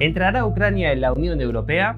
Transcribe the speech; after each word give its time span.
¿Entrará 0.00 0.46
Ucrania 0.46 0.92
en 0.92 1.00
la 1.00 1.12
Unión 1.12 1.40
Europea 1.40 1.96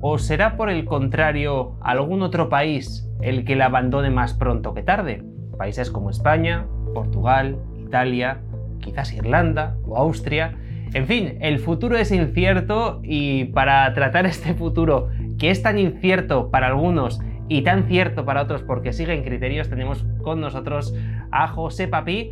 o 0.00 0.18
será 0.18 0.56
por 0.56 0.70
el 0.70 0.86
contrario 0.86 1.76
algún 1.82 2.22
otro 2.22 2.48
país 2.48 3.06
el 3.20 3.44
que 3.44 3.54
la 3.54 3.66
abandone 3.66 4.08
más 4.08 4.32
pronto 4.32 4.72
que 4.72 4.82
tarde? 4.82 5.22
Países 5.58 5.90
como 5.90 6.08
España, 6.08 6.66
Portugal, 6.94 7.58
Italia, 7.78 8.40
quizás 8.80 9.12
Irlanda 9.12 9.76
o 9.86 9.98
Austria. 9.98 10.56
En 10.94 11.06
fin, 11.06 11.36
el 11.40 11.58
futuro 11.58 11.98
es 11.98 12.10
incierto 12.12 13.00
y 13.02 13.44
para 13.46 13.92
tratar 13.92 14.24
este 14.26 14.54
futuro 14.54 15.10
que 15.38 15.50
es 15.50 15.62
tan 15.62 15.78
incierto 15.78 16.50
para 16.50 16.68
algunos 16.68 17.20
y 17.50 17.60
tan 17.60 17.88
cierto 17.88 18.24
para 18.24 18.40
otros 18.40 18.62
porque 18.62 18.94
siguen 18.94 19.22
criterios, 19.22 19.68
tenemos 19.68 20.06
con 20.22 20.40
nosotros 20.40 20.94
a 21.30 21.46
José 21.48 21.88
Papí 21.88 22.30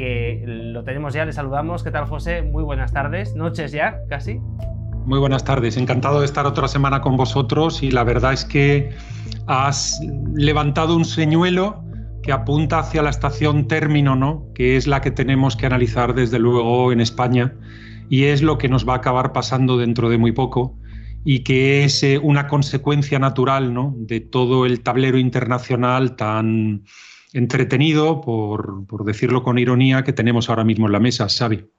que 0.00 0.42
lo 0.46 0.82
tenemos 0.82 1.12
ya, 1.12 1.26
le 1.26 1.32
saludamos. 1.34 1.84
¿Qué 1.84 1.90
tal, 1.90 2.06
José? 2.06 2.40
Muy 2.40 2.62
buenas 2.62 2.90
tardes, 2.90 3.36
noches 3.36 3.70
ya, 3.70 3.98
casi. 4.08 4.40
Muy 5.04 5.18
buenas 5.18 5.44
tardes, 5.44 5.76
encantado 5.76 6.20
de 6.20 6.24
estar 6.24 6.46
otra 6.46 6.68
semana 6.68 7.02
con 7.02 7.18
vosotros 7.18 7.82
y 7.82 7.90
la 7.90 8.02
verdad 8.02 8.32
es 8.32 8.46
que 8.46 8.88
has 9.46 10.00
levantado 10.34 10.96
un 10.96 11.04
señuelo 11.04 11.84
que 12.22 12.32
apunta 12.32 12.78
hacia 12.78 13.02
la 13.02 13.10
estación 13.10 13.68
término, 13.68 14.16
¿no? 14.16 14.46
que 14.54 14.78
es 14.78 14.86
la 14.86 15.02
que 15.02 15.10
tenemos 15.10 15.54
que 15.54 15.66
analizar 15.66 16.14
desde 16.14 16.38
luego 16.38 16.92
en 16.92 17.02
España 17.02 17.52
y 18.08 18.24
es 18.24 18.40
lo 18.40 18.56
que 18.56 18.70
nos 18.70 18.88
va 18.88 18.94
a 18.94 18.96
acabar 18.96 19.32
pasando 19.32 19.76
dentro 19.76 20.08
de 20.08 20.16
muy 20.16 20.32
poco 20.32 20.78
y 21.26 21.40
que 21.40 21.84
es 21.84 22.02
eh, 22.02 22.18
una 22.18 22.46
consecuencia 22.46 23.18
natural 23.18 23.74
¿no? 23.74 23.94
de 23.98 24.20
todo 24.20 24.64
el 24.64 24.80
tablero 24.80 25.18
internacional 25.18 26.16
tan 26.16 26.84
entretenido, 27.32 28.20
por, 28.20 29.04
decirlo 29.04 29.42
con 29.42 29.58
ironía, 29.58 30.04
que 30.04 30.12
tenemos 30.12 30.48
ahora 30.48 30.64
mismo 30.64 30.86
en 30.86 30.92
la 30.92 31.00
mesa, 31.00 31.28
Xavi. 31.28 31.70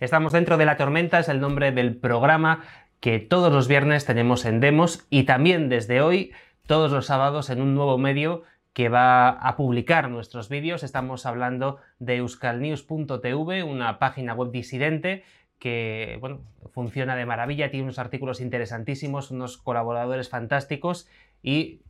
Estamos 0.00 0.32
dentro 0.32 0.56
de 0.56 0.64
la 0.64 0.76
tormenta, 0.76 1.18
es 1.18 1.28
el 1.28 1.40
nombre 1.40 1.72
del 1.72 1.96
programa 1.96 2.64
que 3.00 3.18
todos 3.18 3.52
los 3.52 3.68
viernes 3.68 4.04
tenemos 4.06 4.44
en 4.44 4.60
Demos 4.60 5.06
y 5.10 5.24
también 5.24 5.68
desde 5.68 6.00
hoy, 6.00 6.32
todos 6.66 6.90
los 6.90 7.06
sábados, 7.06 7.50
en 7.50 7.60
un 7.60 7.74
nuevo 7.74 7.98
medio 7.98 8.42
que 8.72 8.88
va 8.88 9.28
a 9.28 9.56
publicar 9.56 10.10
nuestros 10.10 10.48
vídeos. 10.48 10.82
Estamos 10.82 11.26
hablando 11.26 11.78
de 11.98 12.16
euskalnews.tv, 12.16 13.62
una 13.62 13.98
página 13.98 14.34
web 14.34 14.50
disidente 14.50 15.22
que 15.58 16.20
funciona 16.72 17.14
de 17.14 17.26
maravilla, 17.26 17.70
tiene 17.70 17.84
unos 17.84 17.98
artículos 17.98 18.40
interesantísimos, 18.40 19.30
unos 19.30 19.58
colaboradores 19.58 20.28
fantásticos 20.28 21.08
y 21.42 21.82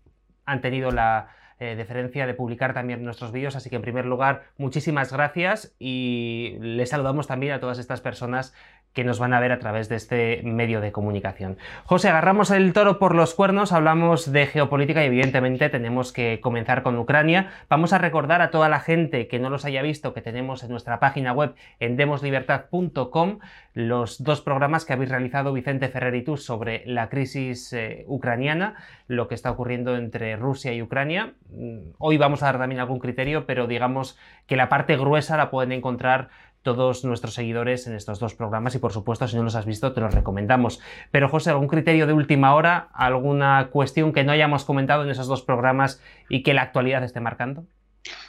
han 0.44 0.60
tenido 0.60 0.90
la, 0.90 1.28
eh, 1.60 1.76
deferencia 1.76 2.26
de 2.26 2.34
publicar 2.34 2.74
también 2.74 3.04
nuestros 3.04 3.32
vídeos. 3.32 3.56
Así 3.56 3.70
que 3.70 3.76
en 3.76 3.82
primer 3.82 4.06
lugar, 4.06 4.44
muchísimas 4.58 5.12
gracias 5.12 5.74
y 5.78 6.56
les 6.60 6.90
saludamos 6.90 7.26
también 7.26 7.52
a 7.52 7.60
todas 7.60 7.78
estas 7.78 8.00
personas 8.00 8.54
que 8.94 9.04
nos 9.04 9.18
van 9.18 9.34
a 9.34 9.40
ver 9.40 9.52
a 9.52 9.58
través 9.58 9.88
de 9.88 9.96
este 9.96 10.40
medio 10.44 10.80
de 10.80 10.92
comunicación. 10.92 11.58
José, 11.84 12.08
agarramos 12.08 12.50
el 12.50 12.72
toro 12.72 12.98
por 12.98 13.14
los 13.14 13.34
cuernos, 13.34 13.72
hablamos 13.72 14.32
de 14.32 14.46
geopolítica 14.46 15.02
y 15.02 15.08
evidentemente 15.08 15.68
tenemos 15.68 16.12
que 16.12 16.40
comenzar 16.40 16.82
con 16.82 16.96
Ucrania. 16.96 17.50
Vamos 17.68 17.92
a 17.92 17.98
recordar 17.98 18.40
a 18.40 18.50
toda 18.50 18.68
la 18.68 18.80
gente 18.80 19.26
que 19.28 19.38
no 19.38 19.50
los 19.50 19.64
haya 19.64 19.82
visto 19.82 20.14
que 20.14 20.22
tenemos 20.22 20.62
en 20.62 20.70
nuestra 20.70 21.00
página 21.00 21.32
web 21.32 21.54
en 21.80 21.96
demoslibertad.com 21.96 23.40
los 23.74 24.22
dos 24.22 24.40
programas 24.40 24.84
que 24.84 24.92
habéis 24.92 25.10
realizado 25.10 25.52
Vicente 25.52 25.88
Ferrer 25.88 26.14
y 26.14 26.22
tú 26.22 26.36
sobre 26.36 26.84
la 26.86 27.08
crisis 27.08 27.72
eh, 27.72 28.04
ucraniana, 28.06 28.76
lo 29.08 29.26
que 29.26 29.34
está 29.34 29.50
ocurriendo 29.50 29.96
entre 29.96 30.36
Rusia 30.36 30.72
y 30.72 30.80
Ucrania. 30.80 31.34
Mm, 31.50 31.78
hoy 31.98 32.16
vamos 32.16 32.42
a 32.42 32.46
dar 32.46 32.58
también 32.58 32.80
algún 32.80 33.00
criterio, 33.00 33.46
pero 33.46 33.66
digamos 33.66 34.16
que 34.46 34.56
la 34.56 34.68
parte 34.68 34.96
gruesa 34.96 35.36
la 35.36 35.50
pueden 35.50 35.72
encontrar 35.72 36.28
todos 36.64 37.04
nuestros 37.04 37.34
seguidores 37.34 37.86
en 37.86 37.94
estos 37.94 38.18
dos 38.18 38.34
programas 38.34 38.74
y 38.74 38.78
por 38.78 38.92
supuesto 38.92 39.28
si 39.28 39.36
no 39.36 39.44
los 39.44 39.54
has 39.54 39.66
visto 39.66 39.92
te 39.92 40.00
los 40.00 40.12
recomendamos. 40.12 40.80
Pero 41.12 41.28
José, 41.28 41.50
¿algún 41.50 41.68
criterio 41.68 42.08
de 42.08 42.12
última 42.12 42.54
hora? 42.56 42.88
¿Alguna 42.92 43.68
cuestión 43.70 44.12
que 44.12 44.24
no 44.24 44.32
hayamos 44.32 44.64
comentado 44.64 45.04
en 45.04 45.10
esos 45.10 45.28
dos 45.28 45.42
programas 45.42 46.02
y 46.28 46.42
que 46.42 46.54
la 46.54 46.62
actualidad 46.62 47.04
esté 47.04 47.20
marcando? 47.20 47.64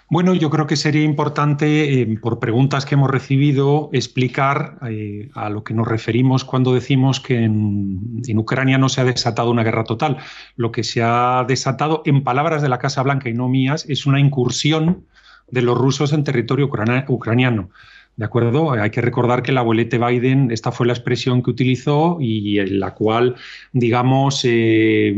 Bueno, 0.08 0.36
yo 0.36 0.52
creo 0.52 0.68
que 0.68 0.76
sería 0.76 1.04
importante, 1.04 2.02
eh, 2.02 2.20
por 2.22 2.40
preguntas 2.40 2.86
que 2.86 2.94
hemos 2.94 3.10
recibido, 3.10 3.90
explicar 3.92 4.78
eh, 4.88 5.30
a 5.34 5.50
lo 5.50 5.64
que 5.64 5.74
nos 5.74 5.88
referimos 5.88 6.46
cuando 6.46 6.76
decimos 6.76 7.20
que 7.20 7.44
en, 7.44 8.38
Ucrania 8.38 8.78
no 8.78 8.88
se 8.88 9.02
ha 9.02 9.04
desatado 9.04 9.50
una 9.50 9.64
guerra 9.64 9.84
total. 9.84 10.18
Lo 10.56 10.72
que 10.72 10.84
se 10.84 11.02
ha 11.02 11.44
desatado, 11.48 12.04
en 12.06 12.24
palabras 12.24 12.62
de 12.62 12.70
la 12.70 12.78
Casa 12.78 13.02
Blanca 13.02 13.30
y 13.30 13.34
no 13.34 13.50
mías, 13.50 13.86
es 13.90 14.06
una 14.06 14.20
incursión 14.20 15.06
de 15.50 15.64
los 15.64 15.78
rusos 15.78 16.14
en 16.14 16.24
territorio 16.24 16.70
ucraniano. 17.08 17.70
¿De 18.18 18.24
acuerdo? 18.24 18.72
Hay 18.72 18.92
que 18.92 19.02
recordar 19.02 19.44
que 19.44 19.52
el 19.52 19.58
abuelete 19.58 19.98
Biden, 19.98 20.50
esta 20.50 20.72
fue 20.72 20.88
la 20.88 20.94
expresión 20.94 21.44
que 21.44 21.50
utilizó 21.50 22.18
y 22.22 22.60
en 22.60 22.80
la 22.80 22.94
cual, 22.94 23.36
digamos, 23.74 24.42
eh, 24.46 25.14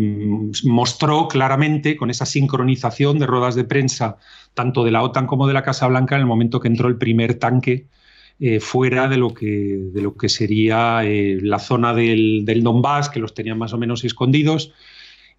mostró 0.64 1.28
claramente 1.28 1.96
con 1.96 2.10
esa 2.10 2.26
sincronización 2.26 3.20
de 3.20 3.28
ruedas 3.28 3.54
de 3.54 3.66
prensa, 3.66 4.18
tanto 4.56 4.84
de 4.84 4.90
la 4.90 5.04
OTAN 5.04 5.28
como 5.28 5.48
de 5.48 5.54
la 5.54 5.62
Casa 5.62 5.86
Blanca, 5.88 6.16
en 6.16 6.22
el 6.22 6.28
momento 6.28 6.60
que 6.60 6.70
entró 6.70 6.88
el 6.88 6.98
primer 6.98 7.36
tanque 7.36 7.86
eh, 8.40 8.60
fuera 8.60 9.08
de 9.08 9.18
lo 9.18 9.32
que, 9.32 9.80
de 9.94 10.02
lo 10.02 10.18
que 10.18 10.28
sería 10.28 11.02
eh, 11.04 11.38
la 11.40 11.60
zona 11.60 11.94
del, 11.94 12.46
del 12.46 12.64
Donbass, 12.64 13.10
que 13.10 13.20
los 13.20 13.36
tenían 13.36 13.60
más 13.60 13.74
o 13.74 13.78
menos 13.78 14.04
escondidos. 14.06 14.74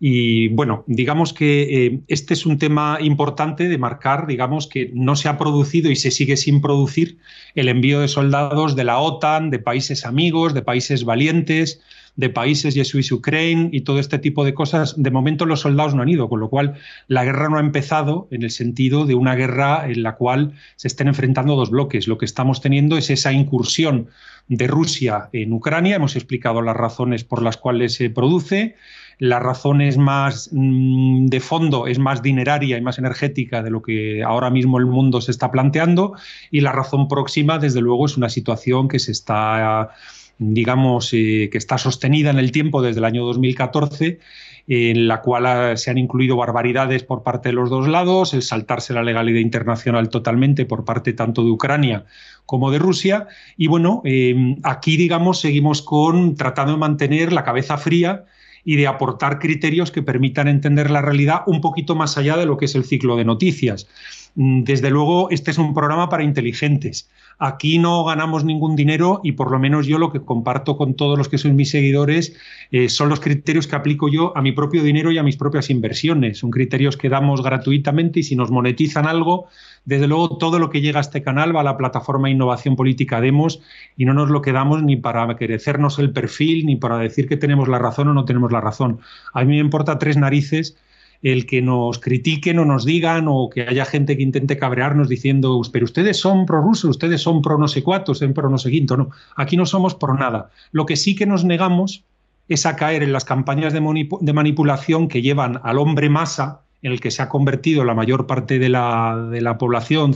Y 0.01 0.49
bueno, 0.49 0.85
digamos 0.87 1.33
que 1.33 1.87
eh, 1.87 2.01
este 2.07 2.35
es 2.35 2.47
un 2.47 2.59
tema 2.59 2.99
importante 3.01 3.69
de 3.69 3.79
marcar, 3.79 4.29
digamos 4.29 4.69
que 4.69 4.91
no 4.95 5.17
se 5.17 5.29
ha 5.29 5.39
producido 5.39 5.91
y 5.91 5.97
se 5.97 6.13
sigue 6.13 6.37
sin 6.37 6.61
producir 6.61 7.19
el 7.57 7.69
envío 7.69 8.01
de 8.01 8.09
soldados 8.09 8.77
de 8.77 8.85
la 8.85 8.99
OTAN, 8.99 9.51
de 9.51 9.59
países 9.59 10.07
amigos, 10.07 10.55
de 10.55 10.63
países 10.63 11.05
valientes, 11.05 11.81
de 12.19 12.31
países 12.31 12.75
Jesuís 12.75 13.11
Ukraine 13.13 13.71
y 13.73 13.83
todo 13.83 14.01
este 14.01 14.19
tipo 14.19 14.45
de 14.45 14.53
cosas. 14.53 15.01
De 15.01 15.11
momento 15.11 15.47
los 15.47 15.61
soldados 15.61 15.95
no 15.95 16.03
han 16.03 16.09
ido, 16.09 16.29
con 16.29 16.41
lo 16.41 16.49
cual 16.49 16.75
la 17.07 17.25
guerra 17.25 17.49
no 17.49 17.59
ha 17.59 17.61
empezado 17.61 18.27
en 18.33 18.43
el 18.43 18.51
sentido 18.51 19.07
de 19.07 19.15
una 19.15 19.37
guerra 19.37 19.89
en 19.89 20.03
la 20.03 20.17
cual 20.17 20.53
se 20.75 20.89
estén 20.89 21.07
enfrentando 21.07 21.55
dos 21.55 21.71
bloques. 21.71 22.09
Lo 22.09 22.19
que 22.19 22.25
estamos 22.25 22.61
teniendo 22.61 22.99
es 22.99 23.11
esa 23.11 23.33
incursión 23.33 24.09
de 24.49 24.67
Rusia 24.67 25.29
en 25.33 25.53
Ucrania. 25.53 25.95
Hemos 25.95 26.17
explicado 26.17 26.61
las 26.61 26.77
razones 26.77 27.23
por 27.23 27.41
las 27.41 27.57
cuales 27.57 27.95
se 27.95 28.11
produce 28.11 28.75
la 29.19 29.41
razón 29.41 29.81
es 29.81 29.99
más 29.99 30.51
mm, 30.53 31.27
de 31.27 31.41
fondo, 31.41 31.87
es 31.87 31.99
más 31.99 32.23
dineraria 32.23 32.79
y 32.79 32.81
más 32.81 32.99
energética 32.99 33.63
de 33.63 33.71
lo 33.71 33.83
que 33.83 34.23
ahora 34.23 34.51
mismo 34.51 34.79
el 34.79 34.87
mundo 34.87 35.21
se 35.21 35.31
está 35.31 35.51
planteando 35.51 36.15
y 36.51 36.61
la 36.61 36.73
razón 36.73 37.09
próxima, 37.09 37.59
desde 37.59 37.81
luego, 37.81 38.07
es 38.07 38.17
una 38.17 38.29
situación 38.29 38.89
que 38.89 38.99
se 38.99 39.13
está 39.13 39.91
digamos, 40.39 41.13
eh, 41.13 41.49
que 41.51 41.59
está 41.59 41.79
sostenida 41.79 42.31
en 42.31 42.39
el 42.39 42.53
tiempo 42.53 42.81
desde 42.81 43.01
el 43.01 43.05
año 43.05 43.25
2014, 43.25 44.21
en 44.69 45.09
la 45.09 45.21
cual 45.21 45.77
se 45.77 45.91
han 45.91 45.99
incluido 45.99 46.37
barbaridades 46.37 47.03
por 47.03 47.23
parte 47.23 47.49
de 47.49 47.55
los 47.55 47.71
dos 47.71 47.89
lados, 47.89 48.35
el 48.35 48.43
saltarse 48.43 48.93
la 48.93 49.03
legalidad 49.03 49.41
internacional 49.41 50.11
totalmente 50.11 50.65
por 50.65 50.85
parte 50.85 51.13
tanto 51.13 51.43
de 51.43 51.51
Ucrania 51.51 52.05
como 52.47 52.71
de 52.71 52.79
Rusia. 52.79 53.27
Y 53.57 53.67
bueno, 53.67 54.01
eh, 54.05 54.57
aquí, 54.63 54.97
digamos, 54.97 55.41
seguimos 55.41 55.83
con 55.83 56.37
tratando 56.37 56.73
de 56.73 56.79
mantener 56.79 57.33
la 57.33 57.45
cabeza 57.45 57.79
fría 57.79 58.25
y 58.65 58.77
de 58.77 58.87
aportar 58.87 59.39
criterios 59.39 59.91
que 59.91 60.03
permitan 60.03 60.49
entender 60.49 60.91
la 60.91 61.03
realidad 61.03 61.43
un 61.47 61.61
poquito 61.61 61.95
más 61.95 62.19
allá 62.19 62.37
de 62.37 62.47
lo 62.47 62.57
que 62.57 62.67
es 62.67 62.75
el 62.75 62.85
ciclo 62.85 63.17
de 63.17 63.25
noticias. 63.25 63.89
Mm, 64.35 64.63
desde 64.63 64.91
luego, 64.91 65.31
este 65.31 65.51
es 65.51 65.59
un 65.59 65.75
programa 65.75 66.09
para 66.09 66.23
inteligentes. 66.23 67.11
Aquí 67.41 67.79
no 67.79 68.05
ganamos 68.05 68.45
ningún 68.45 68.77
dinero 68.77 69.21
y 69.23 69.33
por 69.33 69.51
lo 69.51 69.59
menos 69.59 69.87
yo 69.87 69.99
lo 69.99 70.11
que 70.13 70.21
comparto 70.21 70.77
con 70.77 70.95
todos 70.95 71.17
los 71.17 71.29
que 71.29 71.39
son 71.39 71.55
mis 71.55 71.71
seguidores 71.71 72.35
eh, 72.73 72.89
son 72.89 73.09
los 73.09 73.21
criterios 73.21 73.67
que 73.67 73.77
aplico 73.77 74.09
yo 74.09 74.37
a 74.37 74.43
mi 74.43 74.53
propio 74.53 74.83
dinero 74.83 75.13
y 75.13 75.19
a 75.19 75.23
mis 75.23 75.37
propias 75.37 75.71
inversiones. 75.71 76.39
Son 76.39 76.51
criterios 76.51 76.97
que 76.97 77.09
damos 77.09 77.43
gratuitamente 77.43 78.21
y 78.21 78.23
si 78.25 78.35
nos 78.35 78.51
monetizan 78.51 79.07
algo, 79.07 79.47
desde 79.89 80.07
luego, 80.07 80.37
todo 80.37 80.59
lo 80.59 80.69
que 80.69 80.83
llega 80.83 80.99
a 80.99 81.01
este 81.01 81.23
canal 81.23 81.57
va 81.57 81.63
a 81.63 81.65
la 81.65 81.79
plataforma 81.79 82.29
Innovación 82.29 82.77
Política 82.77 83.23
Demos 83.23 83.63
y 83.97 84.05
no 84.05 84.13
nos 84.13 84.29
lo 84.29 84.43
quedamos 84.43 84.83
ni 84.83 84.97
para 84.97 85.35
crecernos 85.35 85.99
el 85.99 86.13
perfil, 86.13 86.67
ni 86.67 86.77
para 86.77 86.99
decir 86.99 87.27
que 87.27 87.39
tenemos 87.39 87.69
la 87.69 87.79
razón 87.79 88.09
o 88.09 88.13
no 88.13 88.27
tenemos 88.27 88.53
la 88.53 88.61
razón. 88.61 89.01
A 89.33 89.45
mí 89.45 89.55
me 89.55 89.61
importa 89.61 89.99
tres 89.99 90.19
narices 90.19 90.77
el 91.23 91.47
que 91.47 91.63
nos 91.63 92.01
critiquen 92.01 92.59
o 92.59 92.67
nos 92.67 92.85
digan 92.85 93.29
o 93.29 93.49
que 93.49 93.63
haya 93.63 93.87
gente 93.87 94.19
que 94.19 94.23
intente 94.23 94.59
cabrearnos 94.59 95.09
diciendo, 95.09 95.59
pero 95.73 95.87
ustedes 95.87 96.19
son 96.19 96.45
pro-rusos, 96.45 96.91
ustedes 96.91 97.23
son 97.23 97.41
pro 97.41 97.57
no 97.57 97.67
sé 97.67 97.83
cuántos, 97.83 98.19
son 98.19 98.35
pro 98.35 98.51
no 98.51 98.59
sé 98.59 98.71
quinto. 98.71 98.95
No, 98.95 99.09
aquí 99.37 99.57
no 99.57 99.65
somos 99.65 99.95
pro 99.95 100.13
nada. 100.13 100.51
Lo 100.71 100.85
que 100.85 100.97
sí 100.97 101.17
que 101.17 101.25
nos 101.25 101.47
negamos 101.47 102.05
es 102.47 102.67
a 102.67 102.77
caer 102.77 103.03
en 103.03 103.15
las 103.15 103.25
campañas 103.25 103.73
de, 103.73 103.81
manipulación 103.81 105.09
que 105.09 105.23
llevan 105.23 105.61
al 105.63 105.79
hombre 105.79 106.11
masa 106.11 106.61
en 106.83 106.93
el 106.93 107.01
que 107.01 107.11
se 107.11 107.23
ha 107.23 107.29
convertido 107.29 107.85
la 107.85 107.95
mayor 107.95 108.27
parte 108.27 108.59
de 108.59 108.69
la, 108.69 109.29
de 109.31 109.41
la 109.41 109.59
población, 109.59 110.15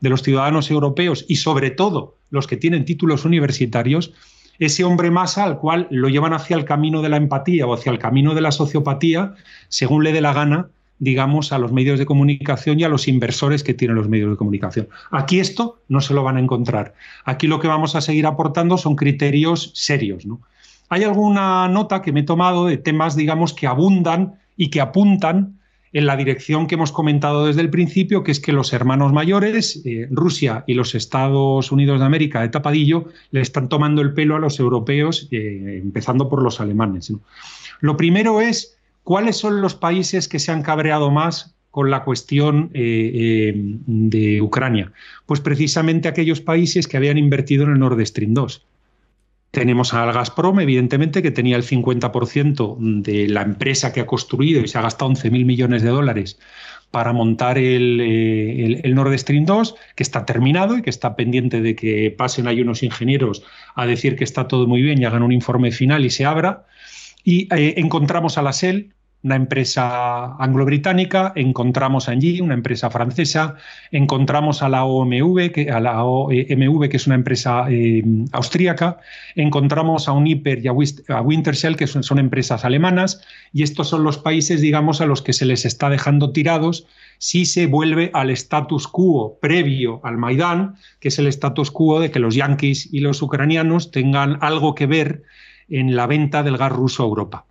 de 0.00 0.08
los 0.08 0.22
ciudadanos 0.22 0.70
europeos 0.70 1.24
y 1.28 1.36
sobre 1.36 1.70
todo 1.70 2.16
los 2.30 2.46
que 2.46 2.56
tienen 2.56 2.84
títulos 2.84 3.24
universitarios, 3.24 4.12
ese 4.58 4.84
hombre 4.84 5.10
masa 5.10 5.44
al 5.44 5.58
cual 5.58 5.86
lo 5.90 6.08
llevan 6.08 6.32
hacia 6.32 6.56
el 6.56 6.64
camino 6.64 7.02
de 7.02 7.08
la 7.08 7.16
empatía 7.16 7.66
o 7.66 7.74
hacia 7.74 7.92
el 7.92 7.98
camino 7.98 8.34
de 8.34 8.40
la 8.40 8.52
sociopatía, 8.52 9.34
según 9.68 10.04
le 10.04 10.12
dé 10.12 10.20
la 10.20 10.32
gana, 10.32 10.68
digamos, 10.98 11.52
a 11.52 11.58
los 11.58 11.72
medios 11.72 11.98
de 11.98 12.06
comunicación 12.06 12.80
y 12.80 12.84
a 12.84 12.88
los 12.88 13.06
inversores 13.06 13.62
que 13.62 13.74
tienen 13.74 13.96
los 13.96 14.08
medios 14.08 14.30
de 14.30 14.36
comunicación. 14.36 14.88
Aquí 15.12 15.38
esto 15.38 15.80
no 15.88 16.00
se 16.00 16.12
lo 16.12 16.24
van 16.24 16.36
a 16.36 16.40
encontrar. 16.40 16.94
Aquí 17.24 17.46
lo 17.46 17.60
que 17.60 17.68
vamos 17.68 17.94
a 17.94 18.00
seguir 18.00 18.26
aportando 18.26 18.78
son 18.78 18.96
criterios 18.96 19.70
serios. 19.74 20.26
¿no? 20.26 20.40
Hay 20.88 21.04
alguna 21.04 21.68
nota 21.68 22.02
que 22.02 22.12
me 22.12 22.20
he 22.20 22.24
tomado 22.24 22.66
de 22.66 22.78
temas, 22.78 23.14
digamos, 23.14 23.54
que 23.54 23.68
abundan 23.68 24.34
y 24.56 24.70
que 24.70 24.80
apuntan 24.80 25.57
en 25.98 26.06
la 26.06 26.16
dirección 26.16 26.66
que 26.66 26.76
hemos 26.76 26.92
comentado 26.92 27.46
desde 27.46 27.60
el 27.60 27.70
principio, 27.70 28.22
que 28.22 28.32
es 28.32 28.40
que 28.40 28.52
los 28.52 28.72
hermanos 28.72 29.12
mayores, 29.12 29.82
eh, 29.84 30.08
Rusia 30.10 30.64
y 30.66 30.74
los 30.74 30.94
Estados 30.94 31.70
Unidos 31.72 32.00
de 32.00 32.06
América 32.06 32.40
de 32.40 32.48
tapadillo, 32.48 33.06
le 33.30 33.40
están 33.40 33.68
tomando 33.68 34.00
el 34.02 34.14
pelo 34.14 34.36
a 34.36 34.38
los 34.38 34.58
europeos, 34.58 35.28
eh, 35.30 35.80
empezando 35.82 36.28
por 36.28 36.42
los 36.42 36.60
alemanes. 36.60 37.12
Lo 37.80 37.96
primero 37.96 38.40
es 38.40 38.78
¿Cuáles 39.08 39.38
son 39.38 39.62
los 39.62 39.74
países 39.74 40.28
que 40.28 40.38
se 40.38 40.52
han 40.52 40.60
cabreado 40.60 41.10
más 41.10 41.54
con 41.70 41.90
la 41.90 42.04
cuestión 42.04 42.70
eh, 42.74 43.54
de 43.56 44.42
Ucrania? 44.42 44.92
Pues 45.24 45.40
precisamente 45.40 46.08
aquellos 46.08 46.42
países 46.42 46.86
que 46.86 46.98
habían 46.98 47.16
invertido 47.16 47.64
en 47.64 47.70
el 47.70 47.78
Nord 47.78 48.04
Stream 48.04 48.34
2. 48.34 48.66
Tenemos 49.50 49.94
al 49.94 50.12
Gazprom, 50.12 50.60
evidentemente, 50.60 51.22
que 51.22 51.30
tenía 51.30 51.56
el 51.56 51.62
50% 51.62 52.76
de 53.02 53.28
la 53.28 53.42
empresa 53.42 53.92
que 53.92 54.00
ha 54.00 54.06
construido 54.06 54.60
y 54.60 54.68
se 54.68 54.78
ha 54.78 54.82
gastado 54.82 55.10
11.000 55.10 55.44
millones 55.44 55.82
de 55.82 55.88
dólares 55.88 56.38
para 56.90 57.12
montar 57.12 57.58
el, 57.58 58.00
eh, 58.00 58.82
Nord 58.92 59.16
Stream 59.18 59.44
2, 59.44 59.74
que 59.94 60.02
está 60.02 60.24
terminado 60.24 60.76
y 60.78 60.82
que 60.82 60.90
está 60.90 61.16
pendiente 61.16 61.60
de 61.60 61.74
que 61.74 62.14
pasen 62.16 62.46
ahí 62.46 62.60
unos 62.60 62.82
ingenieros 62.82 63.42
a 63.74 63.86
decir 63.86 64.16
que 64.16 64.24
está 64.24 64.48
todo 64.48 64.66
muy 64.66 64.82
bien 64.82 65.00
y 65.00 65.04
hagan 65.04 65.22
un 65.22 65.32
informe 65.32 65.70
final 65.70 66.04
y 66.04 66.10
se 66.10 66.24
abra. 66.24 66.66
Y 67.24 67.48
encontramos 67.50 68.38
a 68.38 68.42
la 68.42 68.52
SEL, 68.52 68.94
una 69.24 69.34
empresa 69.34 70.36
anglo-británica, 70.36 71.32
encontramos 71.34 72.08
a 72.08 72.12
Engie, 72.12 72.40
una 72.40 72.54
empresa 72.54 72.88
francesa, 72.88 73.56
encontramos 73.90 74.62
a 74.62 74.68
la 74.68 74.84
OMV, 74.84 75.50
que, 75.52 75.70
a 75.70 75.80
la 75.80 76.04
OMV, 76.04 76.88
que 76.88 76.96
es 76.96 77.06
una 77.06 77.16
empresa 77.16 77.66
eh, 77.68 78.04
austríaca, 78.32 78.98
encontramos 79.34 80.08
a 80.08 80.12
Uniper 80.12 80.64
y 80.64 80.68
a, 80.68 81.20
Wintershell, 81.22 81.76
que 81.76 81.88
son, 81.88 82.04
son, 82.04 82.18
empresas 82.18 82.64
alemanas, 82.64 83.20
y 83.52 83.64
estos 83.64 83.88
son 83.88 84.04
los 84.04 84.18
países, 84.18 84.60
digamos, 84.60 85.00
a 85.00 85.06
los 85.06 85.20
que 85.20 85.32
se 85.32 85.46
les 85.46 85.64
está 85.64 85.90
dejando 85.90 86.30
tirados 86.32 86.86
si 87.18 87.44
se 87.44 87.66
vuelve 87.66 88.10
al 88.14 88.30
status 88.30 88.86
quo 88.86 89.38
previo 89.40 90.00
al 90.04 90.16
Maidán, 90.16 90.76
que 91.00 91.08
es 91.08 91.18
el 91.18 91.26
status 91.26 91.72
quo 91.72 91.98
de 91.98 92.12
que 92.12 92.20
los 92.20 92.36
yanquis 92.36 92.88
y 92.92 93.00
los 93.00 93.20
ucranianos 93.20 93.90
tengan 93.90 94.38
algo 94.40 94.76
que 94.76 94.86
ver 94.86 95.24
en 95.68 95.96
la 95.96 96.06
venta 96.06 96.44
del 96.44 96.56
gas 96.56 96.72
ruso 96.72 97.02
a 97.02 97.06
Europa. 97.06 97.47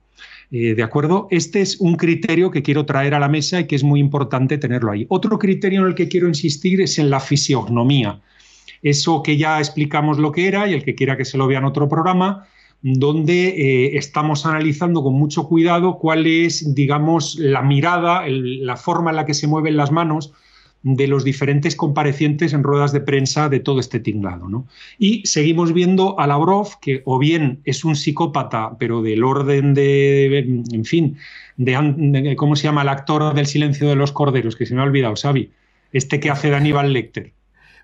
Eh, 0.50 0.76
¿De 0.76 0.84
acuerdo? 0.84 1.28
Este 1.30 1.62
es 1.62 1.80
un 1.82 1.96
criterio 1.96 2.52
que 2.52 2.64
quiero 2.64 2.86
traer 2.86 3.14
a 3.14 3.20
la 3.20 3.28
mesa 3.28 3.60
y 3.60 3.68
que 3.68 3.76
es 3.76 3.84
muy 3.84 4.00
importante 4.00 4.58
tenerlo 4.58 4.92
ahí. 4.92 5.06
Otro 5.10 5.38
criterio 5.38 5.82
en 5.82 5.88
el 5.88 5.96
que 5.96 6.08
quiero 6.08 6.28
insistir 6.28 6.80
es 6.82 6.98
en 7.00 7.10
la 7.10 7.20
fisiognomía. 7.20 8.22
Eso 8.82 9.24
que 9.24 9.38
ya 9.38 9.60
explicamos 9.60 10.20
lo 10.20 10.32
que 10.32 10.48
era 10.48 10.70
y 10.70 10.74
el 10.74 10.84
que 10.84 10.96
quiera 10.96 11.18
que 11.18 11.26
se 11.26 11.38
lo 11.38 11.48
vea 11.48 11.60
en 11.60 11.66
otro 11.66 11.90
programa, 11.90 12.48
donde 12.82 13.48
eh, 13.50 13.98
estamos 13.98 14.46
analizando 14.46 15.04
con 15.04 15.16
mucho 15.16 15.48
cuidado 15.48 15.98
cuál 15.98 16.28
es, 16.28 16.74
digamos, 16.76 17.38
la 17.40 17.62
mirada, 17.62 18.24
la 18.28 18.78
forma 18.78 19.10
en 19.10 19.16
la 19.18 19.26
que 19.26 19.34
se 19.34 19.48
mueven 19.48 19.76
las 19.76 19.92
manos 19.92 20.34
de 20.84 21.08
los 21.08 21.24
diferentes 21.24 21.76
comparecientes 21.76 22.54
en 22.54 22.64
ruedas 22.64 22.92
de 22.92 23.02
prensa 23.02 23.50
de 23.50 23.60
todo 23.60 23.80
este 23.80 24.00
tinglado. 24.00 24.48
¿no? 24.48 24.68
Y 24.98 25.26
seguimos 25.26 25.74
viendo 25.74 26.20
a 26.20 26.28
Lavrov, 26.28 26.80
que 26.80 27.02
o 27.06 27.20
bien 27.20 27.60
es 27.66 27.84
un 27.84 27.96
psicópata, 27.96 28.78
pero 28.80 29.02
del 29.02 29.24
orden 29.24 29.74
de, 29.74 30.38
en 30.38 30.86
fin, 30.86 31.18
de, 31.58 32.36
¿cómo 32.38 32.56
se 32.56 32.64
llama 32.64 32.84
el 32.84 32.90
actor 32.90 33.34
del 33.34 33.48
silencio 33.48 33.90
de 33.90 33.96
los 33.96 34.12
corderos? 34.12 34.56
Que 34.56 34.66
se 34.66 34.76
me 34.76 34.82
ha 34.82 34.86
olvidado, 34.86 35.16
Xavi. 35.16 35.52
Este 35.92 36.20
que 36.20 36.30
hace 36.30 36.50
de 36.50 36.56
Aníbal 36.56 36.94
Lecter. 36.94 37.34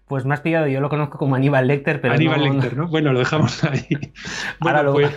Pues 0.08 0.26
me 0.26 0.34
has 0.34 0.42
pillado, 0.42 0.68
yo 0.68 0.82
lo 0.82 0.90
conozco 0.90 1.18
como 1.18 1.36
Aníbal 1.36 1.68
Lecter, 1.68 2.02
pero. 2.02 2.14
Aníbal 2.14 2.44
Lecter, 2.44 2.76
¿no? 2.76 2.88
Bueno, 2.88 3.14
lo 3.14 3.20
dejamos 3.20 3.64
ahí. 3.64 3.88
Ahora 4.60 4.84
lo... 4.84 4.94
pues, 4.94 5.12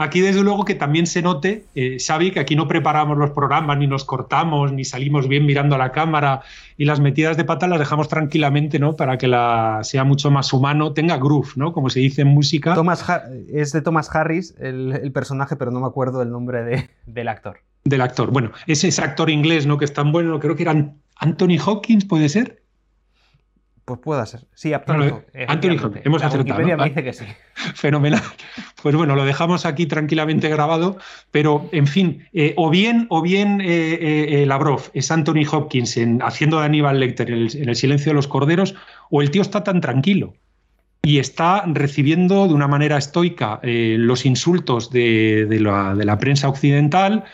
Aquí, 0.00 0.22
desde 0.22 0.42
luego, 0.42 0.64
que 0.64 0.74
también 0.74 1.06
se 1.06 1.20
note, 1.20 1.66
eh, 1.74 1.98
Xavi, 2.00 2.30
que 2.30 2.40
aquí 2.40 2.56
no 2.56 2.66
preparamos 2.66 3.18
los 3.18 3.32
programas, 3.32 3.76
ni 3.76 3.86
nos 3.86 4.06
cortamos, 4.06 4.72
ni 4.72 4.82
salimos 4.82 5.28
bien 5.28 5.44
mirando 5.44 5.74
a 5.74 5.78
la 5.78 5.92
cámara, 5.92 6.40
y 6.78 6.86
las 6.86 7.00
metidas 7.00 7.36
de 7.36 7.44
pata 7.44 7.66
las 7.66 7.78
dejamos 7.78 8.08
tranquilamente, 8.08 8.78
¿no? 8.78 8.96
Para 8.96 9.18
que 9.18 9.28
la 9.28 9.80
sea 9.82 10.04
mucho 10.04 10.30
más 10.30 10.54
humano, 10.54 10.94
tenga 10.94 11.18
groove, 11.18 11.50
¿no? 11.56 11.74
Como 11.74 11.90
se 11.90 12.00
dice 12.00 12.22
en 12.22 12.28
música. 12.28 12.74
Thomas 12.74 13.04
es 13.52 13.72
de 13.72 13.82
Thomas 13.82 14.08
Harris 14.16 14.54
el, 14.58 15.12
personaje, 15.12 15.56
pero 15.56 15.70
no 15.70 15.80
me 15.80 15.86
acuerdo 15.86 16.22
el 16.22 16.30
nombre 16.30 16.88
del 17.04 17.28
actor. 17.28 17.58
Del 17.84 18.00
actor. 18.00 18.30
Bueno, 18.30 18.52
es 18.66 18.82
ese 18.84 19.02
actor 19.02 19.28
inglés, 19.28 19.66
¿no? 19.66 19.76
Que 19.76 19.84
es 19.84 19.92
tan 19.92 20.12
bueno, 20.12 20.40
creo 20.40 20.56
que 20.56 20.62
era 20.62 20.94
Anthony 21.16 21.58
Hawkins, 21.62 22.06
¿puede 22.06 22.30
ser? 22.30 22.59
Pues 23.90 24.02
pueda 24.04 24.24
ser. 24.24 24.42
Sí, 24.54 24.72
Anthony, 24.72 25.20
Anthony 25.48 26.00
hemos 26.04 26.22
acertado. 26.22 26.64
me 26.64 26.84
dice 26.84 27.02
que 27.02 27.12
sí. 27.12 27.24
Fenomenal. 27.74 28.22
Pues 28.80 28.94
bueno, 28.94 29.16
lo 29.16 29.24
dejamos 29.24 29.66
aquí 29.66 29.86
tranquilamente 29.86 30.48
grabado, 30.48 30.96
pero 31.32 31.68
en 31.72 31.88
fin, 31.88 32.24
eh, 32.32 32.54
o 32.56 32.70
bien, 32.70 33.06
o 33.10 33.20
bien 33.20 33.60
eh, 33.60 34.42
eh, 34.42 34.46
Lavrov 34.46 34.92
es 34.94 35.10
Anthony 35.10 35.42
Hopkins 35.50 35.96
en, 35.96 36.22
haciendo 36.22 36.60
de 36.60 36.66
Aníbal 36.66 37.00
Lecter 37.00 37.32
en 37.32 37.68
el, 37.68 37.74
silencio 37.74 38.10
de 38.10 38.14
los 38.14 38.28
corderos, 38.28 38.76
o 39.10 39.22
el 39.22 39.32
tío 39.32 39.42
está 39.42 39.64
tan 39.64 39.80
tranquilo 39.80 40.34
y 41.02 41.18
está 41.18 41.64
recibiendo 41.66 42.46
de 42.46 42.54
una 42.54 42.68
manera 42.68 42.96
estoica 42.96 43.58
los 43.64 44.24
insultos 44.24 44.92
de, 44.92 45.48
la, 45.58 45.96
de 45.96 46.04
la 46.04 46.16
prensa 46.18 46.48
occidental 46.48 47.24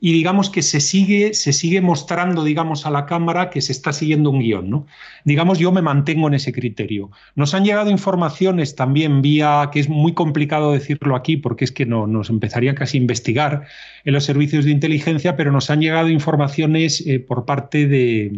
y 0.00 0.12
digamos 0.12 0.50
que 0.50 0.62
se 0.62 0.80
sigue, 0.80 1.34
se 1.34 1.52
sigue 1.52 1.80
mostrando, 1.80 2.44
digamos, 2.44 2.86
a 2.86 2.90
la 2.90 3.06
Cámara 3.06 3.50
que 3.50 3.60
se 3.60 3.72
está 3.72 3.92
siguiendo 3.92 4.30
un 4.30 4.40
guion, 4.40 4.70
¿no? 4.70 4.86
Digamos, 5.24 5.58
yo 5.58 5.72
me 5.72 5.82
mantengo 5.82 6.28
en 6.28 6.34
ese 6.34 6.52
criterio. 6.52 7.10
Nos 7.34 7.54
han 7.54 7.64
llegado 7.64 7.90
informaciones 7.90 8.76
también 8.76 9.22
vía, 9.22 9.70
que 9.72 9.80
es 9.80 9.88
muy 9.88 10.14
complicado 10.14 10.72
decirlo 10.72 11.16
aquí 11.16 11.36
porque 11.36 11.64
es 11.64 11.72
que 11.72 11.86
no, 11.86 12.06
nos 12.06 12.30
empezaría 12.30 12.74
casi 12.74 12.98
a 12.98 13.00
investigar 13.00 13.66
en 14.04 14.14
los 14.14 14.24
servicios 14.24 14.64
de 14.64 14.70
inteligencia, 14.70 15.36
pero 15.36 15.52
nos 15.52 15.70
han 15.70 15.80
llegado 15.80 16.08
informaciones 16.08 17.04
eh, 17.06 17.18
por 17.20 17.44
parte 17.44 17.86
de, 17.86 18.32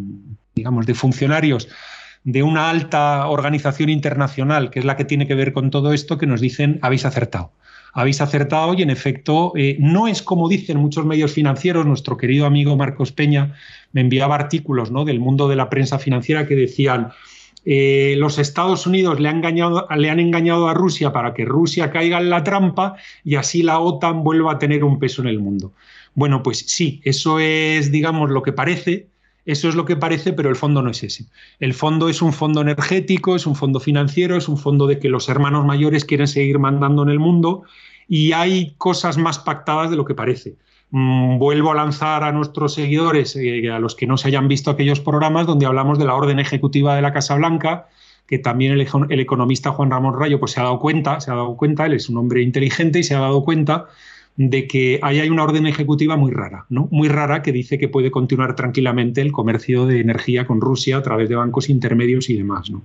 digamos, 0.55 0.87
de 0.87 0.95
funcionarios 0.95 1.69
de 2.25 2.43
una 2.43 2.69
alta 2.69 3.27
organización 3.29 3.89
internacional, 3.89 4.71
que 4.71 4.81
es 4.81 4.85
la 4.85 4.97
que 4.97 5.05
tiene 5.05 5.27
que 5.27 5.35
ver 5.35 5.53
con 5.53 5.71
todo 5.71 5.93
esto, 5.93 6.19
que 6.19 6.27
nos 6.27 6.41
dicen, 6.41 6.79
habéis 6.83 7.05
acertado 7.05 7.53
habéis 7.93 8.21
acertado 8.21 8.75
y 8.75 8.83
en 8.83 8.91
efecto 8.91 9.53
eh, 9.57 9.77
no 9.81 10.09
es 10.09 10.23
como 10.23 10.49
dicen 10.49 10.79
muchos 10.79 11.05
medios 11.05 11.33
financieros. 11.33 11.87
Nuestro 11.87 12.17
querido 12.17 12.47
amigo 12.47 12.77
Marcos 12.77 13.13
Peña 13.13 13.55
me 13.93 14.01
enviaba 14.01 14.35
artículos 14.35 14.91
¿no? 14.91 15.05
del 15.05 15.21
mundo 15.21 15.49
de 15.49 15.57
la 15.57 15.71
prensa 15.71 15.99
financiera 15.99 16.47
que 16.47 16.55
decían 16.55 17.13
eh, 17.65 18.15
los 18.17 18.39
Estados 18.39 18.87
Unidos 18.87 19.21
le 19.21 19.29
han, 19.29 19.37
engañado, 19.37 19.87
le 19.97 20.11
han 20.11 20.21
engañado 20.21 20.69
a 20.69 20.75
Rusia 20.75 21.13
para 21.13 21.35
que 21.35 21.45
Rusia 21.45 21.91
caiga 21.91 22.19
en 22.19 22.31
la 22.31 22.45
trampa 22.45 22.97
y 23.25 23.35
así 23.35 23.63
la 23.63 23.81
OTAN 23.81 24.23
vuelva 24.25 24.53
a 24.53 24.59
tener 24.59 24.85
un 24.85 24.99
peso 24.99 25.23
en 25.23 25.29
el 25.29 25.39
mundo. 25.39 25.73
Bueno, 26.15 26.43
pues 26.43 26.65
sí, 26.67 27.01
eso 27.05 27.39
es, 27.39 27.93
digamos, 27.93 28.31
lo 28.31 28.43
que 28.43 28.53
parece. 28.53 29.09
Eso 29.49 29.67
es 29.71 29.75
lo 29.75 29.87
que 29.87 29.97
parece, 29.97 30.35
pero 30.35 30.51
el 30.51 30.57
fondo 30.57 30.83
no 30.83 30.91
es 30.91 31.03
ese. 31.03 31.25
El 31.59 31.73
fondo 31.73 32.11
es 32.11 32.21
un 32.21 32.35
fondo 32.35 32.61
energético, 32.61 33.35
es 33.35 33.47
un 33.47 33.57
fondo 33.57 33.81
financiero, 33.81 34.37
es 34.37 34.47
un 34.47 34.59
fondo 34.59 34.87
de 34.87 34.99
que 34.99 35.09
los 35.09 35.31
hermanos 35.31 35.65
mayores 35.65 36.05
quieren 36.05 36.29
seguir 36.29 36.59
mandando 36.59 37.03
en 37.03 37.09
el 37.09 37.19
mundo 37.19 37.63
y 38.07 38.33
hay 38.33 38.75
cosas 38.77 39.17
más 39.17 39.39
pactadas 39.39 39.89
de 39.89 39.97
lo 39.97 40.05
que 40.05 40.15
parece. 40.15 40.57
Mm, 40.91 41.39
vuelvo 41.39 41.73
a 41.73 41.77
lanzar 41.77 42.25
a 42.25 42.33
nuestros 42.33 42.75
seguidores, 42.75 43.37
eh, 43.37 43.71
a 43.71 43.79
los 43.79 43.95
que 43.95 44.07
no 44.07 44.19
se 44.19 44.29
hayan 44.29 44.49
visto 44.49 44.71
aquellos 44.71 45.01
programas 45.01 45.47
donde 45.47 45.65
hablamos 45.65 45.99
de 45.99 46.05
la 46.05 46.15
orden 46.15 46.41
ejecutiva 46.41 46.95
de 46.95 47.01
la 47.01 47.15
Casa 47.15 47.35
Blanca, 47.35 47.89
que 48.27 48.39
también 48.39 48.73
el, 48.73 48.83
economista 49.19 49.71
Juan 49.73 49.91
Ramón 49.91 50.21
Rayo 50.21 50.39
pues, 50.39 50.53
se 50.53 50.61
ha 50.61 50.65
dado 50.65 50.79
cuenta, 50.79 51.23
se 51.23 51.31
ha 51.31 51.35
dado 51.35 51.57
cuenta, 51.57 51.87
él 51.87 51.95
es 51.95 52.11
un 52.11 52.19
hombre 52.19 52.43
inteligente 52.43 52.99
y 52.99 53.03
se 53.03 53.15
ha 53.15 53.21
dado 53.21 53.43
cuenta 53.43 53.87
de 54.39 54.69
que 54.69 55.01
ahí 55.03 55.19
hay 55.19 55.31
una 55.31 55.43
orden 55.43 55.67
ejecutiva 55.67 56.17
muy 56.17 56.31
rara, 56.31 56.65
¿no? 56.69 56.87
Muy 56.93 57.09
rara 57.09 57.43
que 57.43 57.51
dice 57.51 57.77
que 57.77 57.89
puede 57.89 58.13
continuar 58.13 58.55
tranquilamente 58.55 59.21
el 59.21 59.33
comercio 59.33 59.85
de 59.85 60.01
energía 60.01 60.47
con 60.47 60.61
Rusia 60.61 60.99
a 60.99 61.03
través 61.03 61.29
de 61.29 61.35
bancos 61.35 61.69
intermedios 61.69 62.31
y 62.31 62.37
demás, 62.37 62.71
¿no? 62.71 62.85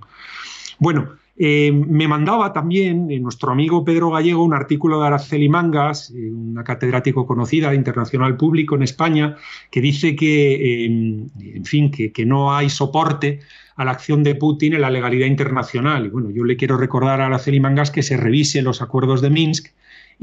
Bueno, 0.80 1.10
eh, 1.36 1.70
me 1.70 2.08
mandaba 2.08 2.52
también 2.52 3.08
eh, 3.08 3.20
nuestro 3.20 3.52
amigo 3.52 3.84
Pedro 3.84 4.10
Gallego 4.10 4.42
un 4.42 4.52
artículo 4.52 5.00
de 5.00 5.06
Araceli 5.06 5.48
Mangas, 5.48 6.10
eh, 6.10 6.28
una 6.28 6.64
catedrático 6.64 7.24
conocida 7.24 7.72
internacional 7.72 8.36
público 8.36 8.74
en 8.74 8.82
España, 8.82 9.36
que 9.70 9.80
dice 9.80 10.16
que, 10.16 10.84
en 10.86 11.64
fin, 11.64 11.92
que, 11.92 12.26
no 12.26 12.52
hay 12.52 12.68
soporte 12.68 13.38
a 13.76 13.84
la 13.84 13.92
acción 13.92 14.24
de 14.24 14.34
Putin 14.34 14.74
en 14.74 14.80
la 14.80 14.90
legalidad 14.90 15.28
internacional. 15.28 16.06
Y 16.06 16.08
bueno, 16.08 16.30
yo 16.32 16.42
le 16.42 16.56
quiero 16.56 16.76
recordar 16.76 17.20
a 17.20 17.26
Araceli 17.26 17.60
Mangas 17.60 17.92
que 17.92 18.02
se 18.02 18.16
revise 18.16 18.60
los 18.60 18.82
acuerdos 18.82 19.20
de 19.22 19.30
Minsk 19.30 19.68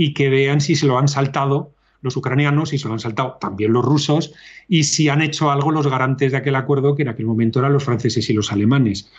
y 0.02 0.16
que 0.16 0.32
vean 0.32 0.62
si 0.62 0.76
se 0.76 0.88
lo 0.88 0.98
han 0.98 1.08
saltado 1.08 1.76
los 2.02 2.18
ucranianos, 2.18 2.70
si 2.70 2.80
se 2.80 2.88
lo 2.88 2.96
han 2.96 3.00
saltado 3.00 3.38
también 3.40 3.72
los 3.72 3.86
rusos, 3.86 4.34
y 4.68 4.86
si 4.86 5.10
han 5.10 5.22
hecho 5.22 5.52
algo 5.52 5.70
los 5.70 5.86
garantes 5.86 6.32
de 6.32 6.40
aquel 6.40 6.56
acuerdo, 6.56 6.96
que 6.96 7.04
en 7.04 7.10
aquel 7.10 7.28
momento 7.28 7.60
eran 7.60 7.72
los 7.72 7.84
franceses 7.84 8.28
y 8.28 8.34
los 8.34 8.52
alemanes. 8.52 9.12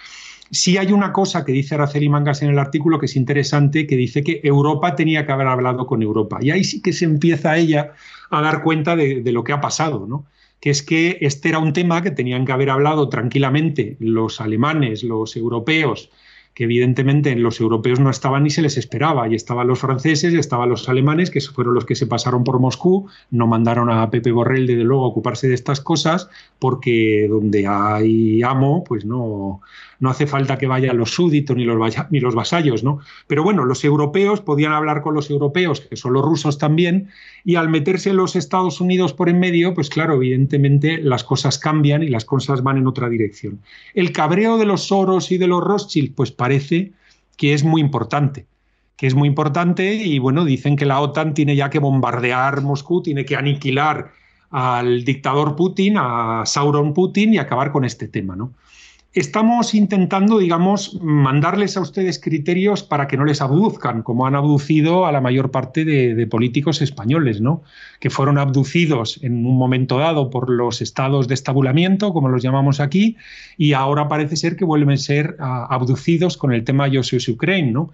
Sí 0.51 0.79
hay 0.79 0.91
una 0.91 1.13
cosa 1.13 1.45
que 1.45 1.53
dice 1.53 1.77
Araceli 1.77 2.09
Mangas 2.09 2.43
en 2.43 2.51
el 2.51 2.59
artículo 2.59 2.99
que 2.99 3.07
es 3.07 3.15
interesante, 3.15 3.87
que 3.87 3.95
dice 3.95 4.25
que 4.25 4.41
Europa 4.43 4.97
tenía 4.97 5.25
que 5.25 5.31
haber 5.31 5.47
hablado 5.47 5.87
con 5.87 6.03
Europa. 6.03 6.39
Y 6.43 6.51
ahí 6.51 6.65
sí 6.65 6.83
que 6.83 6.93
se 6.93 7.05
empieza 7.05 7.57
ella 7.57 7.93
a 8.31 8.43
dar 8.43 8.65
cuenta 8.65 8.97
de, 8.97 9.23
lo 9.27 9.45
que 9.45 9.53
ha 9.53 9.61
pasado, 9.61 10.05
¿no? 10.09 10.27
que 10.59 10.71
es 10.71 10.83
que 10.83 11.19
este 11.21 11.51
era 11.51 11.61
un 11.61 11.73
tema 11.73 12.03
que 12.03 12.11
tenían 12.11 12.45
que 12.45 12.51
haber 12.51 12.71
hablado 12.71 13.09
tranquilamente 13.09 13.97
los 14.01 14.41
alemanes, 14.41 15.05
los 15.05 15.37
europeos, 15.37 16.11
que 16.55 16.65
evidentemente 16.65 17.35
los 17.37 17.61
europeos 17.61 17.99
no 18.01 18.11
estaban 18.11 18.43
ni 18.43 18.51
se 18.51 18.63
les 18.63 18.77
esperaba, 18.77 19.29
y 19.29 19.35
estaban 19.35 19.67
los 19.67 19.81
franceses, 19.81 20.35
y 20.35 20.39
estaban 20.39 20.69
los 20.69 20.89
alemanes, 20.89 21.31
que 21.31 21.41
fueron 21.41 21.75
los 21.75 21.85
que 21.85 21.95
se 21.95 22.07
pasaron 22.07 22.45
por 22.45 22.61
Moscú, 22.61 23.09
no 23.31 23.47
mandaron 23.47 23.91
a 23.91 24.11
Pepe 24.11 24.33
Borrell, 24.33 24.67
desde 24.67 24.85
luego, 24.85 25.05
a 25.05 25.09
ocuparse 25.09 25.49
de 25.49 25.55
estas 25.55 25.81
cosas, 25.81 26.29
porque 26.59 27.27
donde 27.29 27.67
hay 27.67 28.43
amo, 28.43 28.85
pues 28.85 29.05
no, 29.05 29.61
no 30.03 30.11
hace 30.11 30.27
falta 30.27 30.59
que 30.59 30.67
vayan 30.67 30.99
los 30.99 31.13
súbditos 31.13 31.57
ni 31.57 31.65
los, 31.65 31.79
ni 32.11 32.19
los 32.19 32.35
vasallos, 32.35 32.83
¿no? 32.83 32.99
Pero 33.29 33.45
bueno, 33.45 33.65
los 33.65 33.85
europeos 33.85 34.41
podían 34.41 34.73
hablar 34.73 35.01
con 35.01 35.15
los 35.15 35.31
europeos, 35.31 35.81
que 35.81 35.95
son 35.95 36.13
los 36.13 36.25
rusos 36.25 36.59
también, 36.59 37.09
y 37.45 37.55
al 37.55 37.69
meterse 37.69 38.13
los 38.13 38.35
Estados 38.35 38.81
Unidos 38.81 39.13
por 39.13 39.29
en 39.29 39.39
medio, 39.39 39.75
pues 39.75 39.91
claro, 39.91 40.15
evidentemente 40.15 40.99
las 40.99 41.23
cosas 41.23 41.57
cambian 41.59 42.03
y 42.03 42.09
las 42.09 42.25
cosas 42.25 42.65
van 42.65 42.79
en 42.79 42.89
otra 42.89 43.09
dirección. 43.09 43.61
El 43.95 44.11
cabreo 44.11 44.59
de 44.59 44.67
los 44.67 44.89
Soros 44.89 45.31
y 45.31 45.39
de 45.39 45.47
los 45.47 45.63
Rothschild, 45.63 46.15
pues 46.17 46.33
parece 46.43 46.93
que 47.37 47.55
es 47.55 47.63
muy 47.63 47.81
importante 47.81 48.47
que 49.03 49.09
es 49.09 49.17
muy 49.17 49.27
importante 49.27 49.95
y 49.95 50.21
bueno, 50.21 50.45
dicen 50.45 50.77
que 50.77 50.87
la 50.87 51.01
OTAN 51.01 51.35
tiene 51.35 51.57
ya 51.57 51.71
que 51.71 51.81
bombardear 51.81 52.63
Moscú, 52.63 53.03
tiene 53.03 53.25
que 53.25 53.35
aniquilar 53.35 54.13
al 54.51 55.05
dictador 55.05 55.57
Putin, 55.57 55.97
a 55.99 56.45
Sauron 56.47 56.95
Putin 56.95 57.35
y 57.35 57.39
acabar 57.39 57.73
con 57.73 57.85
este 57.85 58.07
tema, 58.07 58.37
¿no? 58.37 58.53
Estamos 59.15 59.75
intentando, 59.75 60.39
digamos, 60.39 60.99
mandarles 61.03 61.77
a 61.77 61.83
ustedes 61.83 62.19
criterios 62.19 62.83
para 62.83 63.09
que 63.09 63.19
no 63.19 63.25
les 63.25 63.43
abduzcan, 63.43 64.03
como 64.03 64.27
han 64.27 64.35
abducido 64.35 65.05
a 65.05 65.13
la 65.13 65.21
mayor 65.21 65.51
parte 65.51 65.85
de, 65.85 66.27
políticos 66.27 66.81
españoles, 66.81 67.41
¿no? 67.41 67.63
que 68.01 68.09
fueron 68.09 68.39
abducidos 68.39 69.21
en 69.23 69.45
un 69.45 69.59
momento 69.59 69.99
dado 69.99 70.31
por 70.31 70.49
los 70.49 70.81
estados 70.81 71.29
de 71.29 71.35
estabulamiento, 71.35 72.13
como 72.13 72.29
los 72.29 72.43
llamamos 72.43 72.81
aquí, 72.81 73.17
y 73.59 73.75
ahora 73.75 74.09
parece 74.09 74.37
ser 74.37 74.57
que 74.57 74.65
vuelven 74.65 74.95
a 74.95 74.97
ser 74.97 75.37
abducidos 75.39 76.39
con 76.39 76.53
el 76.53 76.65
tema 76.65 76.89
Josius 76.91 77.29
Ukraine. 77.29 77.71
¿no? 77.71 77.91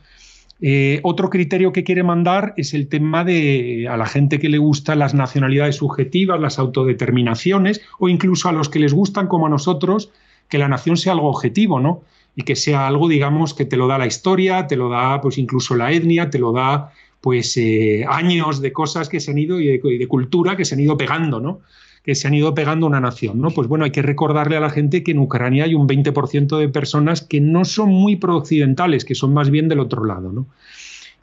Eh, 0.60 1.00
otro 1.02 1.30
criterio 1.30 1.72
que 1.72 1.82
quiere 1.82 2.04
mandar 2.04 2.54
es 2.56 2.75
el 2.75 2.88
tema 2.88 3.25
de 3.25 3.88
a 3.90 3.96
la 3.96 4.06
gente 4.06 4.38
que 4.38 4.48
le 4.48 4.58
gustan 4.58 5.00
las 5.00 5.14
nacionalidades 5.14 5.76
subjetivas, 5.76 6.40
las 6.40 6.60
autodeterminaciones, 6.60 7.80
o 7.98 8.08
incluso 8.08 8.48
a 8.48 8.52
los 8.52 8.68
que 8.68 8.78
les 8.78 8.92
gustan, 8.92 9.26
como 9.26 9.46
a 9.46 9.50
nosotros, 9.50 10.10
que 10.49 10.59
la 10.59 10.69
nación 10.69 10.97
sea 10.97 11.12
algo 11.12 11.28
objetivo, 11.28 11.81
¿no? 11.81 12.02
Y 12.35 12.43
que 12.43 12.57
sea 12.57 12.87
algo, 12.87 13.09
digamos, 13.09 13.55
que 13.55 13.64
te 13.64 13.76
lo 13.76 13.87
da 13.87 13.99
la 13.99 14.07
historia, 14.07 14.67
te 14.67 14.76
lo 14.76 14.88
da 14.88 15.21
pues 15.21 15.38
incluso 15.38 15.75
la 15.75 15.93
etnia, 15.93 16.31
te 16.31 16.38
lo 16.38 16.52
da 16.52 16.93
pues 17.21 17.57
eh, 17.57 18.05
años 18.09 18.61
de 18.61 18.73
cosas 18.73 19.09
que 19.09 19.21
se 19.21 19.33
han 19.33 19.38
ido 19.38 19.61
y 19.61 19.67
de, 19.67 20.09
cultura 20.09 20.57
que 20.57 20.64
se 20.64 20.75
han 20.75 20.81
ido 20.81 20.97
pegando, 20.97 21.40
¿no? 21.40 21.61
Que 22.05 22.14
se 22.14 22.28
han 22.28 22.35
ido 22.35 22.55
pegando 22.55 22.87
una 22.87 23.00
nación, 23.00 23.40
¿no? 23.40 23.50
Pues 23.50 23.69
bueno, 23.69 23.85
hay 23.85 23.90
que 23.90 24.02
recordarle 24.02 24.57
a 24.57 24.61
la 24.61 24.71
gente 24.71 25.02
que 25.02 25.11
en 25.11 25.19
Ucrania 25.19 25.64
hay 25.64 25.75
un 25.75 25.88
20% 25.88 26.59
de 26.59 26.69
personas 26.69 27.23
que 27.23 27.40
no 27.40 27.64
son 27.64 27.90
muy 27.90 28.17
pro-occidentales, 28.17 29.05
que 29.05 29.14
son 29.14 29.35
más 29.35 29.50
bien 29.50 29.69
del 29.69 29.81
otro 29.81 30.05
lado, 30.05 30.33
¿no? 30.33 30.47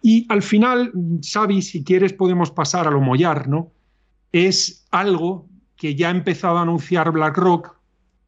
Y 0.01 0.25
al 0.29 0.44
final, 0.44 0.91
Xavi, 1.24 1.62
si 1.62 1.84
quieres 1.84 2.13
podemos 2.13 2.51
pasar 2.51 2.88
a 2.88 2.91
lo 2.91 3.01
mollar, 3.01 3.48
¿no? 3.48 3.72
Es 4.32 4.86
algo 4.91 5.48
que 5.77 5.96
ya 5.96 6.10
ha 6.10 6.12
empezado 6.12 6.58
a 6.58 6.62
anunciar 6.62 7.12
BlackRock 7.12 7.75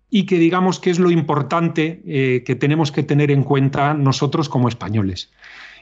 y 0.09 0.25
que 0.25 0.37
digamos 0.39 0.79
que 0.79 0.89
es 0.89 0.99
lo 0.99 1.11
importante 1.11 2.01
eh, 2.05 2.43
que 2.45 2.55
tenemos 2.55 2.91
que 2.91 3.03
tener 3.03 3.31
en 3.31 3.43
cuenta 3.43 3.93
nosotros 3.93 4.49
como 4.49 4.69
españoles. 4.69 5.31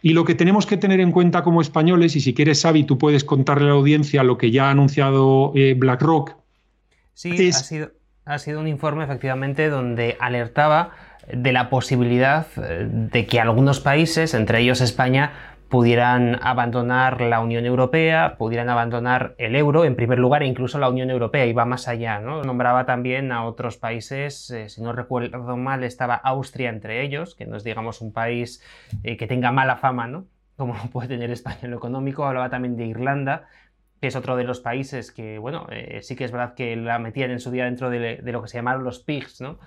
Y 0.01 0.13
lo 0.13 0.25
que 0.25 0.35
tenemos 0.35 0.65
que 0.65 0.77
tener 0.77 0.99
en 0.99 1.11
cuenta 1.11 1.43
como 1.43 1.61
españoles, 1.61 2.15
y 2.15 2.21
si 2.21 2.33
quieres, 2.33 2.61
Xavi, 2.61 2.83
tú 2.83 2.97
puedes 2.97 3.23
contarle 3.23 3.65
a 3.65 3.69
la 3.69 3.75
audiencia 3.75 4.23
lo 4.23 4.37
que 4.37 4.51
ya 4.51 4.67
ha 4.67 4.71
anunciado 4.71 5.51
eh, 5.55 5.73
BlackRock. 5.77 6.35
Sí, 7.13 7.49
ha, 7.49 7.53
sido, 7.53 7.91
ha 8.25 8.37
sido 8.39 8.59
un 8.59 8.67
informe 8.67 9.03
efectivamente 9.03 9.69
donde 9.69 10.17
alertaba 10.19 10.91
de 11.31 11.51
la 11.51 11.69
posibilidad 11.69 12.47
eh, 12.57 12.87
de 12.89 13.25
que 13.25 13.39
algunos 13.39 13.79
países, 13.79 14.33
entre 14.33 14.59
ellos 14.61 14.81
España, 14.81 15.54
pudieran 15.69 16.39
abandonar 16.43 17.21
la 17.21 17.39
Unión 17.39 17.65
Europea, 17.65 18.35
pudieran 18.37 18.69
abandonar 18.69 19.35
el 19.37 19.55
euro 19.55 19.83
en 19.85 19.95
primer 19.95 20.19
lugar 20.19 20.43
e 20.43 20.47
incluso 20.47 20.77
la 20.77 20.89
Unión 20.89 21.09
Europea, 21.09 21.51
va 21.53 21.65
más 21.65 21.87
allá. 21.87 22.19
¿no? 22.19 22.43
Nombraba 22.43 22.85
también 22.85 23.31
a 23.31 23.45
otros 23.45 23.77
países, 23.77 24.49
eh, 24.51 24.69
si 24.69 24.81
no 24.81 24.93
recuerdo 24.93 25.57
mal, 25.57 25.83
estaba 25.83 26.15
Austria 26.15 26.69
entre 26.69 27.03
ellos, 27.03 27.35
que 27.35 27.45
no 27.45 27.57
es 27.57 27.63
digamos 27.63 28.01
un 28.01 28.13
país 28.13 28.63
eh, 29.03 29.17
que 29.17 29.27
tenga 29.27 29.51
mala 29.51 29.77
fama, 29.77 30.07
¿no? 30.07 30.27
como 30.55 30.75
puede 30.91 31.07
tener 31.07 31.31
España 31.31 31.59
en 31.63 31.71
lo 31.71 31.77
económico, 31.77 32.25
hablaba 32.25 32.49
también 32.49 32.77
de 32.77 32.85
Irlanda, 32.85 33.47
que 34.01 34.07
es 34.07 34.15
otro 34.15 34.35
de 34.35 34.43
los 34.43 34.59
países 34.59 35.11
que, 35.11 35.39
bueno, 35.39 35.67
eh, 35.71 36.01
sí 36.03 36.15
que 36.15 36.25
es 36.25 36.31
verdad 36.31 36.53
que 36.53 36.75
la 36.75 36.99
metían 36.99 37.31
en 37.31 37.39
su 37.39 37.49
día 37.49 37.65
dentro 37.65 37.89
de, 37.89 38.17
de 38.17 38.31
lo 38.31 38.41
que 38.41 38.49
se 38.49 38.57
llamaron 38.57 38.83
los 38.83 38.99
PIGs, 38.99 39.41
¿no? 39.41 39.57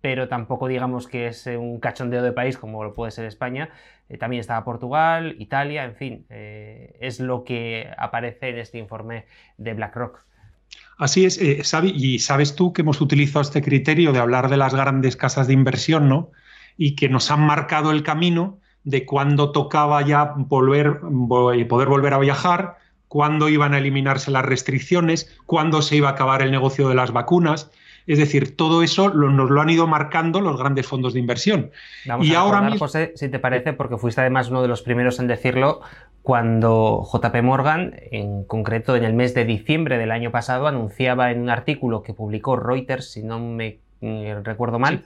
pero 0.00 0.28
tampoco 0.28 0.68
digamos 0.68 1.08
que 1.08 1.26
es 1.26 1.46
un 1.46 1.80
cachondeo 1.80 2.22
de 2.22 2.30
país 2.30 2.56
como 2.56 2.84
lo 2.84 2.92
puede 2.92 3.10
ser 3.10 3.24
España. 3.24 3.70
Eh, 4.08 4.18
también 4.18 4.40
estaba 4.40 4.64
Portugal, 4.64 5.36
Italia, 5.38 5.84
en 5.84 5.96
fin, 5.96 6.26
eh, 6.30 6.96
es 7.00 7.20
lo 7.20 7.44
que 7.44 7.90
aparece 7.98 8.50
en 8.50 8.58
este 8.58 8.78
informe 8.78 9.26
de 9.56 9.74
BlackRock. 9.74 10.24
Así 10.98 11.24
es, 11.24 11.40
y 11.40 12.18
sabes 12.18 12.54
tú 12.54 12.72
que 12.72 12.82
hemos 12.82 13.00
utilizado 13.00 13.42
este 13.42 13.62
criterio 13.62 14.12
de 14.12 14.18
hablar 14.18 14.48
de 14.48 14.56
las 14.56 14.74
grandes 14.74 15.16
casas 15.16 15.46
de 15.46 15.52
inversión, 15.52 16.08
¿no? 16.08 16.30
Y 16.76 16.96
que 16.96 17.08
nos 17.08 17.30
han 17.30 17.40
marcado 17.40 17.90
el 17.90 18.02
camino 18.02 18.58
de 18.82 19.04
cuándo 19.04 19.52
tocaba 19.52 20.00
ya 20.02 20.32
volver, 20.36 21.00
poder 21.00 21.88
volver 21.88 22.14
a 22.14 22.18
viajar, 22.18 22.78
cuándo 23.08 23.48
iban 23.48 23.74
a 23.74 23.78
eliminarse 23.78 24.30
las 24.30 24.44
restricciones, 24.44 25.36
cuándo 25.44 25.82
se 25.82 25.96
iba 25.96 26.08
a 26.08 26.12
acabar 26.12 26.40
el 26.42 26.50
negocio 26.50 26.88
de 26.88 26.94
las 26.94 27.12
vacunas. 27.12 27.70
Es 28.06 28.18
decir, 28.18 28.56
todo 28.56 28.82
eso 28.82 29.12
nos 29.12 29.50
lo 29.50 29.60
han 29.60 29.70
ido 29.70 29.86
marcando 29.86 30.40
los 30.40 30.58
grandes 30.58 30.86
fondos 30.86 31.14
de 31.14 31.20
inversión. 31.20 31.70
Vamos 32.06 32.26
y 32.26 32.34
a 32.34 32.40
ahora 32.40 32.60
mismo... 32.62 32.78
José, 32.78 33.12
si 33.16 33.28
te 33.28 33.38
parece, 33.38 33.72
porque 33.72 33.96
fuiste 33.96 34.20
además 34.20 34.48
uno 34.48 34.62
de 34.62 34.68
los 34.68 34.82
primeros 34.82 35.18
en 35.18 35.26
decirlo, 35.26 35.80
cuando 36.22 37.06
JP 37.12 37.42
Morgan, 37.42 37.94
en 38.10 38.44
concreto 38.44 38.96
en 38.96 39.04
el 39.04 39.14
mes 39.14 39.34
de 39.34 39.44
diciembre 39.44 39.98
del 39.98 40.10
año 40.10 40.30
pasado, 40.30 40.66
anunciaba 40.66 41.30
en 41.30 41.40
un 41.40 41.50
artículo 41.50 42.02
que 42.02 42.14
publicó 42.14 42.56
Reuters, 42.56 43.12
si 43.12 43.22
no 43.22 43.40
me 43.40 43.78
mm, 44.00 44.42
recuerdo 44.44 44.78
mal, 44.78 45.04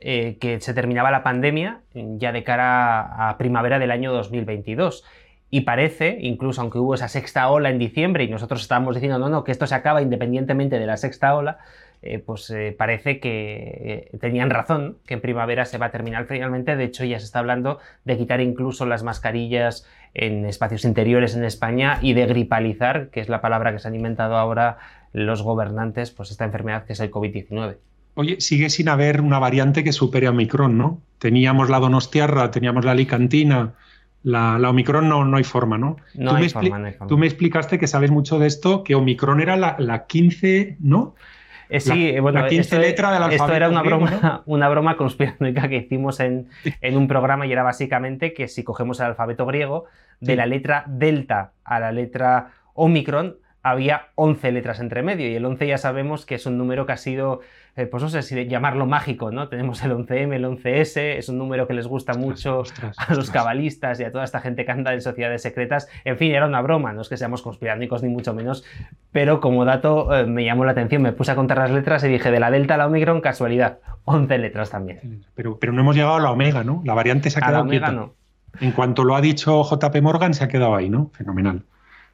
eh, 0.00 0.38
que 0.40 0.60
se 0.60 0.74
terminaba 0.74 1.10
la 1.10 1.22
pandemia 1.22 1.80
ya 1.94 2.32
de 2.32 2.44
cara 2.44 3.28
a 3.28 3.36
primavera 3.38 3.78
del 3.78 3.90
año 3.90 4.12
2022. 4.12 5.04
Y 5.50 5.62
parece, 5.62 6.18
incluso 6.20 6.60
aunque 6.60 6.78
hubo 6.78 6.94
esa 6.94 7.08
sexta 7.08 7.48
ola 7.48 7.70
en 7.70 7.78
diciembre 7.78 8.24
y 8.24 8.28
nosotros 8.28 8.60
estábamos 8.60 8.94
diciendo, 8.94 9.18
no, 9.18 9.30
no, 9.30 9.44
que 9.44 9.52
esto 9.52 9.66
se 9.66 9.74
acaba 9.74 10.02
independientemente 10.02 10.78
de 10.78 10.86
la 10.86 10.98
sexta 10.98 11.34
ola, 11.34 11.58
eh, 12.00 12.20
pues 12.20 12.48
eh, 12.50 12.74
parece 12.76 13.18
que 13.18 14.08
eh, 14.12 14.18
tenían 14.18 14.50
razón, 14.50 14.98
que 15.04 15.14
en 15.14 15.20
primavera 15.20 15.64
se 15.64 15.78
va 15.78 15.86
a 15.86 15.90
terminar 15.90 16.26
finalmente. 16.26 16.76
De 16.76 16.84
hecho, 16.84 17.04
ya 17.04 17.18
se 17.18 17.24
está 17.24 17.40
hablando 17.40 17.78
de 18.04 18.16
quitar 18.16 18.40
incluso 18.40 18.86
las 18.86 19.02
mascarillas 19.02 19.84
en 20.14 20.44
espacios 20.46 20.84
interiores 20.84 21.34
en 21.34 21.44
España 21.44 21.98
y 22.00 22.12
de 22.12 22.26
gripalizar, 22.26 23.10
que 23.10 23.20
es 23.20 23.28
la 23.28 23.40
palabra 23.40 23.72
que 23.72 23.80
se 23.80 23.88
han 23.88 23.94
inventado 23.96 24.36
ahora 24.36 24.78
los 25.12 25.42
gobernantes, 25.42 26.10
pues 26.10 26.30
esta 26.30 26.44
enfermedad 26.44 26.84
que 26.84 26.92
es 26.92 27.00
el 27.00 27.10
COVID-19. 27.10 27.76
Oye, 28.14 28.40
sigue 28.40 28.70
sin 28.70 28.88
haber 28.88 29.20
una 29.20 29.38
variante 29.38 29.82
que 29.84 29.92
supere 29.92 30.26
a 30.26 30.30
Omicron, 30.30 30.78
¿no? 30.78 31.00
Teníamos 31.18 31.68
la 31.68 31.78
Donostiarra, 31.78 32.50
teníamos 32.50 32.84
la 32.84 32.92
Alicantina, 32.92 33.74
la, 34.22 34.56
Omicron 34.68 35.08
no, 35.08 35.24
no 35.24 35.36
hay 35.36 35.44
forma, 35.44 35.78
¿no? 35.78 35.96
No 36.14 36.34
hay, 36.34 36.48
forma, 36.48 36.78
no 36.78 36.86
hay 36.86 36.92
forma. 36.92 37.08
Tú 37.08 37.18
me 37.18 37.26
explicaste 37.26 37.78
que 37.78 37.86
sabes 37.86 38.10
mucho 38.10 38.38
de 38.38 38.46
esto, 38.46 38.82
que 38.82 38.94
Omicron 38.94 39.40
era 39.40 39.56
la, 39.56 39.76
la 39.78 40.06
15, 40.06 40.78
¿no? 40.80 41.14
Eh, 41.70 41.80
sí, 41.80 42.12
la, 42.12 42.20
bueno, 42.20 42.46
esto, 42.46 42.78
letra 42.78 43.12
del 43.12 43.32
esto 43.32 43.52
era 43.52 43.68
una 43.68 43.82
broma, 43.82 44.42
una 44.46 44.68
broma 44.68 44.96
conspiranoica 44.96 45.68
que 45.68 45.76
hicimos 45.76 46.20
en, 46.20 46.48
en, 46.80 46.96
un 46.96 47.08
programa 47.08 47.46
y 47.46 47.52
era 47.52 47.62
básicamente 47.62 48.32
que 48.32 48.48
si 48.48 48.64
cogemos 48.64 49.00
el 49.00 49.06
alfabeto 49.06 49.44
griego, 49.44 49.84
de 50.20 50.36
la 50.36 50.46
letra 50.46 50.84
delta 50.86 51.52
a 51.64 51.78
la 51.78 51.92
letra 51.92 52.52
omicron, 52.74 53.36
había 53.62 54.08
11 54.14 54.52
letras 54.52 54.80
entre 54.80 55.02
medio 55.02 55.28
y 55.28 55.34
el 55.34 55.44
11 55.44 55.66
ya 55.66 55.78
sabemos 55.78 56.26
que 56.26 56.36
es 56.36 56.46
un 56.46 56.58
número 56.58 56.86
que 56.86 56.92
ha 56.92 56.96
sido, 56.96 57.40
eh, 57.40 57.67
pues 57.86 58.02
no 58.02 58.08
sé 58.08 58.22
si 58.22 58.46
llamarlo 58.46 58.86
mágico, 58.86 59.30
¿no? 59.30 59.48
Tenemos 59.48 59.82
el 59.82 59.92
11M, 59.92 60.34
el 60.34 60.44
11S, 60.44 61.18
es 61.18 61.28
un 61.28 61.38
número 61.38 61.66
que 61.66 61.74
les 61.74 61.86
gusta 61.86 62.14
mucho 62.14 62.62
a 62.96 63.14
los 63.14 63.30
cabalistas 63.30 64.00
y 64.00 64.04
a 64.04 64.12
toda 64.12 64.24
esta 64.24 64.40
gente 64.40 64.64
que 64.64 64.72
anda 64.72 64.92
en 64.94 65.00
sociedades 65.00 65.42
secretas. 65.42 65.88
En 66.04 66.16
fin, 66.16 66.32
era 66.32 66.46
una 66.46 66.60
broma, 66.60 66.92
no 66.92 67.02
es 67.02 67.08
que 67.08 67.16
seamos 67.16 67.42
conspiranoicos 67.42 68.02
ni 68.02 68.08
mucho 68.08 68.34
menos, 68.34 68.64
pero 69.12 69.40
como 69.40 69.64
dato 69.64 70.14
eh, 70.14 70.26
me 70.26 70.44
llamó 70.44 70.64
la 70.64 70.72
atención, 70.72 71.02
me 71.02 71.12
puse 71.12 71.32
a 71.32 71.36
contar 71.36 71.58
las 71.58 71.70
letras 71.70 72.02
y 72.04 72.08
dije 72.08 72.30
de 72.30 72.40
la 72.40 72.50
delta 72.50 72.74
a 72.74 72.78
la 72.78 72.86
omicron, 72.86 73.20
casualidad, 73.20 73.78
11 74.04 74.38
letras 74.38 74.70
también. 74.70 75.24
Pero, 75.34 75.58
pero 75.58 75.72
no 75.72 75.82
hemos 75.82 75.94
llegado 75.94 76.16
a 76.16 76.20
la 76.20 76.30
omega, 76.30 76.64
¿no? 76.64 76.82
La 76.84 76.94
variante 76.94 77.30
se 77.30 77.38
ha 77.38 77.42
quedado 77.42 77.56
a 77.56 77.60
la 77.60 77.64
omega, 77.64 77.92
No. 77.92 78.14
En 78.60 78.72
cuanto 78.72 79.04
lo 79.04 79.14
ha 79.14 79.20
dicho 79.20 79.62
JP 79.62 80.02
Morgan, 80.02 80.34
se 80.34 80.42
ha 80.42 80.48
quedado 80.48 80.74
ahí, 80.74 80.88
¿no? 80.88 81.10
Fenomenal 81.12 81.62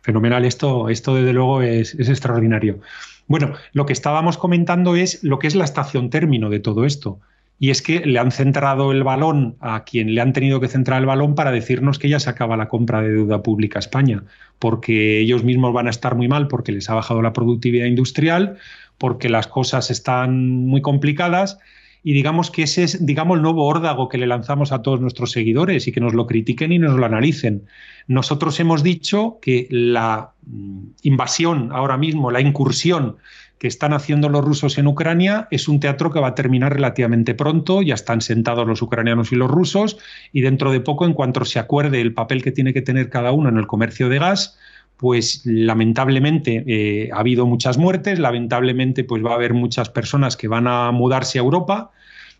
fenomenal. 0.04 0.44
Esto, 0.44 0.90
esto 0.90 1.14
desde 1.14 1.32
luego 1.32 1.62
es, 1.62 1.94
extraordinario. 1.98 2.80
Bueno, 3.26 3.54
lo 3.72 3.86
que 3.86 3.92
estábamos 3.92 4.36
comentando 4.36 4.96
es 4.96 5.22
lo 5.22 5.38
que 5.38 5.46
es 5.46 5.54
la 5.54 5.64
estación 5.64 6.10
término 6.10 6.50
de 6.50 6.60
todo 6.60 6.84
esto. 6.84 7.20
Y 7.58 7.70
es 7.70 7.82
que 7.82 8.00
le 8.00 8.18
han 8.18 8.32
centrado 8.32 8.90
el 8.90 9.04
balón 9.04 9.56
a 9.60 9.84
quien 9.84 10.14
le 10.14 10.20
han 10.20 10.32
tenido 10.32 10.60
que 10.60 10.68
centrar 10.68 11.00
el 11.00 11.06
balón 11.06 11.34
para 11.34 11.52
decirnos 11.52 11.98
que 11.98 12.08
ya 12.08 12.18
se 12.18 12.28
acaba 12.28 12.56
la 12.56 12.68
compra 12.68 13.00
de 13.00 13.12
deuda 13.12 13.42
pública 13.42 13.78
a 13.78 13.80
España, 13.80 14.24
porque 14.58 15.20
ellos 15.20 15.44
mismos 15.44 15.72
van 15.72 15.86
a 15.86 15.90
estar 15.90 16.16
muy 16.16 16.28
mal 16.28 16.48
porque 16.48 16.72
les 16.72 16.90
ha 16.90 16.94
bajado 16.94 17.22
la 17.22 17.32
productividad 17.32 17.86
industrial, 17.86 18.58
porque 18.98 19.28
las 19.28 19.46
cosas 19.46 19.90
están 19.90 20.66
muy 20.66 20.82
complicadas 20.82 21.58
y 22.06 22.12
digamos 22.12 22.50
que 22.50 22.64
ese 22.64 22.84
es, 22.84 23.04
digamos, 23.04 23.36
el 23.36 23.42
nuevo 23.42 23.66
órdago 23.66 24.10
que 24.10 24.18
le 24.18 24.26
lanzamos 24.26 24.72
a 24.72 24.82
todos 24.82 25.00
nuestros 25.00 25.32
seguidores 25.32 25.88
y 25.88 25.92
que 25.92 26.00
nos 26.02 26.12
lo 26.12 26.26
critiquen 26.26 26.70
y 26.70 26.78
nos 26.78 26.96
lo 26.96 27.06
analicen. 27.06 27.64
Nosotros 28.06 28.60
hemos 28.60 28.82
dicho 28.82 29.38
que 29.40 29.66
la 29.70 30.32
mm, 30.46 30.80
invasión 31.02 31.70
ahora 31.72 31.96
mismo, 31.96 32.30
la 32.30 32.42
incursión 32.42 33.16
que 33.58 33.68
están 33.68 33.94
haciendo 33.94 34.28
los 34.28 34.44
rusos 34.44 34.76
en 34.76 34.86
Ucrania 34.86 35.48
es 35.50 35.66
un 35.66 35.80
teatro 35.80 36.12
que 36.12 36.20
va 36.20 36.28
a 36.28 36.34
terminar 36.34 36.74
relativamente 36.74 37.34
pronto, 37.34 37.80
ya 37.80 37.94
están 37.94 38.20
sentados 38.20 38.66
los 38.66 38.82
ucranianos 38.82 39.32
y 39.32 39.36
los 39.36 39.50
rusos, 39.50 39.96
y 40.30 40.42
dentro 40.42 40.72
de 40.72 40.80
poco, 40.80 41.06
en 41.06 41.14
cuanto 41.14 41.42
se 41.46 41.58
acuerde 41.58 42.02
el 42.02 42.12
papel 42.12 42.42
que 42.42 42.52
tiene 42.52 42.74
que 42.74 42.82
tener 42.82 43.08
cada 43.08 43.32
uno 43.32 43.48
en 43.48 43.56
el 43.56 43.66
comercio 43.66 44.10
de 44.10 44.18
gas, 44.18 44.58
pues 44.96 45.42
lamentablemente 45.44 46.64
eh, 46.66 47.10
ha 47.12 47.20
habido 47.20 47.46
muchas 47.46 47.78
muertes, 47.78 48.18
lamentablemente 48.18 49.04
pues 49.04 49.24
va 49.24 49.32
a 49.32 49.34
haber 49.34 49.54
muchas 49.54 49.90
personas 49.90 50.36
que 50.36 50.48
van 50.48 50.66
a 50.66 50.90
mudarse 50.92 51.38
a 51.38 51.42
Europa, 51.42 51.90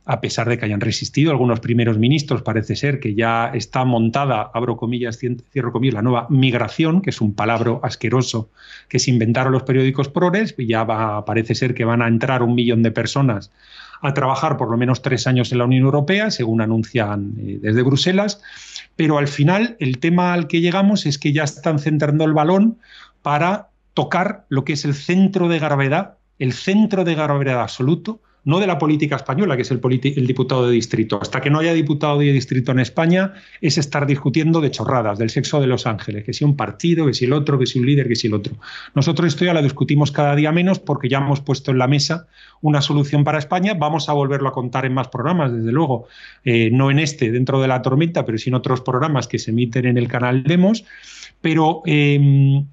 a 0.07 0.21
pesar 0.21 0.49
de 0.49 0.59
que 0.59 0.67
hayan 0.67 0.81
resistido. 0.81 1.31
Algunos 1.31 1.61
primeros 1.61 1.99
ministros, 1.99 2.43
parece 2.43 2.77
ser 2.77 3.01
que 3.01 3.15
ya 3.15 3.51
está 3.55 3.85
montada, 3.85 4.51
abro 4.53 4.77
comillas, 4.77 5.19
cierro 5.19 5.73
comillas, 5.73 5.95
la 5.95 6.03
nueva 6.03 6.27
migración, 6.31 7.01
que 7.01 7.11
es 7.11 7.21
un 7.21 7.35
palabra 7.35 7.79
asqueroso 7.83 8.51
que 8.89 8.99
se 8.99 9.11
inventaron 9.11 9.53
los 9.53 9.63
periódicos 9.63 10.09
progres, 10.09 10.55
y 10.59 10.67
ya 10.67 10.85
va, 10.85 11.25
parece 11.25 11.55
ser 11.55 11.75
que 11.75 11.85
van 11.85 12.03
a 12.03 12.09
entrar 12.09 12.43
un 12.43 12.55
millón 12.55 12.83
de 12.83 12.91
personas 12.91 13.51
a 14.05 14.15
trabajar 14.15 14.57
por 14.59 14.71
lo 14.71 14.77
menos 14.77 15.01
tres 15.01 15.27
años 15.27 15.51
en 15.51 15.59
la 15.59 15.65
Unión 15.65 15.85
Europea, 15.85 16.31
según 16.31 16.61
anuncian 16.61 17.33
eh, 17.39 17.59
desde 17.61 17.83
Bruselas, 17.83 18.43
pero 18.97 19.19
al 19.19 19.29
final 19.29 19.77
el 19.81 19.99
tema 19.99 20.35
al 20.35 20.47
que 20.47 20.61
llegamos 20.61 21.07
es 21.07 21.19
que 21.19 21.33
ya 21.33 21.45
están 21.45 21.79
centrando 21.79 22.25
el 22.25 22.35
balón 22.35 22.79
para 23.23 23.71
tocar 23.95 24.45
lo 24.51 24.65
que 24.65 24.75
es 24.75 24.85
el 24.85 24.95
centro 24.95 25.49
de 25.49 25.59
gravedad, 25.59 26.19
el 26.39 26.53
centro 26.53 27.05
de 27.05 27.15
gravedad 27.15 27.63
absoluto 27.63 28.21
no 28.45 28.61
de 28.61 28.67
la 28.67 28.79
política 28.79 29.17
española, 29.17 29.57
que 29.57 29.63
es 29.63 29.71
el, 29.71 29.81
diputado 30.27 30.67
de 30.67 30.73
distrito. 30.73 31.19
Hasta 31.21 31.41
que 31.41 31.51
no 31.51 31.59
haya 31.59 31.73
diputado 31.73 32.19
de 32.19 32.33
distrito 32.33 32.73
en 32.73 32.81
España, 32.81 33.33
es 33.61 33.79
estar 33.79 34.07
discutiendo 34.07 34.61
de 34.61 34.71
chorradas, 34.71 35.19
del 35.19 35.31
sexo 35.31 35.61
de 35.61 35.67
los 35.67 35.87
ángeles, 35.87 36.25
que 36.25 36.33
si 36.33 36.45
un 36.45 36.57
partido, 36.57 37.07
que 37.07 37.15
si 37.15 37.25
el 37.25 37.33
otro, 37.33 37.59
que 37.59 37.67
si 37.67 37.79
un 37.79 37.87
líder, 37.87 38.09
que 38.09 38.17
si 38.17 38.27
el 38.27 38.35
otro. 38.35 38.55
Nosotros 38.95 39.29
esto 39.29 39.45
ya 39.45 39.55
la 39.55 39.63
discutimos 39.63 40.13
cada 40.13 40.37
día 40.37 40.53
menos 40.53 40.79
porque 40.79 41.09
ya 41.09 41.19
hemos 41.19 41.41
puesto 41.41 41.71
en 41.71 41.79
la 41.79 41.87
mesa 41.87 42.27
una 42.61 42.83
solución 42.83 43.25
para 43.25 43.39
España. 43.39 43.75
Vamos 43.75 44.09
a 44.09 44.13
volverlo 44.13 44.49
a 44.49 44.53
contar 44.53 44.85
en 44.85 44.95
más 44.95 45.09
programas, 45.09 45.53
desde 45.53 45.73
luego, 45.73 46.07
eh, 46.45 46.71
no 46.71 46.91
en 46.91 46.99
este, 46.99 47.33
dentro 47.33 47.61
de 47.61 47.69
la 47.69 47.83
tormenta, 47.83 48.25
pero 48.25 48.39
sí 48.39 48.51
en 48.51 48.55
otros 48.55 48.83
programas 48.83 49.27
que 49.27 49.39
se 49.39 49.51
emiten 49.51 49.87
en 49.87 49.99
el 49.99 50.09
canal 50.09 50.45
Demos. 50.45 50.85
Pero 51.41 51.83
em, 51.85 52.67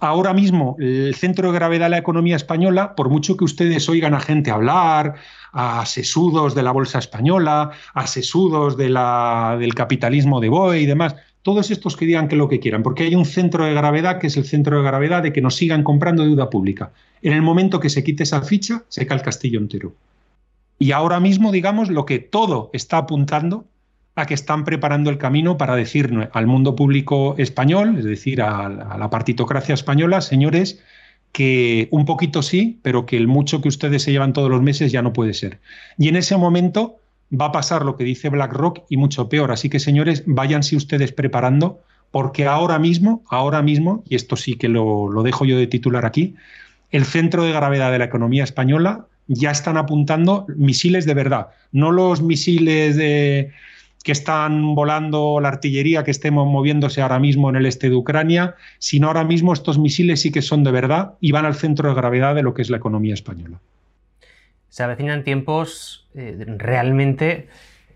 ahora 0.00 0.32
mismo 0.32 0.76
el 0.78 1.14
centro 1.14 1.50
de 1.50 1.58
gravedad 1.58 1.86
de 1.86 1.90
la 1.90 1.98
economía 1.98 2.36
española, 2.36 2.94
por 2.94 3.08
mucho 3.08 3.36
que 3.36 3.44
ustedes 3.44 3.88
oigan 3.88 4.14
a 4.14 4.20
gente 4.20 4.50
hablar, 4.50 5.14
a 5.52 5.84
sesudos 5.86 6.54
de 6.54 6.62
la 6.62 6.72
bolsa 6.72 6.98
española, 6.98 7.70
a 7.94 8.06
sesudos 8.06 8.76
de 8.76 8.84
del 8.84 9.74
capitalismo 9.74 10.40
de 10.40 10.48
BOE 10.48 10.80
y 10.80 10.86
demás, 10.86 11.14
todos 11.42 11.70
estos 11.70 11.96
que 11.96 12.06
digan 12.06 12.28
que 12.28 12.36
lo 12.36 12.48
que 12.48 12.60
quieran, 12.60 12.82
porque 12.82 13.04
hay 13.04 13.14
un 13.14 13.24
centro 13.24 13.64
de 13.64 13.74
gravedad 13.74 14.18
que 14.18 14.28
es 14.28 14.36
el 14.36 14.44
centro 14.44 14.78
de 14.78 14.84
gravedad 14.84 15.22
de 15.22 15.32
que 15.32 15.40
nos 15.40 15.56
sigan 15.56 15.82
comprando 15.82 16.24
deuda 16.24 16.50
pública. 16.50 16.92
En 17.20 17.32
el 17.32 17.42
momento 17.42 17.80
que 17.80 17.90
se 17.90 18.04
quite 18.04 18.22
esa 18.22 18.42
ficha, 18.42 18.84
se 18.88 19.06
cae 19.06 19.18
el 19.18 19.24
castillo 19.24 19.58
entero. 19.58 19.92
Y 20.78 20.92
ahora 20.92 21.20
mismo, 21.20 21.52
digamos, 21.52 21.90
lo 21.90 22.06
que 22.06 22.18
todo 22.18 22.70
está 22.72 22.98
apuntando 22.98 23.64
a 24.14 24.26
que 24.26 24.34
están 24.34 24.64
preparando 24.64 25.10
el 25.10 25.18
camino 25.18 25.56
para 25.56 25.74
decir 25.74 26.28
al 26.32 26.46
mundo 26.46 26.76
público 26.76 27.34
español, 27.38 27.96
es 27.98 28.04
decir, 28.04 28.42
a, 28.42 28.68
la 28.68 29.10
partitocracia 29.10 29.74
española, 29.74 30.20
señores, 30.20 30.82
que 31.32 31.88
un 31.90 32.04
poquito 32.04 32.42
sí, 32.42 32.78
pero 32.82 33.06
que 33.06 33.16
el 33.16 33.26
mucho 33.26 33.62
que 33.62 33.68
ustedes 33.68 34.02
se 34.02 34.12
llevan 34.12 34.34
todos 34.34 34.50
los 34.50 34.60
meses 34.60 34.92
ya 34.92 35.00
no 35.00 35.14
puede 35.14 35.32
ser. 35.32 35.60
Y 35.96 36.08
en 36.08 36.16
ese 36.16 36.36
momento 36.36 36.98
va 37.32 37.46
a 37.46 37.52
pasar 37.52 37.86
lo 37.86 37.96
que 37.96 38.04
dice 38.04 38.28
BlackRock 38.28 38.80
y 38.90 38.98
mucho 38.98 39.30
peor. 39.30 39.50
Así 39.50 39.70
que, 39.70 39.80
señores, 39.80 40.24
váyanse 40.26 40.76
ustedes 40.76 41.12
preparando, 41.12 41.80
porque 42.10 42.44
ahora 42.46 42.78
mismo, 42.78 43.24
ahora 43.30 43.62
mismo, 43.62 44.04
y 44.06 44.16
esto 44.16 44.36
sí 44.36 44.56
que 44.56 44.68
lo, 44.68 45.08
lo 45.08 45.22
dejo 45.22 45.46
yo 45.46 45.56
de 45.56 45.66
titular 45.66 46.04
aquí, 46.04 46.34
el 46.90 47.06
centro 47.06 47.44
de 47.44 47.52
gravedad 47.52 47.90
de 47.90 47.98
la 47.98 48.04
economía 48.04 48.44
española 48.44 49.06
ya 49.26 49.50
están 49.50 49.78
apuntando 49.78 50.44
misiles 50.56 51.06
de 51.06 51.14
verdad, 51.14 51.48
no 51.70 51.90
los 51.90 52.20
misiles 52.20 52.96
de 52.96 53.52
que 54.02 54.12
están 54.12 54.74
volando 54.74 55.40
la 55.40 55.48
artillería 55.48 56.04
que 56.04 56.10
estemos 56.10 56.46
moviéndose 56.46 57.02
ahora 57.02 57.18
mismo 57.18 57.50
en 57.50 57.56
el 57.56 57.66
este 57.66 57.88
de 57.88 57.96
Ucrania, 57.96 58.56
sino 58.78 59.06
ahora 59.06 59.24
mismo 59.24 59.52
estos 59.52 59.78
misiles 59.78 60.20
sí 60.20 60.32
que 60.32 60.42
son 60.42 60.64
de 60.64 60.72
verdad 60.72 61.14
y 61.20 61.32
van 61.32 61.44
al 61.44 61.54
centro 61.54 61.88
de 61.88 61.94
gravedad 61.94 62.34
de 62.34 62.42
lo 62.42 62.54
que 62.54 62.62
es 62.62 62.70
la 62.70 62.78
economía 62.78 63.14
española. 63.14 63.60
Se 64.68 64.82
avecinan 64.82 65.22
tiempos 65.22 66.06
eh, 66.14 66.44
realmente 66.58 67.48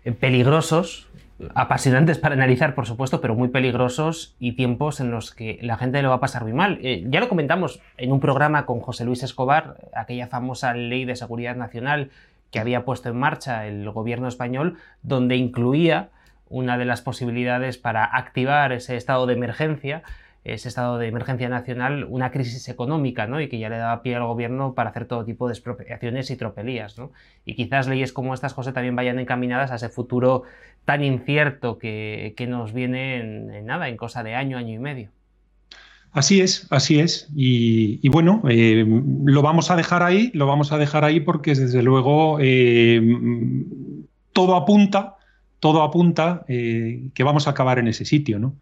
eh, 0.05 0.11
peligrosos, 0.11 1.07
apasionantes 1.53 2.17
para 2.17 2.35
analizar, 2.35 2.73
por 2.73 2.85
supuesto, 2.85 3.21
pero 3.21 3.35
muy 3.35 3.49
peligrosos 3.49 4.35
y 4.39 4.53
tiempos 4.53 4.99
en 4.99 5.11
los 5.11 5.33
que 5.33 5.59
la 5.61 5.77
gente 5.77 6.01
lo 6.01 6.09
va 6.09 6.15
a 6.15 6.19
pasar 6.19 6.43
muy 6.43 6.53
mal. 6.53 6.79
Eh, 6.81 7.03
ya 7.09 7.19
lo 7.19 7.29
comentamos 7.29 7.81
en 7.97 8.11
un 8.11 8.19
programa 8.19 8.65
con 8.65 8.79
José 8.79 9.05
Luis 9.05 9.23
Escobar, 9.23 9.77
aquella 9.93 10.27
famosa 10.27 10.73
ley 10.73 11.05
de 11.05 11.15
seguridad 11.15 11.55
nacional 11.55 12.11
que 12.51 12.59
había 12.59 12.85
puesto 12.85 13.09
en 13.09 13.17
marcha 13.17 13.67
el 13.67 13.89
gobierno 13.89 14.27
español, 14.27 14.77
donde 15.01 15.35
incluía 15.35 16.09
una 16.49 16.77
de 16.77 16.85
las 16.85 17.01
posibilidades 17.01 17.77
para 17.77 18.05
activar 18.05 18.71
ese 18.71 18.95
estado 18.95 19.25
de 19.25 19.33
emergencia, 19.33 20.03
ese 20.43 20.69
estado 20.69 20.97
de 20.97 21.07
emergencia 21.07 21.49
nacional, 21.49 22.05
una 22.09 22.31
crisis 22.31 22.69
económica, 22.69 23.27
¿no? 23.27 23.41
Y 23.41 23.49
que 23.49 23.59
ya 23.59 23.67
le 23.69 23.77
daba 23.77 24.01
pie 24.01 24.15
al 24.15 24.25
gobierno 24.25 24.73
para 24.75 24.91
hacer 24.91 25.05
todo 25.05 25.25
tipo 25.25 25.47
de 25.47 25.53
expropiaciones 25.53 26.31
y 26.31 26.37
tropelías, 26.37 26.97
¿no? 26.97 27.11
Y 27.43 27.55
quizás 27.55 27.87
leyes 27.87 28.13
como 28.13 28.33
estas, 28.33 28.53
cosas 28.53 28.73
también 28.73 28.95
vayan 28.95 29.19
encaminadas 29.19 29.71
a 29.71 29.75
ese 29.75 29.89
futuro 29.89 30.43
tan 30.85 31.03
incierto 31.03 31.77
que, 31.77 32.33
nos 32.47 32.71
viene 32.71 33.17
en 33.17 33.65
nada, 33.65 33.89
en 33.89 33.97
cosa 33.97 34.23
de 34.23 34.35
año, 34.35 34.57
año 34.57 34.73
y 34.73 34.79
medio. 34.79 35.16
Así 36.17 36.41
es, 36.41 36.65
así 36.71 36.99
es. 36.99 37.27
Y, 37.35 38.09
bueno, 38.09 38.41
eh, 38.49 38.83
lo 39.23 39.43
vamos 39.43 39.69
a 39.69 39.75
dejar 39.75 40.01
ahí, 40.01 40.31
lo 40.33 40.47
vamos 40.47 40.71
a 40.71 40.79
dejar 40.79 41.05
ahí 41.05 41.19
porque 41.19 41.53
desde 41.53 41.83
luego 41.83 42.39
eh, 42.41 42.99
todo 44.33 44.55
apunta, 44.55 45.17
todo 45.59 45.83
apunta 45.83 46.43
eh, 46.47 47.09
que 47.13 47.23
vamos 47.23 47.45
a 47.45 47.51
acabar 47.51 47.77
en 47.77 47.87
ese 47.87 48.03
sitio, 48.03 48.39
¿no? 48.39 48.55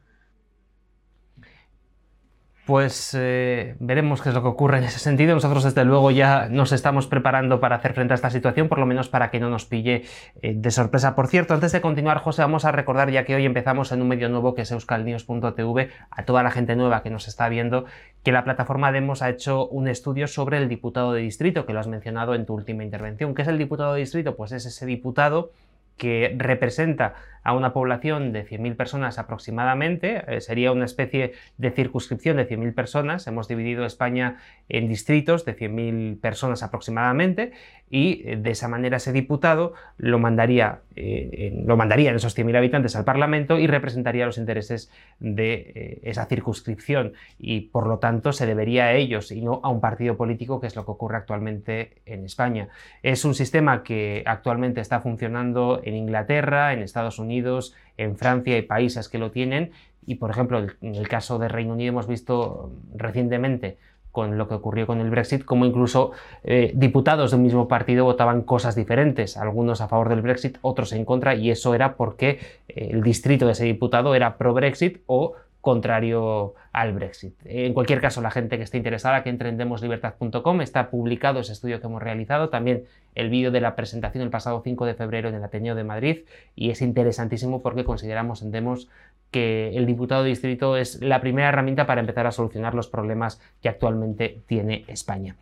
Pues 2.65 3.15
eh, 3.17 3.75
veremos 3.79 4.21
qué 4.21 4.29
es 4.29 4.35
lo 4.35 4.41
que 4.41 4.47
ocurre 4.47 4.79
en 4.79 4.85
ese 4.85 4.97
sentido. 4.97 5.35
Nosotros 5.35 5.63
desde 5.63 5.85
luego 5.85 6.09
ya 6.09 6.47
nos 6.49 6.71
estamos 6.71 7.05
preparando 7.05 7.59
para 7.59 7.75
hacer 7.75 7.93
frente 7.93 8.13
a 8.13 8.15
esta 8.15 8.31
situación, 8.31 8.67
por 8.67 8.79
lo 8.79 8.87
menos 8.87 9.07
para 9.07 9.29
que 9.29 9.39
no 9.39 9.49
nos 9.49 9.65
pille 9.65 10.03
eh, 10.41 10.53
de 10.55 10.71
sorpresa. 10.71 11.15
Por 11.15 11.27
cierto, 11.27 11.53
antes 11.53 11.71
de 11.71 11.81
continuar, 11.81 12.17
José, 12.17 12.41
vamos 12.41 12.65
a 12.65 12.71
recordar 12.71 13.11
ya 13.11 13.23
que 13.23 13.35
hoy 13.35 13.45
empezamos 13.45 13.91
en 13.91 14.01
un 14.01 14.07
medio 14.07 14.29
nuevo 14.29 14.55
que 14.55 14.63
es 14.63 14.71
euskalnews.tv, 14.71 15.89
a 16.09 16.25
toda 16.25 16.41
la 16.41 16.49
gente 16.49 16.75
nueva 16.75 17.03
que 17.03 17.11
nos 17.11 17.27
está 17.27 17.49
viendo, 17.49 17.85
que 18.23 18.31
la 18.31 18.43
plataforma 18.43 18.91
Demos 18.91 19.21
ha 19.21 19.29
hecho 19.29 19.67
un 19.67 19.87
estudio 19.87 20.27
sobre 20.27 20.57
el 20.57 20.67
diputado 20.67 21.13
de 21.13 21.21
distrito, 21.21 21.67
que 21.67 21.73
lo 21.73 21.79
has 21.79 21.87
mencionado 21.87 22.33
en 22.33 22.47
tu 22.47 22.55
última 22.55 22.83
intervención. 22.83 23.35
¿Qué 23.35 23.43
es 23.43 23.47
el 23.47 23.59
diputado 23.59 23.93
de 23.93 23.99
distrito? 23.99 24.35
Pues 24.35 24.51
es 24.51 24.65
ese 24.65 24.87
diputado 24.87 25.51
que 25.97 26.35
representa 26.37 27.15
a 27.43 27.53
una 27.53 27.73
población 27.73 28.33
de 28.33 28.43
100.000 28.43 28.75
personas 28.75 29.19
aproximadamente, 29.19 30.23
eh, 30.27 30.41
sería 30.41 30.71
una 30.71 30.85
especie 30.85 31.33
de 31.57 31.71
circunscripción 31.71 32.37
de 32.37 32.49
100.000 32.49 32.73
personas, 32.73 33.27
hemos 33.27 33.47
dividido 33.47 33.85
España 33.85 34.37
en 34.67 34.87
distritos 34.87 35.45
de 35.45 35.55
100.000 35.55 36.19
personas 36.19 36.63
aproximadamente 36.63 37.51
y 37.89 38.23
eh, 38.25 38.37
de 38.37 38.51
esa 38.51 38.67
manera 38.67 38.97
ese 38.97 39.11
diputado 39.13 39.73
lo 39.97 40.19
mandaría, 40.19 40.81
eh, 40.95 41.61
lo 41.65 41.77
mandaría 41.77 42.09
en 42.09 42.15
esos 42.15 42.37
100.000 42.37 42.57
habitantes 42.57 42.95
al 42.95 43.05
Parlamento 43.05 43.59
y 43.59 43.67
representaría 43.67 44.25
los 44.25 44.37
intereses 44.37 44.91
de 45.19 45.99
esa 46.03 46.25
circunscripción 46.25 47.13
y 47.39 47.61
por 47.61 47.87
lo 47.87 47.99
tanto 47.99 48.33
se 48.33 48.45
debería 48.45 48.85
a 48.85 48.93
ellos 48.93 49.31
y 49.31 49.41
no 49.41 49.61
a 49.63 49.69
un 49.69 49.81
partido 49.81 50.17
político 50.17 50.59
que 50.59 50.67
es 50.67 50.75
lo 50.75 50.85
que 50.85 50.91
ocurre 50.91 51.17
actualmente 51.17 52.01
en 52.05 52.25
España. 52.25 52.69
Es 53.03 53.25
un 53.25 53.35
sistema 53.35 53.83
que 53.83 54.23
actualmente 54.25 54.81
está 54.81 54.99
funcionando 55.01 55.81
en 55.83 55.95
Inglaterra, 55.95 56.73
en 56.73 56.79
Estados 56.79 57.19
Unidos, 57.19 57.75
en 57.97 58.17
Francia 58.17 58.55
hay 58.55 58.63
países 58.63 59.09
que 59.09 59.17
lo 59.17 59.31
tienen 59.31 59.71
y, 60.05 60.15
por 60.15 60.29
ejemplo, 60.29 60.59
en 60.81 60.95
el 60.95 61.07
caso 61.07 61.39
de 61.39 61.47
Reino 61.47 61.73
Unido 61.73 61.89
hemos 61.89 62.07
visto 62.07 62.71
recientemente 62.95 63.77
con 64.15 64.37
lo 64.37 64.47
que 64.47 64.53
ocurrió 64.53 64.87
con 64.87 65.01
el 65.01 65.09
Brexit, 65.09 65.43
como 65.43 65.65
incluso 65.65 66.13
eh, 66.45 66.71
diputados 66.73 67.31
de 67.31 67.37
un 67.37 67.43
mismo 67.43 67.67
partido 67.67 68.05
votaban 68.05 68.43
cosas 68.43 68.73
diferentes, 68.73 69.35
algunos 69.35 69.81
a 69.81 69.89
favor 69.89 70.07
del 70.07 70.21
Brexit, 70.21 70.57
otros 70.61 70.93
en 70.93 71.03
contra, 71.03 71.35
y 71.35 71.51
eso 71.51 71.75
era 71.75 71.97
porque 71.97 72.39
eh, 72.69 72.91
el 72.91 73.03
distrito 73.03 73.45
de 73.45 73.51
ese 73.51 73.65
diputado 73.65 74.15
era 74.15 74.37
pro-Brexit 74.37 75.01
o 75.05 75.33
contrario 75.59 76.53
al 76.71 76.93
Brexit. 76.93 77.33
En 77.43 77.73
cualquier 77.73 77.99
caso, 77.99 78.21
la 78.21 78.31
gente 78.31 78.55
que 78.57 78.63
esté 78.63 78.77
interesada, 78.77 79.23
que 79.23 79.29
entre 79.29 79.49
en 79.49 79.57
demoslibertad.com, 79.57 80.61
está 80.61 80.89
publicado 80.91 81.39
ese 81.39 81.53
estudio 81.53 81.81
que 81.81 81.87
hemos 81.87 82.01
realizado, 82.01 82.49
también 82.49 82.85
el 83.15 83.29
vídeo 83.29 83.51
de 83.51 83.61
la 83.61 83.75
presentación 83.75 84.23
el 84.23 84.29
pasado 84.29 84.61
5 84.63 84.85
de 84.85 84.93
febrero 84.93 85.27
en 85.27 85.35
el 85.35 85.43
Ateneo 85.43 85.75
de 85.75 85.83
Madrid, 85.83 86.19
y 86.55 86.69
es 86.69 86.81
interesantísimo 86.81 87.61
porque 87.61 87.83
consideramos 87.83 88.43
en 88.43 88.51
Demos 88.51 88.89
que 89.35 89.75
el 89.75 89.85
diputado 89.85 90.23
distrito 90.23 90.77
es 90.77 91.01
la 91.01 91.19
primera 91.19 91.49
herramienta 91.49 91.85
para 91.85 91.99
empezar 91.99 92.25
a 92.25 92.31
solucionar 92.31 92.73
los 92.73 92.87
problemas 92.87 93.41
que 93.61 93.67
actualmente 93.67 94.43
tiene 94.47 94.85
España. 94.87 95.35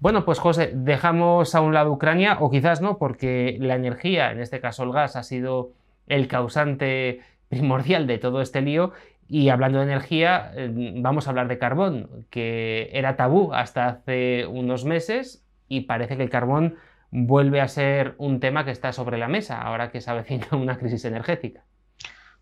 Bueno, 0.00 0.24
pues 0.24 0.40
José, 0.40 0.72
dejamos 0.74 1.54
a 1.54 1.60
un 1.60 1.72
lado 1.72 1.92
Ucrania, 1.92 2.38
o 2.40 2.50
quizás 2.50 2.80
no, 2.80 2.98
porque 2.98 3.58
la 3.60 3.76
energía, 3.76 4.32
en 4.32 4.40
este 4.40 4.60
caso 4.60 4.82
el 4.82 4.90
gas, 4.90 5.14
ha 5.14 5.22
sido 5.22 5.70
el 6.08 6.26
causante 6.26 7.20
primordial 7.48 8.08
de 8.08 8.18
todo 8.18 8.42
este 8.42 8.60
lío. 8.60 8.90
Y 9.28 9.50
hablando 9.50 9.78
de 9.78 9.84
energía, 9.84 10.50
eh, 10.56 10.92
vamos 10.96 11.28
a 11.28 11.30
hablar 11.30 11.46
de 11.46 11.58
carbón, 11.58 12.26
que 12.28 12.90
era 12.92 13.14
tabú 13.14 13.54
hasta 13.54 13.86
hace 13.86 14.48
unos 14.48 14.84
meses 14.84 15.46
y 15.68 15.82
parece 15.82 16.16
que 16.16 16.24
el 16.24 16.30
carbón 16.30 16.74
vuelve 17.12 17.60
a 17.60 17.68
ser 17.68 18.16
un 18.18 18.40
tema 18.40 18.64
que 18.64 18.72
está 18.72 18.92
sobre 18.92 19.16
la 19.16 19.28
mesa 19.28 19.62
ahora 19.62 19.92
que 19.92 20.00
se 20.00 20.10
avecina 20.10 20.48
una 20.50 20.76
crisis 20.76 21.04
energética. 21.04 21.62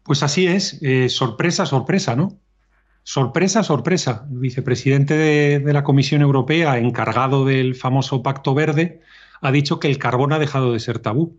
Pues 0.03 0.23
así 0.23 0.47
es, 0.47 0.79
eh, 0.83 1.09
sorpresa, 1.09 1.67
sorpresa, 1.67 2.17
¿no? 2.17 2.39
Sorpresa, 3.03 3.63
sorpresa. 3.63 4.27
El 4.31 4.39
vicepresidente 4.39 5.15
de, 5.17 5.73
la 5.73 5.85
Comisión 5.85 6.23
Europea, 6.23 6.79
encargado 6.79 7.45
del 7.45 7.75
famoso 7.75 8.23
Pacto 8.23 8.55
Verde, 8.55 9.01
ha 9.41 9.53
dicho 9.53 9.81
que 9.81 9.89
el 9.89 9.99
carbón 9.99 10.33
ha 10.33 10.39
dejado 10.39 10.73
de 10.73 10.81
ser 10.81 10.99
tabú. 10.99 11.39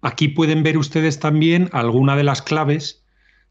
Aquí 0.00 0.28
pueden 0.28 0.62
ver 0.62 0.78
ustedes 0.78 1.18
también 1.18 1.68
alguna 1.72 2.16
de 2.16 2.24
las 2.24 2.42
claves 2.42 3.04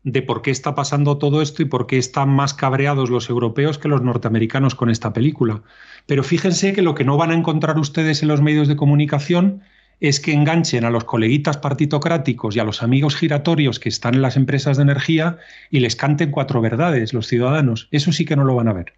de 0.04 0.22
por 0.22 0.44
qué 0.44 0.52
está 0.52 0.76
pasando 0.76 1.18
todo 1.18 1.42
esto 1.42 1.64
y 1.64 1.66
por 1.66 1.88
qué 1.88 1.98
están 1.98 2.30
más 2.30 2.54
cabreados 2.54 3.10
los 3.10 3.30
europeos 3.30 3.80
que 3.80 3.88
los 3.88 4.04
norteamericanos 4.04 4.76
con 4.76 4.90
esta 4.90 5.14
película. 5.14 5.64
Pero 6.06 6.24
fíjense 6.24 6.74
que 6.74 6.84
lo 6.84 6.94
que 6.94 7.04
no 7.04 7.18
van 7.18 7.32
a 7.32 7.36
encontrar 7.36 7.80
ustedes 7.80 8.22
en 8.22 8.28
los 8.28 8.42
medios 8.42 8.68
de 8.68 8.76
comunicación 8.76 9.64
es 10.00 10.20
que 10.20 10.34
enganchen 10.34 10.86
a 10.86 10.90
los 10.90 11.04
coleguitas 11.04 11.58
partitocráticos 11.58 12.56
y 12.56 12.60
a 12.60 12.64
los 12.64 12.84
amigos 12.84 13.16
giratorios 13.16 13.80
que 13.80 13.90
están 13.90 14.16
en 14.16 14.22
las 14.22 14.36
empresas 14.36 14.78
de 14.78 14.84
energía 14.84 15.38
y 15.72 15.80
les 15.80 15.96
canten 15.96 16.32
cuatro 16.32 16.62
verdades 16.62 17.14
los 17.14 17.28
ciudadanos. 17.28 17.88
Eso 17.92 18.12
sí 18.12 18.26
que 18.26 18.36
no 18.36 18.44
lo 18.44 18.56
van 18.56 18.68
a 18.68 18.74
ver. 18.74 18.94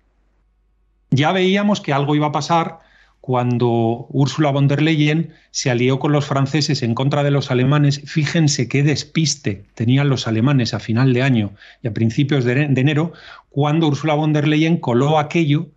Ya 1.12 1.32
veíamos 1.32 1.82
que 1.82 1.94
algo 1.94 2.16
iba 2.16 2.28
a 2.28 2.32
pasar 2.32 2.80
cuando 3.22 4.08
Ursula 4.10 4.52
von 4.52 4.68
der 4.68 4.82
Leyen 4.82 5.34
se 5.52 5.70
alió 5.70 6.00
con 6.00 6.14
los 6.14 6.26
franceses 6.26 6.82
en 6.82 6.96
contra 6.96 7.24
de 7.24 7.32
los 7.32 7.52
alemanes. 7.52 8.02
Fíjense 8.06 8.68
qué 8.68 8.84
despiste 8.84 9.66
tenían 9.76 10.10
los 10.10 10.28
alemanes 10.28 10.74
a 10.74 10.80
final 10.80 11.14
de 11.14 11.24
año 11.24 11.52
y 11.84 11.88
a 11.88 11.94
principios 11.94 12.46
de 12.46 12.64
enero, 12.64 13.14
cuando 13.50 13.88
Ursula 13.88 14.14
von 14.14 14.34
der 14.34 14.48
Leyen 14.48 14.78
coló 14.78 15.20
aquello 15.20 15.68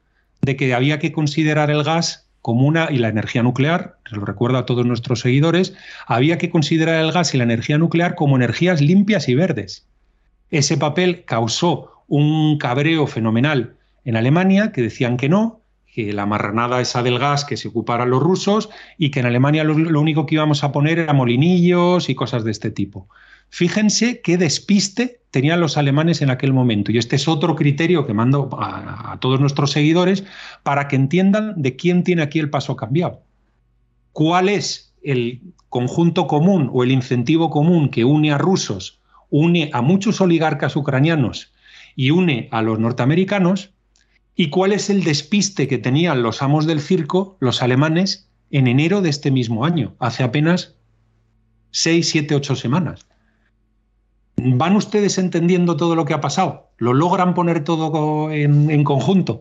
de 0.42 0.56
que 0.56 0.74
había 0.74 0.98
que 0.98 1.12
considerar 1.12 1.70
el 1.70 1.82
gas 1.82 2.29
como 2.42 2.66
una 2.66 2.88
y 2.90 2.98
la 2.98 3.08
energía 3.08 3.42
nuclear, 3.42 3.96
lo 4.10 4.24
recuerdo 4.24 4.58
a 4.58 4.66
todos 4.66 4.86
nuestros 4.86 5.20
seguidores, 5.20 5.74
había 6.06 6.38
que 6.38 6.50
considerar 6.50 7.04
el 7.04 7.12
gas 7.12 7.34
y 7.34 7.38
la 7.38 7.44
energía 7.44 7.78
nuclear 7.78 8.14
como 8.14 8.36
energías 8.36 8.80
limpias 8.80 9.28
y 9.28 9.34
verdes. 9.34 9.86
Ese 10.50 10.76
papel 10.76 11.24
causó 11.24 11.92
un 12.08 12.58
cabreo 12.58 13.06
fenomenal 13.06 13.74
en 14.04 14.16
Alemania, 14.16 14.72
que 14.72 14.82
decían 14.82 15.16
que 15.16 15.28
no, 15.28 15.60
que 15.92 16.12
la 16.12 16.26
marranada 16.26 16.80
esa 16.80 17.02
del 17.02 17.18
gas 17.18 17.44
que 17.44 17.56
se 17.56 17.68
ocuparan 17.68 18.10
los 18.10 18.22
rusos 18.22 18.70
y 18.96 19.10
que 19.10 19.20
en 19.20 19.26
Alemania 19.26 19.64
lo, 19.64 19.76
lo 19.76 20.00
único 20.00 20.26
que 20.26 20.36
íbamos 20.36 20.64
a 20.64 20.72
poner 20.72 20.98
era 20.98 21.12
molinillos 21.12 22.08
y 22.08 22.14
cosas 22.14 22.44
de 22.44 22.52
este 22.52 22.70
tipo. 22.70 23.08
Fíjense 23.50 24.20
qué 24.22 24.38
despiste 24.38 25.20
tenían 25.30 25.60
los 25.60 25.76
alemanes 25.76 26.22
en 26.22 26.30
aquel 26.30 26.52
momento. 26.52 26.92
Y 26.92 26.98
este 26.98 27.16
es 27.16 27.28
otro 27.28 27.54
criterio 27.56 28.06
que 28.06 28.14
mando 28.14 28.48
a, 28.60 29.18
todos 29.20 29.40
nuestros 29.40 29.72
seguidores 29.72 30.24
para 30.62 30.88
que 30.88 30.96
entiendan 30.96 31.60
de 31.60 31.76
quién 31.76 32.04
tiene 32.04 32.22
aquí 32.22 32.38
el 32.38 32.50
paso 32.50 32.76
cambiado. 32.76 33.22
¿Cuál 34.12 34.48
es 34.48 34.92
el 35.02 35.40
conjunto 35.68 36.26
común 36.26 36.68
o 36.72 36.82
el 36.82 36.90
incentivo 36.90 37.50
común 37.50 37.90
que 37.90 38.04
une 38.04 38.32
a 38.32 38.38
rusos, 38.38 38.98
une 39.30 39.70
a 39.72 39.82
muchos 39.82 40.20
oligarcas 40.20 40.74
ucranianos 40.74 41.52
y 41.94 42.10
une 42.10 42.48
a 42.50 42.62
los 42.62 42.78
norteamericanos? 42.78 43.70
¿Y 44.34 44.48
cuál 44.48 44.72
es 44.72 44.90
el 44.90 45.04
despiste 45.04 45.68
que 45.68 45.78
tenían 45.78 46.22
los 46.22 46.42
amos 46.42 46.66
del 46.66 46.80
circo, 46.80 47.36
los 47.40 47.62
alemanes, 47.62 48.28
en 48.50 48.66
enero 48.66 49.00
de 49.00 49.10
este 49.10 49.30
mismo 49.30 49.64
año, 49.64 49.94
hace 50.00 50.24
apenas 50.24 50.74
seis, 51.70 52.08
siete, 52.08 52.34
ocho 52.34 52.56
semanas? 52.56 53.09
¿Van 54.42 54.76
ustedes 54.76 55.18
entendiendo 55.18 55.76
todo 55.76 55.94
lo 55.94 56.04
que 56.04 56.14
ha 56.14 56.20
pasado? 56.20 56.70
¿Lo 56.78 56.94
logran 56.94 57.34
poner 57.34 57.62
todo 57.64 58.30
en, 58.30 58.84
conjunto? 58.84 59.40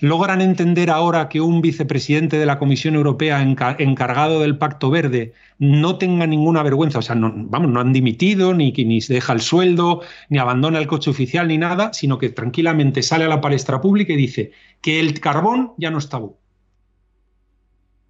¿Logran 0.00 0.40
entender 0.40 0.90
ahora 0.90 1.28
que 1.28 1.40
un 1.40 1.60
vicepresidente 1.60 2.38
de 2.38 2.46
la 2.46 2.58
Comisión 2.58 2.94
Europea 2.94 3.42
encargado 3.42 4.40
del 4.40 4.56
Pacto 4.56 4.90
Verde 4.90 5.34
no 5.58 5.98
tenga 5.98 6.26
ninguna 6.26 6.62
vergüenza? 6.62 6.98
O 6.98 7.02
sea, 7.02 7.16
vamos, 7.16 7.70
no 7.70 7.80
han 7.80 7.92
dimitido, 7.92 8.54
ni, 8.54 8.72
ni 8.72 9.00
se 9.00 9.14
deja 9.14 9.32
el 9.32 9.40
sueldo, 9.40 10.02
ni 10.30 10.38
abandona 10.38 10.78
el 10.78 10.86
coche 10.86 11.10
oficial, 11.10 11.48
ni 11.48 11.58
nada, 11.58 11.92
sino 11.92 12.18
que 12.18 12.30
tranquilamente 12.30 13.02
sale 13.02 13.26
a 13.26 13.28
la 13.28 13.40
palestra 13.40 13.80
pública 13.80 14.14
y 14.14 14.16
dice 14.16 14.52
que 14.80 15.00
el 15.00 15.20
carbón 15.20 15.74
ya 15.76 15.90
no 15.90 15.98
está 15.98 16.16
tabú. 16.16 16.36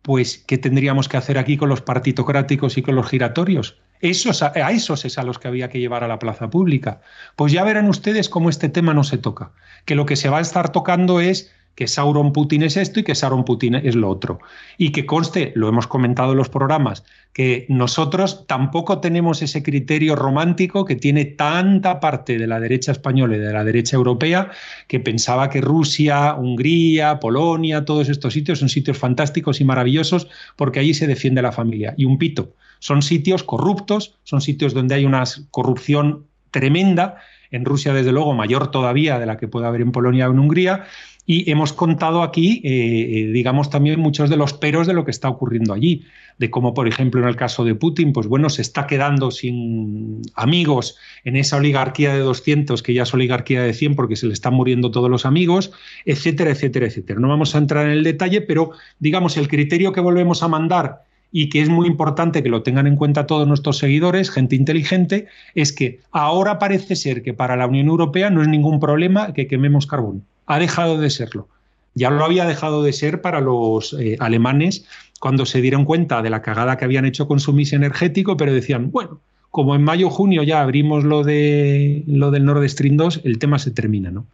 Pues, 0.03 0.39
¿qué 0.39 0.57
tendríamos 0.57 1.09
que 1.09 1.19
hacer 1.19 1.37
aquí 1.37 1.57
con 1.57 1.69
los 1.69 1.83
partitocráticos 1.83 2.79
y 2.79 2.83
con 2.83 2.95
los 2.95 3.09
giratorios? 3.09 3.79
Esos, 4.01 4.43
a 4.43 4.71
esos 4.71 5.05
es 5.05 5.19
a 5.19 5.23
los 5.23 5.39
que 5.39 5.49
había 5.49 5.69
que 5.69 5.79
llevar 5.79 6.05
a 6.05 6.09
la 6.09 6.19
plaza 6.19 6.49
pública. 6.51 7.01
Pues 7.37 7.53
ya 7.53 7.65
verán 7.65 7.89
ustedes 7.89 8.29
cómo 8.29 8.49
este 8.49 8.69
tema 8.69 8.95
no 8.95 9.05
se 9.05 9.19
toca, 9.19 9.53
que 9.85 9.95
lo 9.95 10.07
que 10.07 10.17
se 10.17 10.29
va 10.29 10.39
a 10.39 10.43
estar 10.43 10.73
tocando 10.73 11.21
es 11.21 11.53
que 11.75 11.87
Sauron 11.87 12.33
Putin 12.33 12.63
es 12.63 12.77
esto 12.77 13.01
y 13.01 13.05
que 13.05 13.15
Sauron 13.15 13.45
Putin 13.45 13.75
es 13.75 13.95
lo 13.95 14.11
otro. 14.11 14.41
Y 14.77 14.93
que 14.93 15.07
conste, 15.07 15.53
lo 15.55 15.69
hemos 15.69 15.87
comentado 15.87 16.33
en 16.33 16.39
los 16.39 16.49
programas, 16.51 17.05
que 17.33 17.65
nosotros 17.69 18.47
tampoco 18.47 19.01
tenemos 19.01 19.41
ese 19.41 19.63
criterio 19.63 20.17
romántico 20.17 20.85
que 20.85 20.97
tiene 20.97 21.25
tanta 21.25 22.01
parte 22.01 22.37
de 22.39 22.47
la 22.47 22.61
derecha 22.61 22.93
española 22.93 23.37
y 23.37 23.39
de 23.39 23.53
la 23.53 23.65
derecha 23.65 23.97
europea 23.97 24.51
que 24.89 25.01
pensaba 25.01 25.49
que 25.49 25.61
Rusia, 25.61 26.35
Hungría, 26.35 27.19
Polonia, 27.21 27.85
todos 27.85 28.09
estos 28.09 28.35
sitios 28.35 28.59
son 28.59 28.69
sitios 28.69 28.99
fantásticos 28.99 29.61
y 29.61 29.65
maravillosos 29.65 30.29
porque 30.57 30.81
allí 30.81 30.93
se 30.93 31.07
defiende 31.07 31.41
la 31.41 31.53
familia. 31.53 31.95
Y 31.97 32.05
un 32.05 32.19
pito. 32.19 32.55
Son 32.81 33.03
sitios 33.03 33.45
corruptos, 33.45 34.17
son 34.25 34.41
sitios 34.41 34.75
donde 34.75 34.97
hay 34.97 35.05
una 35.05 35.23
corrupción 35.53 36.27
tremenda, 36.51 37.19
en 37.53 37.65
Rusia 37.65 37.93
desde 37.93 38.13
luego 38.13 38.35
mayor 38.35 38.71
todavía 38.71 39.19
de 39.19 39.27
la 39.27 39.37
que 39.37 39.49
puede 39.49 39.67
haber 39.67 39.81
en 39.81 39.93
Polonia 39.93 40.29
o 40.29 40.33
en 40.33 40.39
Hungría, 40.39 40.85
y 41.27 41.49
hemos 41.51 41.73
contado 41.73 42.23
aquí, 42.23 42.61
eh, 42.65 42.71
eh, 42.71 43.27
digamos, 43.33 43.71
también 43.71 44.01
muchos 44.01 44.31
de 44.31 44.37
los 44.37 44.53
peros 44.53 44.87
de 44.87 44.95
lo 44.95 45.05
que 45.05 45.13
está 45.13 45.29
ocurriendo 45.29 45.73
allí, 45.73 46.05
de 46.39 46.51
cómo, 46.51 46.75
por 46.75 46.89
ejemplo, 46.89 47.21
en 47.21 47.29
el 47.29 47.37
caso 47.37 47.65
de 47.65 47.75
Putin, 47.75 48.13
pues 48.13 48.27
bueno, 48.27 48.49
se 48.49 48.63
está 48.63 48.87
quedando 48.87 49.31
sin 49.31 50.23
amigos 50.35 50.97
en 51.25 51.37
esa 51.37 51.59
oligarquía 51.59 52.15
de 52.15 52.21
200, 52.21 52.83
que 52.83 52.95
ya 52.95 53.03
es 53.03 53.15
oligarquía 53.15 53.63
de 53.63 53.75
100 53.75 53.95
porque 53.95 54.17
se 54.17 54.27
le 54.27 54.33
están 54.33 54.55
muriendo 54.55 54.91
todos 54.91 55.11
los 55.11 55.27
amigos, 55.27 55.71
etcétera, 56.05 56.51
etcétera, 56.51 56.87
etcétera. 56.87 57.21
No 57.21 57.29
vamos 57.29 57.55
a 57.55 57.59
entrar 57.59 57.87
en 57.87 57.93
el 57.93 58.03
detalle, 58.05 58.41
pero 58.41 58.73
digamos, 58.99 59.37
el 59.37 59.49
criterio 59.49 59.93
que 59.93 60.01
volvemos 60.01 60.43
a 60.43 60.49
mandar 60.49 61.05
y 61.33 61.49
que 61.49 61.63
es 61.63 61.69
muy 61.69 61.87
importante 61.87 62.43
que 62.43 62.49
lo 62.49 62.63
tengan 62.63 62.87
en 62.87 62.97
cuenta 62.97 63.27
todos 63.27 63.47
nuestros 63.47 63.79
seguidores, 63.79 64.31
gente 64.31 64.57
inteligente, 64.57 65.29
es 65.55 65.73
que 65.73 66.01
ahora 66.11 66.59
parece 66.59 66.97
ser 66.97 67.23
que 67.23 67.35
para 67.35 67.57
la 67.57 67.67
Unión 67.67 67.89
Europea 67.89 68.31
no 68.31 68.43
es 68.43 68.49
ningún 68.49 68.81
problema 68.81 69.33
que 69.33 69.47
quememos 69.47 69.87
carbón. 69.87 70.25
Ha 70.47 70.59
dejado 70.59 70.99
de 70.99 71.11
serlo. 71.11 71.49
Ya 71.95 72.11
lo 72.11 72.25
había 72.25 72.47
dejado 72.47 72.83
de 72.83 72.93
ser 72.93 73.21
para 73.21 73.41
los 73.41 73.95
eh, 73.95 74.17
alemanes 74.21 74.85
cuando 75.21 75.47
se 75.47 75.61
dieron 75.61 75.85
cuenta 75.85 76.23
de 76.23 76.31
la 76.31 76.43
cagada 76.43 76.77
que 76.77 76.85
habían 76.85 77.05
hecho 77.05 77.29
con 77.29 77.41
su 77.41 77.53
mix 77.53 77.73
energético, 77.73 78.37
pero 78.37 78.53
decían, 78.53 78.91
bueno, 78.91 79.21
como 79.51 79.75
en 79.75 79.83
mayo 79.83 80.09
junio 80.09 80.43
ya 80.43 80.63
abrimos 80.63 81.05
lo 81.05 81.25
de 81.25 82.05
lo 82.07 82.31
del 82.31 82.45
Nord 82.45 82.69
Stream 82.69 82.97
2, 82.97 83.23
el 83.25 83.39
tema 83.39 83.59
se 83.59 83.73
termina, 83.73 84.11
¿no? 84.11 84.27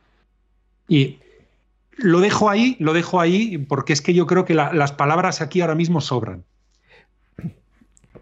Y 0.88 1.16
lo 1.96 2.20
dejo 2.20 2.50
ahí, 2.50 2.76
lo 2.78 2.92
dejo 2.92 3.20
ahí, 3.20 3.58
porque 3.58 3.92
es 3.92 4.02
que 4.02 4.14
yo 4.14 4.26
creo 4.26 4.44
que 4.44 4.54
las 4.54 4.92
palabras 4.92 5.40
aquí 5.40 5.60
ahora 5.60 5.74
mismo 5.74 6.00
sobran. 6.00 6.44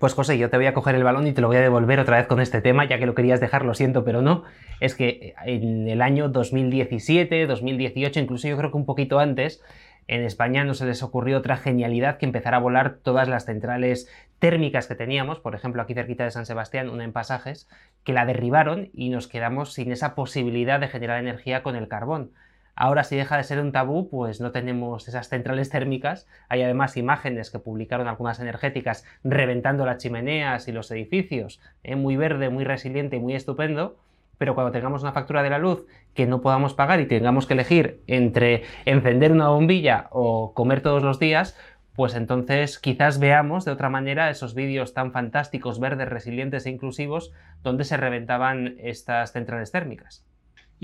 Pues 0.05 0.13
José, 0.13 0.37
yo 0.37 0.51
te 0.51 0.59
voy 0.59 0.67
a 0.67 0.75
coger 0.75 0.97
el 0.97 1.03
balón 1.03 1.27
y 1.27 1.33
te 1.33 1.41
lo 1.41 1.47
voy 1.47 1.57
a 1.57 1.63
devolver 1.63 1.99
otra 1.99 2.19
vez 2.19 2.27
con 2.27 2.39
este 2.39 2.61
tema, 2.61 2.85
ya 2.85 2.99
que 2.99 3.07
lo 3.07 3.15
querías 3.15 3.41
dejar, 3.41 3.65
lo 3.65 3.73
siento, 3.73 4.05
pero 4.05 4.21
no. 4.21 4.45
Es 4.79 4.95
que 4.95 5.35
en 5.47 5.89
el 5.89 6.03
año 6.03 6.29
2017, 6.29 7.47
2018, 7.47 8.21
incluso 8.21 8.47
yo 8.47 8.59
creo 8.59 8.71
que 8.71 8.77
un 8.77 8.85
poquito 8.85 9.19
antes, 9.19 9.63
en 10.07 10.21
España 10.21 10.63
no 10.63 10.75
se 10.75 10.85
les 10.85 11.03
ocurrió 11.03 11.39
otra 11.39 11.57
genialidad 11.57 12.19
que 12.19 12.27
empezar 12.27 12.53
a 12.55 12.59
volar 12.59 12.99
todas 13.03 13.29
las 13.29 13.47
centrales 13.47 14.07
térmicas 14.41 14.89
que 14.89 14.95
teníamos, 14.95 15.41
por 15.41 15.55
ejemplo 15.55 15.81
aquí 15.81 15.95
cerquita 15.95 16.25
de 16.25 16.33
San 16.33 16.45
Sebastián, 16.45 16.91
una 16.91 17.05
en 17.05 17.15
pasajes, 17.15 17.67
que 18.05 18.13
la 18.13 18.27
derribaron 18.27 18.91
y 18.93 19.09
nos 19.09 19.27
quedamos 19.27 19.73
sin 19.73 19.91
esa 19.91 20.15
posibilidad 20.15 20.81
de 20.81 20.89
generar 20.89 21.19
energía 21.19 21.63
con 21.63 21.77
el 21.77 21.89
carbón. 21.89 22.33
Ahora 22.77 23.05
si 23.05 23.17
deja 23.17 23.37
de 23.37 23.45
ser 23.45 23.61
un 23.61 23.73
tabú, 23.73 24.09
pues 24.09 24.41
no 24.41 24.51
tenemos 24.51 25.07
esas 25.07 25.29
centrales 25.29 25.71
térmicas. 25.71 26.27
Hay 26.49 26.63
además 26.63 26.97
imágenes 26.97 27.51
que 27.51 27.61
publicaron 27.61 28.09
algunas 28.09 28.41
energéticas 28.41 29.05
reventando 29.23 29.87
las 29.87 29.99
chimeneas 29.99 30.67
y 30.67 30.73
los 30.73 30.91
edificios, 30.91 31.61
¿eh? 31.85 31.95
muy 31.95 32.17
verde, 32.17 32.51
muy 32.51 32.65
resiliente 32.65 33.17
y 33.17 33.21
muy 33.21 33.35
estupendo. 33.35 33.97
Pero 34.39 34.57
cuando 34.57 34.73
tengamos 34.73 35.03
una 35.03 35.13
factura 35.13 35.45
de 35.45 35.51
la 35.51 35.59
luz 35.59 35.87
que 36.13 36.27
no 36.27 36.41
podamos 36.41 36.75
pagar 36.75 37.01
y 37.01 37.07
tengamos 37.07 37.47
que 37.47 37.55
elegir 37.55 38.03
entre 38.09 38.65
encender 38.85 39.31
una 39.31 39.49
bombilla 39.49 40.09
o 40.11 40.53
comer 40.55 40.81
todos 40.81 41.05
los 41.05 41.21
días, 41.21 41.57
pues 41.95 42.17
entonces 42.17 42.81
quizás 42.81 43.21
veamos 43.21 43.65
de 43.65 43.71
otra 43.71 43.89
manera 43.89 44.31
esos 44.31 44.55
vídeos 44.55 44.95
tan 44.95 45.13
fantásticos, 45.13 45.79
verdes, 45.79 46.09
resilientes 46.09 46.67
e 46.67 46.71
inclusivos 46.71 47.33
donde 47.63 47.85
se 47.85 47.97
reventaban 47.97 48.75
estas 48.79 49.33
centrales 49.33 49.71
térmicas. 49.71 50.27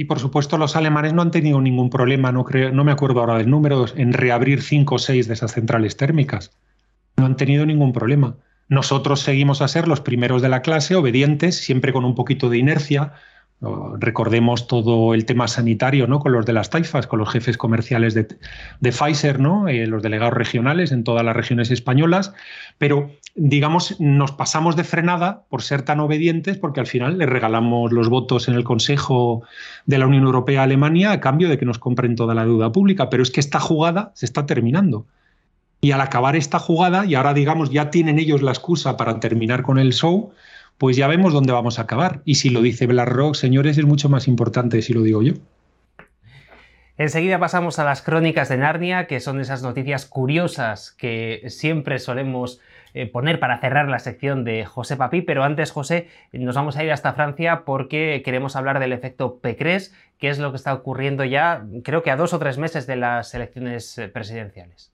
Y 0.01 0.05
por 0.05 0.19
supuesto 0.19 0.57
los 0.57 0.77
alemanes 0.77 1.13
no 1.13 1.21
han 1.21 1.31
tenido 1.31 1.61
ningún 1.61 1.91
problema, 1.91 2.33
no, 2.33 2.43
creo, 2.43 2.73
no 2.73 2.85
me 2.85 2.93
acuerdo 2.93 3.21
ahora 3.21 3.37
del 3.37 3.51
número, 3.51 3.85
en 3.97 4.15
reabrir 4.15 4.63
cinco 4.63 4.95
o 4.95 4.99
seis 4.99 5.29
de 5.29 5.35
esas 5.35 5.53
centrales 5.53 5.99
térmicas. 5.99 6.53
No 7.19 7.27
han 7.27 7.37
tenido 7.37 7.67
ningún 7.67 7.93
problema. 7.93 8.39
Nosotros 8.67 9.21
seguimos 9.21 9.61
a 9.61 9.69
ser 9.69 9.89
los 9.89 10.01
primeros 10.01 10.41
de 10.41 10.49
la 10.49 10.63
clase, 10.63 10.95
obedientes, 10.95 11.59
siempre 11.59 11.93
con 11.93 12.07
un 12.07 12.15
poquito 12.15 12.49
de 12.49 12.57
inercia, 12.57 13.13
Recordemos 13.99 14.67
todo 14.67 15.13
el 15.13 15.27
tema 15.27 15.47
sanitario, 15.47 16.07
¿no? 16.07 16.19
Con 16.19 16.33
los 16.33 16.47
de 16.47 16.55
las 16.55 16.71
taifas, 16.71 17.07
con 17.07 17.19
los 17.19 17.29
jefes 17.29 17.59
comerciales 17.59 18.15
de, 18.15 18.27
Pfizer, 18.81 19.39
¿no? 19.39 19.69
Eh, 19.69 19.87
los 19.87 20.03
delegados 20.03 20.33
regionales 20.33 20.93
en 20.93 21.05
todas 21.05 21.23
las 21.23 21.37
regiones 21.37 21.71
españolas. 21.71 22.33
Pero, 22.79 23.11
digamos, 23.35 24.01
nos 24.01 24.33
pasamos 24.33 24.77
de 24.77 24.85
frenada 24.85 25.45
por 25.51 25.61
ser 25.61 25.83
tan 25.83 26.01
obedientes, 26.01 26.57
porque 26.57 26.81
al 26.81 26.87
final 26.87 27.19
le 27.19 27.27
regalamos 27.27 27.93
los 27.93 28.09
votos 28.09 28.49
en 28.49 28.55
el 28.55 28.65
Consejo 28.65 29.43
de 29.85 29.99
la 29.99 30.07
Unión 30.07 30.25
Europea 30.25 30.61
a 30.61 30.65
Alemania 30.65 31.13
a 31.13 31.21
cambio 31.21 31.51
de 31.51 31.59
que 31.59 31.67
nos 31.67 31.79
compren 31.79 32.17
toda 32.17 32.35
la 32.35 32.47
deuda 32.47 32.73
pública. 32.73 33.11
Pero 33.11 33.23
es 33.23 33.31
que 33.31 33.41
esta 33.41 33.61
jugada 33.61 34.11
se 34.15 34.25
está 34.25 34.47
terminando. 34.47 35.05
Y 35.83 35.91
al 35.91 36.01
acabar 36.01 36.35
esta 36.35 36.59
jugada, 36.59 37.05
y 37.05 37.15
ahora, 37.15 37.35
digamos, 37.35 37.69
ya 37.69 37.91
tienen 37.91 38.19
ellos 38.19 38.41
la 38.41 38.53
excusa 38.53 38.97
para 38.97 39.21
terminar 39.21 39.63
con 39.63 39.79
el 39.79 39.93
show, 39.93 40.33
pues 40.81 40.97
ya 40.97 41.09
vemos 41.09 41.35
dónde 41.35 41.53
vamos 41.53 41.79
a 41.79 41.83
acabar. 41.83 42.23
Y 42.25 42.37
si 42.37 42.49
lo 42.49 42.63
dice 42.63 42.87
BlackRock, 42.87 43.35
señores, 43.35 43.77
es 43.77 43.85
mucho 43.85 44.09
más 44.09 44.27
importante 44.27 44.81
si 44.81 44.95
lo 44.95 45.03
digo 45.03 45.21
yo. 45.23 45.35
Enseguida 46.97 47.39
pasamos 47.39 47.79
a 47.79 47.85
las 47.85 48.01
crónicas 48.01 48.49
de 48.49 48.57
Narnia, 48.57 49.07
que 49.07 49.21
son 49.21 49.41
esas 49.43 49.63
noticias 49.63 50.07
curiosas 50.07 50.93
que 50.93 51.43
siempre 51.49 51.99
solemos 51.99 52.61
eh, 52.95 53.05
poner 53.07 53.41
para 53.41 53.61
cerrar 53.61 53.89
la 53.89 53.99
sección 53.99 54.43
de 54.43 54.65
José 54.65 54.97
Papi, 54.97 55.21
pero 55.21 55.45
antes, 55.45 55.71
José, 55.71 56.09
nos 56.33 56.57
vamos 56.57 56.79
a 56.79 56.83
ir 56.83 56.93
hasta 56.93 57.13
Francia 57.13 57.65
porque 57.67 58.23
queremos 58.25 58.57
hablar 58.57 58.81
del 58.81 58.95
efecto 58.95 59.39
Pécresse, 59.39 59.93
que 60.19 60.31
es 60.31 60.39
lo 60.39 60.51
que 60.51 60.57
está 60.57 60.73
ocurriendo 60.73 61.27
ya, 61.27 61.67
creo 61.85 62.03
que 62.03 62.11
a 62.11 62.17
dos 62.17 62.33
o 62.33 62.39
tres 62.39 62.57
meses 62.57 62.87
de 62.87 62.97
las 62.97 63.35
elecciones 63.35 63.99
eh, 63.99 64.09
presidenciales. 64.09 64.90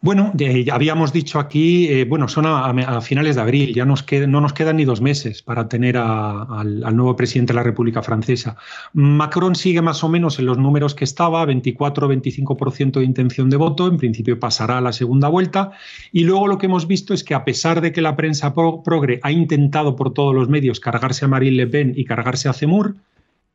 Bueno, 0.00 0.32
habíamos 0.70 1.12
dicho 1.12 1.40
aquí, 1.40 1.88
eh, 1.88 2.04
bueno, 2.04 2.28
son 2.28 2.46
a, 2.46 3.00
finales 3.00 3.34
de 3.34 3.42
abril, 3.42 3.74
ya 3.74 3.84
no 3.84 4.40
nos 4.40 4.52
quedan 4.52 4.76
ni 4.76 4.84
dos 4.84 5.00
meses 5.00 5.42
para 5.42 5.68
tener 5.68 5.96
al, 5.96 6.94
nuevo 6.94 7.16
presidente 7.16 7.52
de 7.52 7.56
la 7.56 7.64
República 7.64 8.00
Francesa. 8.00 8.56
Macron 8.92 9.56
sigue 9.56 9.82
más 9.82 10.04
o 10.04 10.08
menos 10.08 10.38
en 10.38 10.46
los 10.46 10.56
números 10.56 10.94
que 10.94 11.02
estaba, 11.02 11.44
24-25% 11.46 13.00
de 13.00 13.04
intención 13.04 13.50
de 13.50 13.56
voto, 13.56 13.88
en 13.88 13.96
principio 13.96 14.38
pasará 14.38 14.78
a 14.78 14.80
la 14.80 14.92
segunda 14.92 15.26
vuelta. 15.26 15.72
Y 16.12 16.22
luego 16.22 16.46
lo 16.46 16.58
que 16.58 16.66
hemos 16.66 16.86
visto 16.86 17.12
es 17.12 17.24
que 17.24 17.34
a 17.34 17.44
pesar 17.44 17.80
de 17.80 17.90
que 17.90 18.00
la 18.00 18.14
prensa 18.14 18.54
progre 18.54 19.18
ha 19.24 19.32
intentado 19.32 19.96
por 19.96 20.14
todos 20.14 20.32
los 20.32 20.48
medios 20.48 20.78
cargarse 20.78 21.24
a 21.24 21.28
Marine 21.28 21.56
Le 21.56 21.66
Pen 21.66 21.92
y 21.96 22.04
cargarse 22.04 22.48
a 22.48 22.52
Zemmour, 22.52 22.94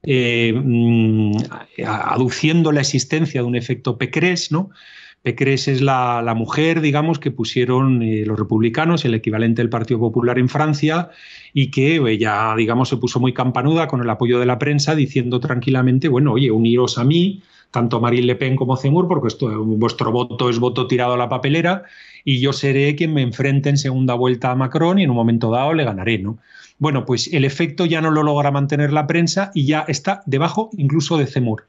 eh, 0.04 0.52
mm, 0.54 1.38
aduciendo 1.86 2.74
la 2.74 2.82
existencia 2.82 3.40
de 3.40 3.48
un 3.48 3.56
efecto 3.56 3.98
Pécresse, 3.98 4.52
¿no? 4.52 4.72
Pécresse 5.24 5.70
es 5.70 5.82
la, 5.82 6.34
mujer, 6.36 6.82
digamos, 6.82 7.18
que 7.18 7.32
pusieron 7.32 8.04
eh, 8.04 8.26
los 8.26 8.38
republicanos, 8.38 9.06
el 9.06 9.14
equivalente 9.14 9.62
del 9.62 9.70
Partido 9.70 9.98
Popular 10.00 10.38
en 10.38 10.50
Francia, 10.50 11.12
y 11.54 11.72
que 11.72 11.96
ella, 11.96 12.54
digamos, 12.58 12.90
se 12.90 12.98
puso 12.98 13.22
muy 13.22 13.34
campanuda 13.34 13.88
con 13.88 14.02
el 14.02 14.10
apoyo 14.10 14.38
de 14.38 14.46
la 14.46 14.60
prensa, 14.60 14.96
diciendo 14.96 15.40
tranquilamente, 15.40 16.10
bueno, 16.10 16.34
oye, 16.34 16.52
uniros 16.52 16.98
a 16.98 17.06
mí, 17.06 17.42
tanto 17.72 18.02
Marine 18.02 18.28
Le 18.28 18.36
Pen 18.36 18.58
como 18.58 18.76
Zemmour, 18.76 19.08
porque 19.08 19.30
esto, 19.30 19.64
vuestro 19.64 20.12
voto 20.12 20.50
es 20.50 20.60
voto 20.60 20.88
tirado 20.88 21.14
a 21.14 21.18
la 21.18 21.30
papelera, 21.30 21.84
y 22.26 22.42
yo 22.42 22.52
seré 22.52 22.94
quien 22.96 23.14
me 23.14 23.22
enfrente 23.22 23.70
en 23.70 23.78
segunda 23.78 24.16
vuelta 24.16 24.52
a 24.52 24.56
Macron 24.56 25.00
y 25.00 25.04
en 25.04 25.10
un 25.10 25.16
momento 25.16 25.52
dado 25.52 25.74
le 25.74 25.86
ganaré, 25.86 26.20
¿no? 26.20 26.38
Bueno, 26.80 27.06
pues 27.06 27.32
el 27.32 27.46
efecto 27.46 27.86
ya 27.86 28.02
no 28.02 28.12
lo 28.12 28.24
logra 28.24 28.52
mantener 28.52 28.92
la 28.92 29.08
prensa 29.08 29.52
y 29.54 29.66
ya 29.66 29.86
está 29.88 30.22
debajo 30.26 30.70
incluso 30.78 31.18
de 31.18 31.28
Zemmour. 31.28 31.66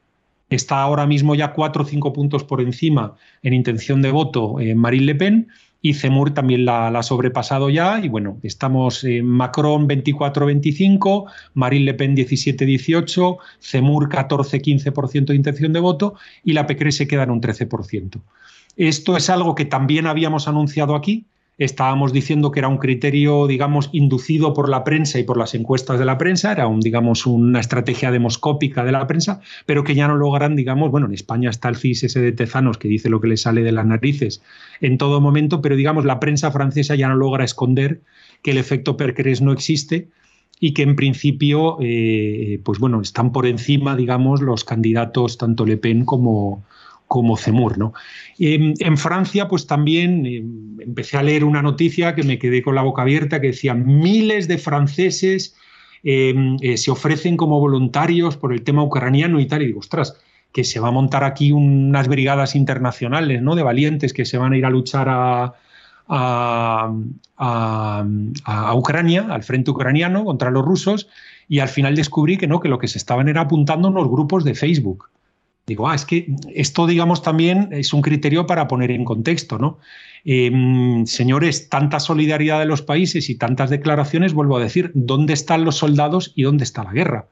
Está 0.49 0.81
ahora 0.81 1.05
mismo 1.07 1.35
ya 1.35 1.53
cuatro 1.53 1.83
o 1.83 1.85
cinco 1.85 2.13
puntos 2.13 2.43
por 2.43 2.61
encima 2.61 3.15
en 3.41 3.53
intención 3.53 4.01
de 4.01 4.11
voto 4.11 4.59
en 4.59 4.77
Marine 4.77 5.05
Le 5.05 5.15
Pen 5.15 5.47
y 5.85 5.93
Zemmour 5.93 6.33
también 6.33 6.65
la, 6.65 6.87
ha 6.87 7.03
sobrepasado 7.03 7.69
ya. 7.69 7.99
Y 8.03 8.09
bueno, 8.09 8.39
estamos 8.41 9.03
en 9.03 9.27
Macron 9.27 9.87
24-25, 9.87 11.25
Marine 11.53 11.85
Le 11.85 11.93
Pen 11.93 12.15
17-18, 12.15 13.37
Zemmour 13.61 14.09
14-15% 14.09 15.25
de 15.25 15.35
intención 15.35 15.73
de 15.73 15.79
voto 15.79 16.15
y 16.43 16.53
la 16.53 16.65
PECRE 16.65 16.91
se 16.91 17.07
queda 17.07 17.21
en 17.21 17.29
un 17.29 17.39
13%. 17.39 18.19
Esto 18.77 19.15
es 19.15 19.29
algo 19.29 19.53
que 19.53 19.65
también 19.65 20.07
habíamos 20.07 20.47
anunciado 20.47 20.95
aquí, 20.95 21.27
estábamos 21.57 22.11
diciendo 22.11 22.51
que 22.51 22.59
era 22.59 22.67
un 22.67 22.77
criterio, 22.77 23.47
digamos, 23.47 23.89
inducido 23.93 24.53
por 24.53 24.67
la 24.67 24.83
prensa 24.83 25.19
y 25.19 25.23
por 25.23 25.37
las 25.37 25.55
encuestas 25.55 25.97
de 25.99 26.05
la 26.05 26.17
prensa, 26.17 26.51
era 26.51 26.67
un, 26.67 26.81
digamos, 26.81 27.25
una 27.25 27.59
estrategia 27.59 28.11
demoscópica 28.11 28.83
de 28.83 28.91
la 28.91 29.07
prensa, 29.07 29.39
pero 29.65 29.83
que 29.83 29.95
ya 29.95 30.07
no 30.07 30.15
logran, 30.15 30.55
digamos, 30.55 30.91
bueno, 30.91 31.07
en 31.07 31.13
España 31.13 31.49
está 31.49 31.69
el 31.69 31.77
CIS 31.77 32.03
ese 32.03 32.19
de 32.19 32.33
Tezanos 32.33 32.77
que 32.77 32.87
dice 32.87 33.09
lo 33.09 33.21
que 33.21 33.29
le 33.29 33.37
sale 33.37 33.61
de 33.61 33.71
las 33.71 33.85
narices 33.85 34.41
en 34.81 34.97
todo 34.97 35.21
momento, 35.21 35.61
pero 35.61 35.75
digamos, 35.75 36.03
la 36.03 36.19
prensa 36.19 36.51
francesa 36.51 36.95
ya 36.95 37.07
no 37.07 37.15
logra 37.15 37.45
esconder 37.45 38.01
que 38.41 38.51
el 38.51 38.57
efecto 38.57 38.97
Percres 38.97 39.41
no 39.41 39.53
existe 39.53 40.09
y 40.59 40.73
que 40.73 40.83
en 40.83 40.95
principio, 40.95 41.77
eh, 41.81 42.59
pues 42.63 42.79
bueno, 42.79 43.01
están 43.01 43.31
por 43.31 43.45
encima, 43.45 43.95
digamos, 43.95 44.41
los 44.41 44.63
candidatos 44.63 45.37
tanto 45.37 45.65
Le 45.65 45.77
Pen 45.77 46.05
como, 46.05 46.63
como 47.07 47.37
Zemur. 47.37 47.77
¿no? 47.77 47.93
En, 48.39 48.97
Francia, 48.97 49.47
pues 49.47 49.67
también 49.67 50.25
eh, 50.25 50.43
empecé 50.79 51.17
a 51.17 51.23
leer 51.23 51.43
una 51.43 51.61
noticia 51.61 52.15
que 52.15 52.23
me 52.23 52.39
quedé 52.39 52.61
con 52.61 52.75
la 52.75 52.81
boca 52.81 53.01
abierta, 53.01 53.41
que 53.41 53.47
decía 53.47 53.73
miles 53.73 54.47
de 54.47 54.57
franceses 54.57 55.55
em, 56.03 56.57
eh, 56.61 56.77
se 56.77 56.91
ofrecen 56.91 57.37
como 57.37 57.59
voluntarios 57.59 58.37
por 58.37 58.53
el 58.53 58.63
tema 58.63 58.83
ucraniano 58.83 59.39
y 59.39 59.45
tal, 59.47 59.61
y 59.63 59.67
digo, 59.67 59.79
ostras, 59.79 60.17
que 60.51 60.63
se 60.63 60.79
va 60.79 60.87
a 60.87 60.91
montar 60.91 61.23
aquí 61.23 61.51
unas 61.51 62.07
brigadas 62.07 62.55
internacionales 62.55 63.41
¿no? 63.41 63.55
de 63.55 63.63
valientes 63.63 64.13
que 64.13 64.23
se 64.23 64.37
van 64.37 64.53
a 64.53 64.57
ir 64.57 64.65
a 64.65 64.69
luchar 64.69 65.09
a, 65.09 65.53
a, 66.07 66.93
a, 67.37 68.75
Ucrania, 68.75 69.27
al 69.29 69.43
frente 69.43 69.71
ucraniano 69.71 70.23
contra 70.23 70.51
los 70.51 70.63
rusos, 70.63 71.09
y 71.47 71.59
al 71.59 71.67
final 71.67 71.95
descubrí 71.95 72.37
que 72.37 72.47
no, 72.47 72.59
que 72.59 72.69
lo 72.69 72.79
que 72.79 72.87
se 72.87 72.97
estaban 72.97 73.27
era 73.27 73.41
apuntando 73.41 73.89
unos 73.89 74.07
grupos 74.07 74.43
de 74.43 74.55
Facebook. 74.55 75.09
Digo, 75.67 75.89
ah, 75.89 75.95
es 75.95 76.05
que 76.05 76.27
esto, 76.53 76.85
digamos, 76.85 77.23
también 77.23 77.69
es 77.71 77.91
un 77.91 78.03
criterio 78.03 78.45
para 78.45 78.67
poner 78.67 78.91
en 78.91 79.03
contexto, 79.03 79.57
¿no? 79.57 79.79
Em, 80.23 81.05
señores, 81.07 81.69
tanta 81.69 81.99
solidaridad 81.99 82.59
de 82.59 82.65
los 82.65 82.83
países 82.83 83.29
y 83.29 83.35
tantas 83.35 83.71
declaraciones, 83.71 84.33
vuelvo 84.33 84.57
a 84.57 84.61
decir, 84.61 84.91
¿dónde 84.93 85.33
están 85.33 85.65
los 85.65 85.77
soldados 85.77 86.33
y 86.35 86.43
dónde 86.43 86.63
está 86.63 86.83
la 86.83 86.93
guerra? 86.93 87.27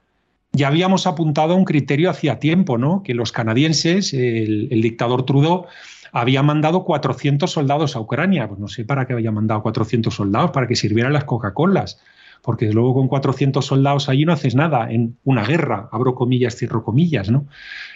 Ya 0.52 0.68
habíamos 0.68 1.06
apuntado 1.06 1.54
a 1.54 1.56
un 1.56 1.66
criterio 1.66 2.10
hacía 2.10 2.40
tiempo, 2.40 2.78
¿no? 2.80 3.04
Que 3.04 3.14
los 3.14 3.32
canadienses, 3.32 4.14
el, 4.14 4.70
dictador 4.82 5.26
Trudeau, 5.26 5.66
había 6.12 6.44
mandado 6.44 6.86
400 6.86 7.52
soldados 7.52 7.96
a 7.96 8.00
Ucrania. 8.00 8.48
Pues 8.48 8.60
no 8.60 8.68
sé 8.68 8.86
para 8.86 9.06
qué 9.06 9.14
había 9.14 9.32
mandado 9.32 9.62
400 9.64 10.14
soldados, 10.14 10.52
para 10.52 10.68
que 10.68 10.76
sirvieran 10.76 11.14
las 11.14 11.24
Coca-Colas 11.24 12.00
porque 12.44 12.74
luego 12.74 12.94
con 12.94 13.08
400 13.08 13.66
soldados 13.66 14.10
allí 14.10 14.26
no 14.26 14.34
haces 14.34 14.54
nada 14.54 14.92
en 14.92 15.16
una 15.24 15.46
guerra, 15.46 15.88
abro 15.94 16.14
comillas, 16.14 16.58
cierro 16.58 16.84
comillas, 16.84 17.32
¿no? 17.32 17.48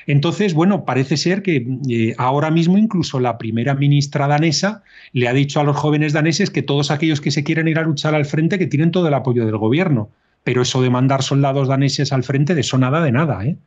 Entonces, 0.08 0.54
bueno, 0.54 0.86
parece 0.86 1.18
ser 1.18 1.44
que 1.44 1.68
eh, 1.90 2.16
ahora 2.18 2.50
mismo 2.50 2.78
incluso 2.78 3.20
la 3.20 3.38
primera 3.38 3.76
ministra 3.76 4.26
danesa 4.26 4.84
le 5.12 5.28
ha 5.28 5.34
dicho 5.34 5.60
a 5.60 5.66
los 5.66 5.76
jóvenes 5.76 6.14
daneses 6.14 6.50
que 6.50 6.64
todos 6.64 6.92
aquellos 6.92 7.20
que 7.20 7.30
se 7.30 7.44
quieren 7.44 7.68
ir 7.68 7.78
a 7.78 7.84
luchar 7.84 8.16
al 8.16 8.24
frente 8.24 8.58
que 8.58 8.68
tienen 8.68 8.92
todo 8.92 9.10
el 9.10 9.14
apoyo 9.16 9.46
del 9.46 9.58
gobierno, 9.58 10.10
pero 10.46 10.62
eso 10.62 10.82
de 10.82 10.90
mandar 10.90 11.24
soldados 11.24 11.68
daneses 11.68 12.14
al 12.14 12.24
frente, 12.24 12.56
de 12.56 12.62
eso 12.62 12.78
nada 12.78 13.02
de 13.02 13.12
nada, 13.12 13.46
¿eh? 13.46 13.58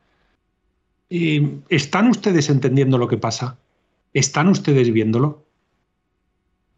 eh 1.11 1.47
¿Están 1.69 2.09
ustedes 2.09 2.49
entendiendo 2.49 2.97
lo 2.97 3.07
que 3.07 3.19
pasa? 3.19 3.59
¿Están 4.15 4.49
ustedes 4.49 4.91
viéndolo? 4.91 5.45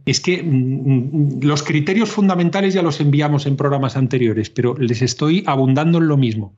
Es 0.06 0.20
que 0.20 0.42
mm, 0.42 0.48
mm, 0.48 1.40
los 1.42 1.62
criterios 1.62 2.10
fundamentales 2.10 2.74
ya 2.74 2.82
los 2.82 3.00
enviamos 3.00 3.46
en 3.46 3.56
programas 3.56 3.96
anteriores, 3.96 4.50
pero 4.50 4.74
les 4.76 5.02
estoy 5.02 5.44
abundando 5.46 5.98
en 5.98 6.08
lo 6.08 6.16
mismo. 6.16 6.54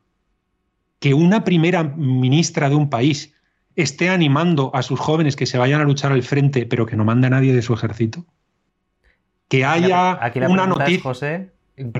Que 0.99 1.15
una 1.15 1.45
primera 1.45 1.83
ministra 1.83 2.69
de 2.69 2.77
un 2.77 2.89
país 2.89 3.35
esté 3.77 4.09
animando 4.09 4.71
a 4.75 4.83
sus 4.83 4.99
jóvenes 5.01 5.37
que 5.37 5.47
se 5.47 5.59
vayan 5.59 5.81
a 5.81 5.85
luchar 5.85 6.13
al 6.13 6.23
frente, 6.23 6.67
pero 6.67 6.87
que 6.87 6.97
no 6.97 7.05
mande 7.05 7.27
a 7.27 7.31
nadie 7.31 7.53
de 7.53 7.63
su 7.63 7.75
ejército. 7.75 8.25
Que 9.49 9.65
haya 9.65 10.19
una 10.49 10.67
noticia. 10.67 11.03
José, 11.03 11.51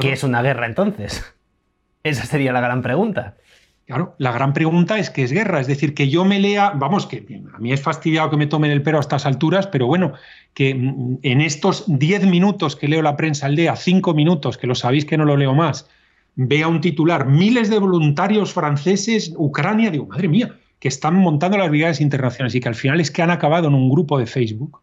¿qué 0.01 0.13
es 0.13 0.23
una 0.23 0.41
guerra 0.41 0.67
entonces? 0.67 1.25
Esa 2.03 2.25
sería 2.25 2.53
la 2.53 2.61
gran 2.61 2.83
pregunta. 2.83 3.37
Claro, 3.87 4.15
la 4.17 4.33
gran 4.33 4.55
pregunta 4.55 4.99
es 4.99 5.11
qué 5.11 5.25
es 5.25 5.33
guerra. 5.33 5.61
Es 5.61 5.67
decir, 5.67 5.95
que 5.95 6.09
yo 6.09 6.25
me 6.25 6.41
lea, 6.41 6.71
vamos, 6.71 7.07
que 7.07 7.43
a 7.53 7.59
mí 7.59 7.73
es 7.73 7.83
fastidiado 7.83 8.31
que 8.31 8.39
me 8.39 8.47
tomen 8.47 8.71
el 8.71 8.83
pelo 8.83 8.97
a 8.97 9.01
estas 9.03 9.27
alturas, 9.27 9.67
pero 9.67 9.87
bueno, 9.87 10.15
que 10.55 10.71
en 10.71 11.41
estos 11.43 11.85
10 11.87 12.27
minutos 12.27 12.77
que 12.77 12.89
leo 12.89 13.03
la 13.03 13.17
prensa 13.17 13.47
al 13.47 13.57
día, 13.57 13.77
5 13.77 14.15
minutos, 14.15 14.57
que 14.57 14.67
lo 14.67 14.75
sabéis 14.75 15.05
que 15.05 15.19
no 15.19 15.27
lo 15.27 15.37
leo 15.37 15.55
más, 15.55 15.87
vea 16.35 16.67
un 16.67 16.81
titular, 16.81 17.27
miles 17.27 17.69
de 17.69 17.79
voluntarios 17.79 18.55
franceses, 18.55 19.35
Ucrania, 19.37 19.91
digo, 19.91 20.07
madre 20.07 20.29
mía, 20.29 20.57
que 20.79 20.89
están 20.89 21.17
montando 21.17 21.59
las 21.59 21.69
brigadas 21.69 22.01
internacionales 22.01 22.55
y 22.55 22.61
que 22.61 22.69
al 22.69 22.75
final 22.75 23.01
es 23.01 23.11
que 23.11 23.23
han 23.23 23.31
acabado 23.31 23.69
en 23.69 23.75
un 23.75 23.91
grupo 23.91 24.19
de 24.19 24.27
Facebook, 24.27 24.81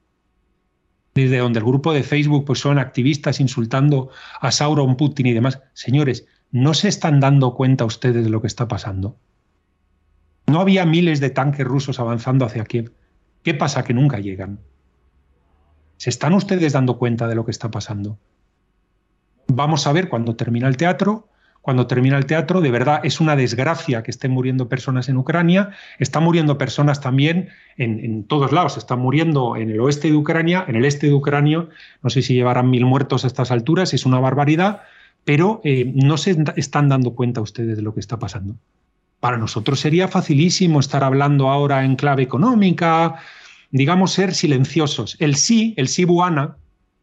desde 1.15 1.39
donde 1.39 1.59
el 1.59 1.65
grupo 1.65 1.91
de 1.91 2.03
Facebook 2.03 2.45
pues 2.45 2.59
son 2.59 2.77
activistas 2.79 3.39
insultando 3.39 4.09
a 4.39 4.51
Sauron, 4.51 4.95
Putin 4.95 5.25
y 5.25 5.33
demás. 5.33 5.59
Señores, 5.73 6.25
¿no 6.51 6.73
se 6.73 6.87
están 6.87 7.19
dando 7.19 7.55
cuenta 7.55 7.85
ustedes 7.85 8.23
de 8.23 8.29
lo 8.29 8.41
que 8.41 8.47
está 8.47 8.67
pasando? 8.67 9.17
No 10.47 10.59
había 10.59 10.85
miles 10.85 11.19
de 11.19 11.29
tanques 11.29 11.65
rusos 11.65 11.99
avanzando 11.99 12.45
hacia 12.45 12.65
Kiev. 12.65 12.91
¿Qué 13.43 13.53
pasa? 13.53 13.83
Que 13.83 13.93
nunca 13.93 14.19
llegan. 14.19 14.59
¿Se 15.97 16.09
están 16.09 16.33
ustedes 16.33 16.73
dando 16.73 16.97
cuenta 16.97 17.27
de 17.27 17.35
lo 17.35 17.45
que 17.45 17.51
está 17.51 17.71
pasando? 17.71 18.17
Vamos 19.47 19.87
a 19.87 19.93
ver 19.93 20.09
cuando 20.09 20.35
termina 20.35 20.67
el 20.67 20.77
teatro. 20.77 21.27
Cuando 21.61 21.85
termina 21.85 22.17
el 22.17 22.25
teatro, 22.25 22.59
de 22.59 22.71
verdad 22.71 23.01
es 23.03 23.21
una 23.21 23.35
desgracia 23.35 24.01
que 24.01 24.09
estén 24.09 24.31
muriendo 24.31 24.67
personas 24.67 25.09
en 25.09 25.17
Ucrania. 25.17 25.69
Están 25.99 26.23
muriendo 26.23 26.57
personas 26.57 27.01
también 27.01 27.49
en, 27.77 28.23
todos 28.23 28.51
lados. 28.51 28.77
Están 28.77 28.97
muriendo 28.97 29.55
en 29.55 29.69
el 29.69 29.79
oeste 29.79 30.07
de 30.07 30.15
Ucrania, 30.15 30.65
en 30.67 30.75
el 30.75 30.85
este 30.85 31.07
de 31.07 31.13
Ucrania. 31.13 31.67
No 32.01 32.09
sé 32.09 32.23
si 32.23 32.33
llevarán 32.33 32.71
mil 32.71 32.85
muertos 32.85 33.23
a 33.23 33.27
estas 33.27 33.51
alturas, 33.51 33.93
es 33.93 34.07
una 34.07 34.19
barbaridad, 34.19 34.81
pero 35.23 35.61
eh, 35.63 35.91
no 35.95 36.17
se 36.17 36.37
están 36.55 36.89
dando 36.89 37.13
cuenta 37.13 37.41
ustedes 37.41 37.77
de 37.77 37.83
lo 37.83 37.93
que 37.93 37.99
está 37.99 38.19
pasando. 38.19 38.55
Para 39.19 39.37
nosotros 39.37 39.79
sería 39.79 40.07
facilísimo 40.07 40.79
estar 40.79 41.03
hablando 41.03 41.49
ahora 41.49 41.85
en 41.85 41.95
clave 41.95 42.23
económica, 42.23 43.17
digamos, 43.69 44.11
ser 44.11 44.33
silenciosos. 44.33 45.15
El 45.19 45.35
sí, 45.35 45.73
el 45.77 45.87
sí 45.87 46.05
buana, 46.05 46.57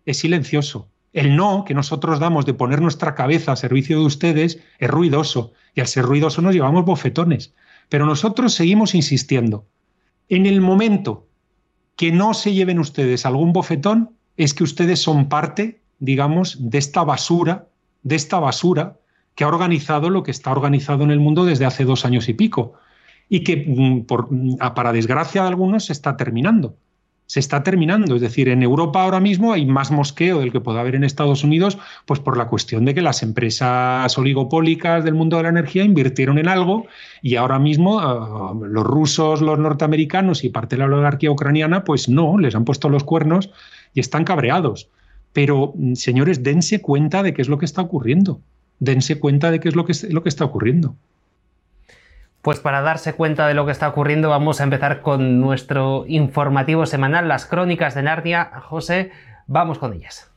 es 0.04 0.18
silencioso. 0.18 0.88
El 1.12 1.36
no 1.36 1.64
que 1.64 1.74
nosotros 1.74 2.18
damos 2.18 2.44
de 2.44 2.54
poner 2.54 2.82
nuestra 2.82 3.14
cabeza 3.14 3.52
a 3.52 3.56
servicio 3.56 4.00
de 4.00 4.06
ustedes 4.06 4.60
es 4.78 4.90
ruidoso. 4.90 5.52
Y 5.74 5.80
al 5.80 5.86
ser 5.86 6.04
ruidoso 6.04 6.42
nos 6.42 6.54
llevamos 6.54 6.84
bofetones. 6.84 7.54
Pero 7.88 8.04
nosotros 8.04 8.52
seguimos 8.52 8.94
insistiendo. 8.94 9.66
En 10.28 10.44
el 10.44 10.60
momento 10.60 11.26
que 11.96 12.12
no 12.12 12.34
se 12.34 12.52
lleven 12.52 12.78
ustedes 12.78 13.26
algún 13.26 13.52
bofetón, 13.52 14.10
es 14.36 14.54
que 14.54 14.64
ustedes 14.64 15.00
son 15.00 15.28
parte, 15.28 15.80
digamos, 15.98 16.70
de 16.70 16.78
esta 16.78 17.02
basura, 17.02 17.67
de 18.02 18.16
esta 18.16 18.38
basura 18.38 18.98
que 19.34 19.44
ha 19.44 19.48
organizado 19.48 20.10
lo 20.10 20.22
que 20.22 20.30
está 20.32 20.50
organizado 20.50 21.04
en 21.04 21.10
el 21.10 21.20
mundo 21.20 21.44
desde 21.44 21.64
hace 21.64 21.84
dos 21.84 22.04
años 22.04 22.28
y 22.28 22.34
pico 22.34 22.74
y 23.28 23.44
que, 23.44 23.64
mm, 23.66 24.06
por, 24.06 24.32
mm, 24.32 24.56
para 24.74 24.92
desgracia 24.92 25.42
de 25.42 25.48
algunos, 25.48 25.86
se 25.86 25.92
está 25.92 26.16
terminando. 26.16 26.76
Se 27.26 27.40
está 27.40 27.62
terminando. 27.62 28.16
Es 28.16 28.22
decir, 28.22 28.48
en 28.48 28.62
Europa 28.62 29.02
ahora 29.02 29.20
mismo 29.20 29.52
hay 29.52 29.66
más 29.66 29.90
mosqueo 29.90 30.40
del 30.40 30.50
que 30.50 30.60
puede 30.60 30.80
haber 30.80 30.94
en 30.94 31.04
Estados 31.04 31.44
Unidos, 31.44 31.78
pues 32.06 32.20
por 32.20 32.38
la 32.38 32.48
cuestión 32.48 32.86
de 32.86 32.94
que 32.94 33.02
las 33.02 33.22
empresas 33.22 34.16
oligopólicas 34.16 35.04
del 35.04 35.14
mundo 35.14 35.36
de 35.36 35.42
la 35.42 35.50
energía 35.50 35.84
invirtieron 35.84 36.38
en 36.38 36.48
algo 36.48 36.86
y 37.22 37.36
ahora 37.36 37.58
mismo 37.58 38.00
ah, 38.00 38.54
los 38.60 38.84
rusos, 38.84 39.42
los 39.42 39.58
norteamericanos 39.58 40.42
y 40.42 40.48
parte 40.48 40.76
de 40.76 40.80
la 40.80 40.86
oligarquía 40.86 41.30
ucraniana, 41.30 41.84
pues 41.84 42.08
no, 42.08 42.38
les 42.38 42.54
han 42.54 42.64
puesto 42.64 42.88
los 42.88 43.04
cuernos 43.04 43.50
y 43.92 44.00
están 44.00 44.24
cabreados. 44.24 44.88
Pero, 45.38 45.72
mm, 45.76 45.94
señores, 45.94 46.42
dense 46.42 46.82
cuenta 46.82 47.22
de 47.22 47.32
qué 47.32 47.42
es 47.42 47.48
lo 47.48 47.58
que 47.58 47.64
está 47.64 47.80
ocurriendo. 47.80 48.40
Dense 48.80 49.20
cuenta 49.20 49.52
de 49.52 49.60
qué 49.60 49.68
es 49.68 49.76
lo 49.76 49.84
que, 49.84 49.92
lo 50.10 50.24
que 50.24 50.28
está 50.28 50.44
ocurriendo. 50.44 50.96
Pues 52.42 52.58
para 52.58 52.80
darse 52.80 53.12
cuenta 53.12 53.46
de 53.46 53.54
lo 53.54 53.64
que 53.64 53.70
está 53.70 53.88
ocurriendo 53.88 54.30
vamos 54.30 54.60
a 54.60 54.64
empezar 54.64 55.00
con 55.00 55.40
nuestro 55.40 56.06
informativo 56.08 56.86
semanal, 56.86 57.28
las 57.28 57.46
crónicas 57.46 57.94
de 57.94 58.02
Narnia. 58.02 58.50
José, 58.62 59.12
vamos 59.46 59.78
con 59.78 59.94
ellas. 59.94 60.28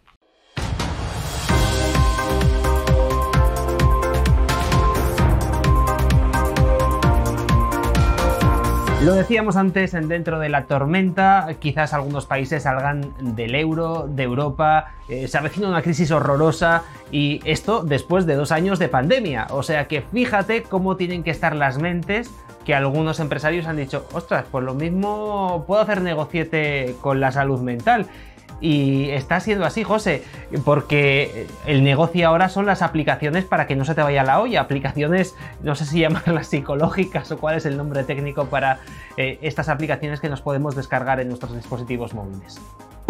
Lo 9.03 9.15
decíamos 9.15 9.55
antes, 9.55 9.93
dentro 9.93 10.37
de 10.37 10.49
la 10.49 10.65
tormenta, 10.67 11.47
quizás 11.57 11.91
algunos 11.93 12.27
países 12.27 12.63
salgan 12.63 13.15
del 13.35 13.55
euro, 13.55 14.07
de 14.07 14.21
Europa, 14.21 14.93
eh, 15.09 15.27
se 15.27 15.39
avecina 15.39 15.69
una 15.69 15.81
crisis 15.81 16.11
horrorosa 16.11 16.83
y 17.11 17.41
esto 17.43 17.83
después 17.83 18.27
de 18.27 18.35
dos 18.35 18.51
años 18.51 18.77
de 18.77 18.89
pandemia. 18.89 19.47
O 19.49 19.63
sea 19.63 19.87
que 19.87 20.01
fíjate 20.03 20.61
cómo 20.61 20.97
tienen 20.97 21.23
que 21.23 21.31
estar 21.31 21.55
las 21.55 21.79
mentes 21.79 22.29
que 22.63 22.75
algunos 22.75 23.19
empresarios 23.19 23.65
han 23.65 23.77
dicho, 23.77 24.05
ostras, 24.13 24.45
pues 24.51 24.63
lo 24.63 24.75
mismo 24.75 25.63
puedo 25.65 25.81
hacer 25.81 26.01
negociete 26.01 26.95
con 27.01 27.19
la 27.19 27.31
salud 27.31 27.59
mental. 27.59 28.05
Y 28.61 29.09
está 29.09 29.39
siendo 29.39 29.65
así, 29.65 29.83
José, 29.83 30.23
porque 30.63 31.47
el 31.65 31.83
negocio 31.83 32.27
ahora 32.27 32.47
son 32.47 32.67
las 32.67 32.83
aplicaciones 32.83 33.43
para 33.43 33.65
que 33.65 33.75
no 33.75 33.85
se 33.85 33.95
te 33.95 34.03
vaya 34.03 34.23
la 34.23 34.39
olla. 34.39 34.61
Aplicaciones, 34.61 35.35
no 35.63 35.75
sé 35.75 35.85
si 35.85 35.99
llamarlas 35.99 36.47
psicológicas 36.47 37.31
o 37.31 37.37
cuál 37.37 37.57
es 37.57 37.65
el 37.65 37.75
nombre 37.75 38.03
técnico 38.03 38.45
para 38.45 38.79
eh, 39.17 39.39
estas 39.41 39.67
aplicaciones 39.67 40.21
que 40.21 40.29
nos 40.29 40.41
podemos 40.41 40.75
descargar 40.75 41.19
en 41.19 41.27
nuestros 41.27 41.55
dispositivos 41.55 42.13
móviles. 42.13 42.61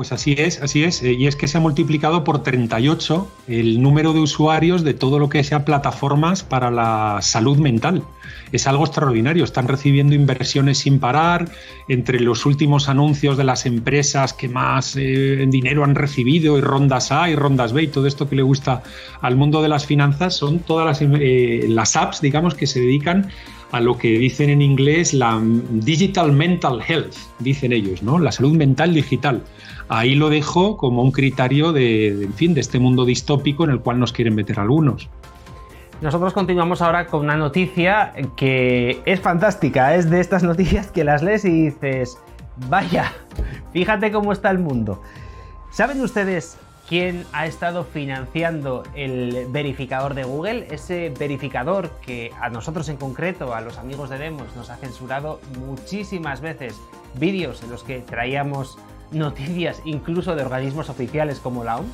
Pues 0.02 0.12
así 0.12 0.34
es, 0.36 0.60
así 0.64 0.84
es. 0.84 1.04
Eh, 1.04 1.14
y 1.14 1.28
es 1.28 1.36
que 1.36 1.48
se 1.48 1.60
ha 1.60 1.62
multiplicado 1.62 2.24
por 2.24 2.42
38 2.42 3.32
el 3.48 3.84
número 3.84 4.14
de 4.14 4.20
usuarios 4.20 4.84
de 4.84 4.96
todo 4.96 5.20
lo 5.20 5.30
que 5.30 5.44
sea 5.44 5.64
plataformas 5.64 6.42
para 6.42 6.72
la 6.72 7.20
salud 7.22 7.60
mental 7.60 8.04
es 8.52 8.68
algo 8.68 8.84
extraordinario. 8.84 9.44
Están 9.44 9.68
recibiendo 9.68 10.16
inversiones 10.16 10.80
sin 10.80 11.00
parar. 11.00 11.50
Entre 11.88 12.20
los 12.20 12.46
últimos 12.46 12.90
anuncios 12.90 13.38
de 13.38 13.44
las 13.44 13.66
empresas 13.66 14.34
que 14.34 14.48
más 14.48 14.96
eh, 14.98 15.46
dinero 15.48 15.84
han 15.84 15.96
recibido, 15.96 16.58
y 16.58 16.62
rondas 16.62 17.12
A 17.12 17.30
y 17.30 17.36
rondas 17.36 17.74
B, 17.74 17.84
y 17.84 17.88
todo 17.88 18.08
esto 18.08 18.30
que 18.30 18.36
le 18.36 18.44
gusta 18.44 18.84
al 19.22 19.36
mundo 19.36 19.62
de 19.62 19.70
las 19.70 19.86
finanzas, 19.86 20.36
son 20.36 20.60
todas 20.60 20.86
las, 20.86 21.02
eh, 21.02 21.66
las 21.68 21.96
apps, 21.96 22.22
digamos, 22.22 22.56
que 22.56 22.68
se 22.68 22.80
dedican 22.80 23.30
a 23.72 23.80
lo 23.80 23.98
que 23.98 24.10
dicen 24.10 24.50
en 24.50 24.62
inglés 24.62 25.14
la 25.14 25.40
digital 25.42 26.32
mental 26.32 26.82
health, 26.86 27.16
dicen 27.40 27.72
ellos, 27.72 28.04
¿no? 28.04 28.20
La 28.20 28.32
salud 28.32 28.56
mental 28.56 28.94
digital. 28.94 29.44
Ahí 29.88 30.16
lo 30.16 30.30
dejo 30.30 30.78
como 30.78 31.02
un 31.02 31.12
criterio 31.12 31.72
de, 31.72 32.24
en 32.24 32.34
fin, 32.34 32.54
de 32.54 32.62
este 32.62 32.80
mundo 32.80 33.06
distópico 33.06 33.64
en 33.64 33.72
el 33.72 33.80
cual 33.80 34.00
nos 34.00 34.12
quieren 34.14 34.36
meter 34.36 34.60
algunos. 34.60 35.10
Nosotros 36.02 36.34
continuamos 36.34 36.82
ahora 36.82 37.06
con 37.06 37.22
una 37.22 37.38
noticia 37.38 38.14
que 38.36 39.02
es 39.06 39.20
fantástica, 39.20 39.96
es 39.96 40.10
de 40.10 40.20
estas 40.20 40.44
noticias 40.44 40.92
que 40.92 41.04
las 41.04 41.22
lees 41.22 41.46
y 41.46 41.66
dices, 41.66 42.18
vaya, 42.70 43.14
fíjate 43.72 44.12
cómo 44.12 44.32
está 44.32 44.50
el 44.50 44.60
mundo. 44.60 45.02
¿Saben 45.72 46.02
ustedes 46.02 46.58
quién 46.92 47.26
ha 47.32 47.46
estado 47.46 47.86
financiando 47.86 48.84
el 48.96 49.48
verificador 49.48 50.14
de 50.14 50.26
Google? 50.26 50.68
Ese 50.72 51.10
verificador 51.18 51.90
que 52.02 52.34
a 52.42 52.50
nosotros 52.50 52.90
en 52.90 52.98
concreto, 52.98 53.56
a 53.56 53.62
los 53.62 53.78
amigos 53.78 54.10
de 54.10 54.18
Demos, 54.18 54.54
nos 54.58 54.70
ha 54.70 54.76
censurado 54.76 55.40
muchísimas 55.58 56.42
veces 56.42 56.76
vídeos 57.14 57.64
en 57.64 57.70
los 57.70 57.86
que 57.86 58.00
traíamos 58.00 58.78
noticias 59.10 59.82
incluso 59.86 60.36
de 60.36 60.44
organismos 60.44 60.90
oficiales 60.90 61.40
como 61.40 61.64
la 61.64 61.78
OMS. 61.78 61.94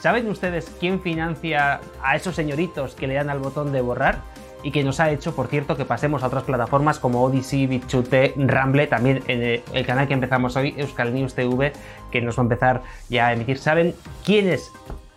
¿Saben 0.00 0.28
ustedes 0.28 0.72
quién 0.80 1.00
financia 1.00 1.80
a 2.02 2.16
esos 2.16 2.34
señoritos 2.34 2.96
que 2.96 3.06
le 3.06 3.14
dan 3.14 3.30
al 3.30 3.38
botón 3.38 3.70
de 3.70 3.80
borrar? 3.80 4.22
Y 4.62 4.70
que 4.70 4.84
nos 4.84 5.00
ha 5.00 5.10
hecho, 5.10 5.34
por 5.34 5.48
cierto, 5.48 5.76
que 5.76 5.84
pasemos 5.84 6.22
a 6.22 6.28
otras 6.28 6.44
plataformas 6.44 6.98
como 6.98 7.22
Odyssey, 7.24 7.66
BitChute, 7.66 8.34
Ramble, 8.36 8.86
también 8.86 9.22
en 9.26 9.62
el 9.72 9.86
canal 9.86 10.06
que 10.06 10.14
empezamos 10.14 10.54
hoy, 10.56 10.74
Euskal 10.76 11.12
News 11.12 11.34
TV, 11.34 11.72
que 12.10 12.20
nos 12.20 12.38
va 12.38 12.42
a 12.42 12.44
empezar 12.44 12.82
ya 13.08 13.28
a 13.28 13.32
emitir. 13.32 13.58
¿Saben 13.58 13.94
quiénes 14.24 14.70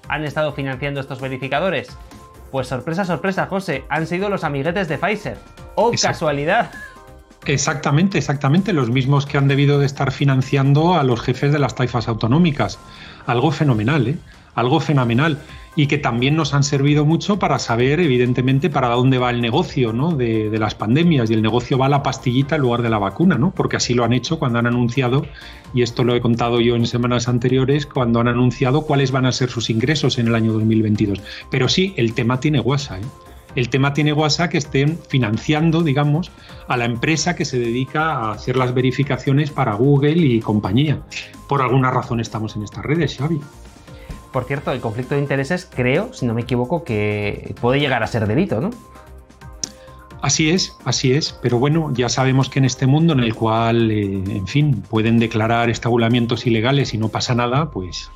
han 0.08 0.26
estado 0.26 0.52
financiando 0.54 1.00
estos 1.00 1.22
verificadores? 1.22 1.96
Pues 2.52 2.68
sorpresa, 2.68 3.06
sorpresa, 3.06 3.48
José, 3.48 3.84
han 3.90 4.08
sido 4.08 4.30
los 4.30 4.44
amiguetes 4.44 4.88
de 4.88 4.98
Pfizer. 4.98 5.38
¡Oh, 5.76 5.92
casualidad! 6.02 6.72
Exactamente, 7.46 8.18
exactamente, 8.18 8.74
los 8.74 8.90
mismos 8.90 9.26
que 9.26 9.38
han 9.38 9.48
debido 9.48 9.78
de 9.78 9.86
estar 9.86 10.12
financiando 10.12 10.96
a 10.96 11.04
los 11.04 11.22
jefes 11.22 11.52
de 11.52 11.60
las 11.60 11.76
taifas 11.76 12.08
autonómicas. 12.08 12.80
Algo 13.28 13.52
fenomenal, 13.52 14.08
¿eh? 14.08 14.18
Algo 14.56 14.80
fenomenal 14.80 15.40
y 15.76 15.88
que 15.88 15.98
también 15.98 16.36
nos 16.36 16.54
han 16.54 16.64
servido 16.64 17.06
mucho 17.06 17.38
para 17.38 17.60
saber, 17.60 18.00
evidentemente, 18.00 18.70
para 18.70 18.88
dónde 18.88 19.18
va 19.18 19.30
el 19.30 19.42
negocio 19.42 19.92
¿no? 19.92 20.16
de, 20.16 20.50
las 20.58 20.74
pandemias. 20.74 21.30
Y 21.30 21.34
el 21.34 21.42
negocio 21.42 21.78
va 21.78 21.88
a 21.88 21.90
la 21.90 22.02
pastillita 22.02 22.56
en 22.56 22.62
lugar 22.62 22.82
de 22.82 22.90
la 22.90 22.98
vacuna, 22.98 23.38
¿no? 23.38 23.52
porque 23.52 23.76
así 23.76 23.94
lo 23.94 24.06
han 24.06 24.14
hecho 24.14 24.40
cuando 24.40 24.58
han 24.60 24.68
anunciado, 24.68 25.26
y 25.74 25.82
esto 25.82 26.06
lo 26.06 26.16
he 26.16 26.22
contado 26.22 26.62
yo 26.62 26.76
en 26.76 26.88
semanas 26.88 27.28
anteriores, 27.28 27.86
cuando 27.86 28.22
han 28.22 28.30
anunciado 28.30 28.84
cuáles 28.84 29.12
van 29.12 29.26
a 29.26 29.34
ser 29.34 29.50
sus 29.50 29.70
ingresos 29.70 30.18
en 30.18 30.28
el 30.28 30.36
año 30.36 30.54
2022. 30.54 31.22
Pero 31.52 31.68
sí, 31.68 31.94
el 31.98 32.14
tema 32.14 32.40
tiene 32.40 32.60
guasa. 32.60 32.98
¿eh? 32.98 33.04
El 33.56 33.70
tema 33.70 33.94
tiene 33.94 34.14
guasa 34.14 34.50
que 34.50 34.58
estén 34.58 34.98
financiando, 35.10 35.82
digamos, 35.82 36.32
a 36.68 36.78
la 36.78 36.86
empresa 36.86 37.36
que 37.36 37.46
se 37.46 37.60
dedica 37.60 38.12
a 38.12 38.32
hacer 38.32 38.56
las 38.56 38.74
verificaciones 38.74 39.52
para 39.52 39.76
Google 39.76 40.18
y 40.18 40.40
compañía. 40.40 41.02
Por 41.48 41.62
alguna 41.62 41.92
razón 41.92 42.20
estamos 42.20 42.56
en 42.56 42.64
estas 42.64 42.86
redes, 42.86 43.18
Xavi. 43.18 43.40
Por 44.36 44.44
cierto, 44.44 44.74
el 44.74 44.82
conflicto 44.82 45.16
de 45.16 45.22
intereses 45.22 45.66
creo, 45.66 46.14
si 46.14 46.26
no 46.26 46.34
me 46.34 46.42
equivoco, 46.42 46.84
que 46.84 47.56
puede 47.62 47.80
llegar 47.80 48.04
a 48.04 48.08
ser 48.08 48.28
delito, 48.28 48.60
¿no? 48.60 48.70
Así 50.22 50.50
es, 50.50 50.76
así 50.84 51.14
es, 51.14 51.32
pero 51.42 51.58
bueno, 51.58 51.94
ya 51.94 52.10
sabemos 52.10 52.50
que 52.50 52.60
en 52.60 52.66
este 52.66 52.86
mundo 52.86 53.14
en 53.14 53.22
el 53.22 53.34
cual, 53.34 53.90
eh, 53.92 54.04
en 54.04 54.46
fin, 54.46 54.84
pueden 54.90 55.20
declarar 55.20 55.70
estabulamientos 55.70 56.46
ilegales 56.46 56.94
y 56.94 56.98
no 56.98 57.08
pasa 57.08 57.34
nada, 57.34 57.72
pues 57.72 58.12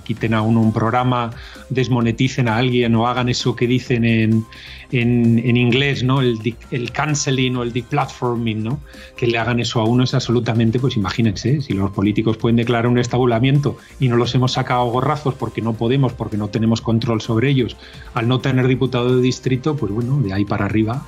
quiten 0.00 0.34
a 0.34 0.42
uno 0.42 0.60
un 0.60 0.72
programa, 0.72 1.30
desmoneticen 1.68 2.48
a 2.48 2.56
alguien 2.56 2.94
o 2.94 3.06
hagan 3.06 3.28
eso 3.28 3.54
que 3.56 3.66
dicen 3.66 4.04
en, 4.04 4.46
en, 4.92 5.56
inglés, 5.56 6.02
¿no? 6.02 6.20
El, 6.20 6.56
el, 6.70 6.92
canceling 6.92 7.56
o 7.56 7.62
el 7.62 7.72
deplatforming, 7.72 8.62
¿no? 8.62 8.80
Que 9.16 9.26
le 9.26 9.38
hagan 9.38 9.60
eso 9.60 9.80
a 9.80 9.84
uno 9.84 10.04
es 10.04 10.14
absolutamente, 10.14 10.78
pues 10.78 10.96
imagínense, 10.96 11.60
si 11.60 11.72
los 11.74 11.90
políticos 11.90 12.36
pueden 12.36 12.56
declarar 12.56 12.86
un 12.86 12.98
estabulamiento 12.98 13.76
y 14.00 14.08
no 14.08 14.16
los 14.16 14.34
hemos 14.34 14.52
sacado 14.52 14.84
gorrazos 14.86 15.34
porque 15.34 15.62
no 15.62 15.74
podemos, 15.74 16.12
porque 16.12 16.36
no 16.36 16.48
tenemos 16.48 16.80
control 16.80 17.20
sobre 17.20 17.50
ellos, 17.50 17.76
al 18.14 18.28
no 18.28 18.40
tener 18.40 18.66
diputado 18.66 19.16
de 19.16 19.22
distrito, 19.22 19.76
pues 19.76 19.92
bueno, 19.92 20.20
de 20.20 20.32
ahí 20.32 20.44
para 20.44 20.64
arriba 20.64 21.02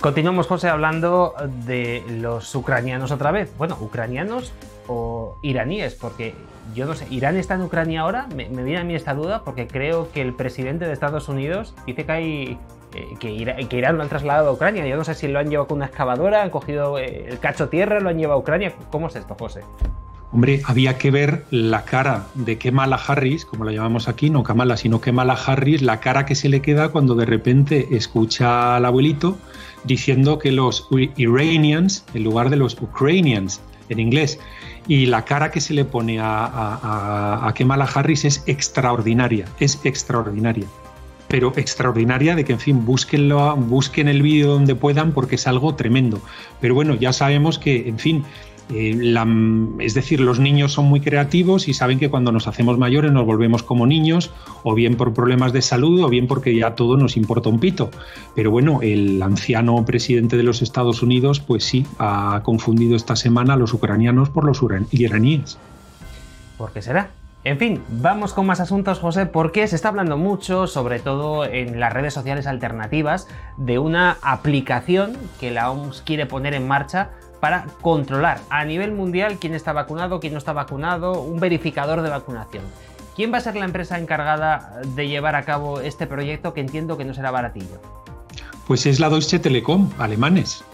Continuamos, 0.00 0.46
José, 0.46 0.70
hablando 0.70 1.34
de 1.66 2.02
los 2.08 2.54
ucranianos 2.54 3.10
otra 3.10 3.32
vez. 3.32 3.52
Bueno, 3.58 3.76
ucranianos 3.78 4.50
o 4.86 5.38
iraníes, 5.42 5.94
porque 5.94 6.34
yo 6.74 6.86
no 6.86 6.94
sé, 6.94 7.06
¿Irán 7.10 7.36
está 7.36 7.54
en 7.54 7.62
Ucrania 7.62 8.02
ahora? 8.02 8.28
Me, 8.34 8.48
viene 8.48 8.78
a 8.78 8.84
mí 8.84 8.94
esta 8.94 9.14
duda 9.14 9.42
porque 9.44 9.66
creo 9.66 10.10
que 10.12 10.22
el 10.22 10.34
presidente 10.34 10.86
de 10.86 10.92
Estados 10.92 11.28
Unidos 11.28 11.74
dice 11.86 12.04
que 12.04 12.12
hay 12.12 12.58
eh, 12.94 13.14
que, 13.18 13.30
Irán, 13.30 13.96
lo 13.96 14.02
han 14.02 14.08
trasladado 14.08 14.50
a 14.50 14.52
Ucrania. 14.52 14.86
Yo 14.86 14.96
no 14.96 15.04
sé 15.04 15.14
si 15.14 15.28
lo 15.28 15.38
han 15.38 15.48
llevado 15.48 15.68
con 15.68 15.78
una 15.78 15.86
excavadora, 15.86 16.42
han 16.42 16.50
cogido 16.50 16.98
eh, 16.98 17.26
el 17.28 17.38
cacho 17.38 17.68
tierra, 17.68 18.00
lo 18.00 18.08
han 18.08 18.18
llevado 18.18 18.38
a 18.38 18.42
Ucrania. 18.42 18.74
¿Cómo 18.90 19.08
es 19.08 19.16
esto, 19.16 19.36
José? 19.38 19.62
Hombre, 20.32 20.62
había 20.64 20.96
que 20.96 21.10
ver 21.10 21.44
la 21.50 21.84
cara 21.84 22.26
de 22.34 22.56
Kamala 22.56 23.00
Harris, 23.04 23.44
como 23.44 23.64
la 23.64 23.72
llamamos 23.72 24.06
aquí, 24.06 24.30
no 24.30 24.44
Kamala, 24.44 24.76
sino 24.76 25.00
Kamala 25.00 25.32
Harris, 25.32 25.82
la 25.82 25.98
cara 25.98 26.24
que 26.24 26.36
se 26.36 26.48
le 26.48 26.62
queda 26.62 26.90
cuando 26.90 27.16
de 27.16 27.26
repente 27.26 27.96
escucha 27.96 28.76
al 28.76 28.84
abuelito 28.84 29.36
diciendo 29.82 30.38
que 30.38 30.52
los 30.52 30.86
Iranians, 31.16 32.04
en 32.14 32.22
lugar 32.22 32.48
de 32.50 32.56
los 32.56 32.80
Ukrainians 32.80 33.60
en 33.88 33.98
inglés, 33.98 34.38
y 34.90 35.06
la 35.06 35.24
cara 35.24 35.52
que 35.52 35.60
se 35.60 35.72
le 35.72 35.84
pone 35.84 36.18
a, 36.18 36.44
a, 36.44 37.46
a 37.46 37.84
Harris 37.94 38.24
es 38.24 38.42
extraordinaria, 38.46 39.46
es 39.60 39.78
extraordinaria 39.84 40.66
pero 41.28 41.52
extraordinaria 41.56 42.34
de 42.34 42.44
que, 42.44 42.54
en 42.54 42.58
fin, 42.58 42.84
busquen 42.84 44.08
el 44.08 44.20
vídeo 44.20 44.48
donde 44.48 44.74
puedan 44.74 45.12
porque 45.12 45.36
es 45.36 45.46
algo 45.46 45.76
tremendo. 45.76 46.20
Pero 46.60 46.74
bueno, 46.74 46.96
ya 46.96 47.12
sabemos 47.12 47.56
que, 47.56 47.88
en 47.88 48.00
fin, 48.00 48.24
eh, 48.72 49.14
es 49.78 49.94
decir, 49.94 50.20
los 50.20 50.38
niños 50.38 50.72
son 50.72 50.86
muy 50.86 51.00
creativos 51.00 51.68
y 51.68 51.74
saben 51.74 51.98
que 51.98 52.10
cuando 52.10 52.32
nos 52.32 52.46
hacemos 52.46 52.78
mayores 52.78 53.12
nos 53.12 53.26
volvemos 53.26 53.62
como 53.62 53.86
niños, 53.86 54.30
o 54.62 54.74
bien 54.74 54.96
por 54.96 55.12
problemas 55.14 55.52
de 55.52 55.62
salud, 55.62 56.02
o 56.02 56.08
bien 56.08 56.26
porque 56.26 56.54
ya 56.56 56.74
todo 56.74 56.96
nos 56.96 57.16
importa 57.16 57.48
un 57.48 57.60
pito. 57.60 57.90
Pero 58.34 58.50
bueno, 58.50 58.80
el 58.82 59.22
anciano 59.22 59.84
presidente 59.84 60.36
de 60.36 60.42
los 60.42 60.62
Estados 60.62 61.02
Unidos, 61.02 61.40
pues 61.40 61.64
sí, 61.64 61.86
ha 61.98 62.40
confundido 62.44 62.96
esta 62.96 63.16
semana 63.16 63.54
a 63.54 63.56
los 63.56 63.72
ucranianos 63.74 64.30
por 64.30 64.44
los 64.44 64.60
iraníes. 64.90 65.58
¿Por 66.56 66.72
qué 66.72 66.82
será? 66.82 67.10
En 67.42 67.58
fin, 67.58 67.82
vamos 67.88 68.34
con 68.34 68.44
más 68.44 68.60
asuntos, 68.60 68.98
José, 68.98 69.24
porque 69.24 69.66
se 69.66 69.74
está 69.74 69.88
hablando 69.88 70.18
mucho, 70.18 70.66
sobre 70.66 70.98
todo 70.98 71.46
en 71.46 71.80
las 71.80 71.90
redes 71.90 72.12
sociales 72.12 72.46
alternativas, 72.46 73.28
de 73.56 73.78
una 73.78 74.18
aplicación 74.20 75.16
que 75.40 75.50
la 75.50 75.70
OMS 75.70 76.02
quiere 76.02 76.26
poner 76.26 76.52
en 76.52 76.68
marcha 76.68 77.12
para 77.40 77.66
controlar 77.80 78.40
a 78.50 78.64
nivel 78.64 78.92
mundial 78.92 79.38
quién 79.40 79.54
está 79.54 79.72
vacunado, 79.72 80.20
quién 80.20 80.34
no 80.34 80.38
está 80.38 80.52
vacunado, 80.52 81.20
un 81.22 81.40
verificador 81.40 82.02
de 82.02 82.10
vacunación. 82.10 82.64
¿Quién 83.16 83.32
va 83.32 83.38
a 83.38 83.40
ser 83.40 83.56
la 83.56 83.64
empresa 83.64 83.98
encargada 83.98 84.80
de 84.94 85.08
llevar 85.08 85.34
a 85.34 85.44
cabo 85.44 85.80
este 85.80 86.06
proyecto 86.06 86.54
que 86.54 86.60
entiendo 86.60 86.96
que 86.96 87.04
no 87.04 87.14
será 87.14 87.30
baratillo? 87.30 87.80
Pues 88.66 88.86
es 88.86 89.00
la 89.00 89.08
Deutsche 89.08 89.38
Telekom, 89.38 89.90
alemanes 89.98 90.64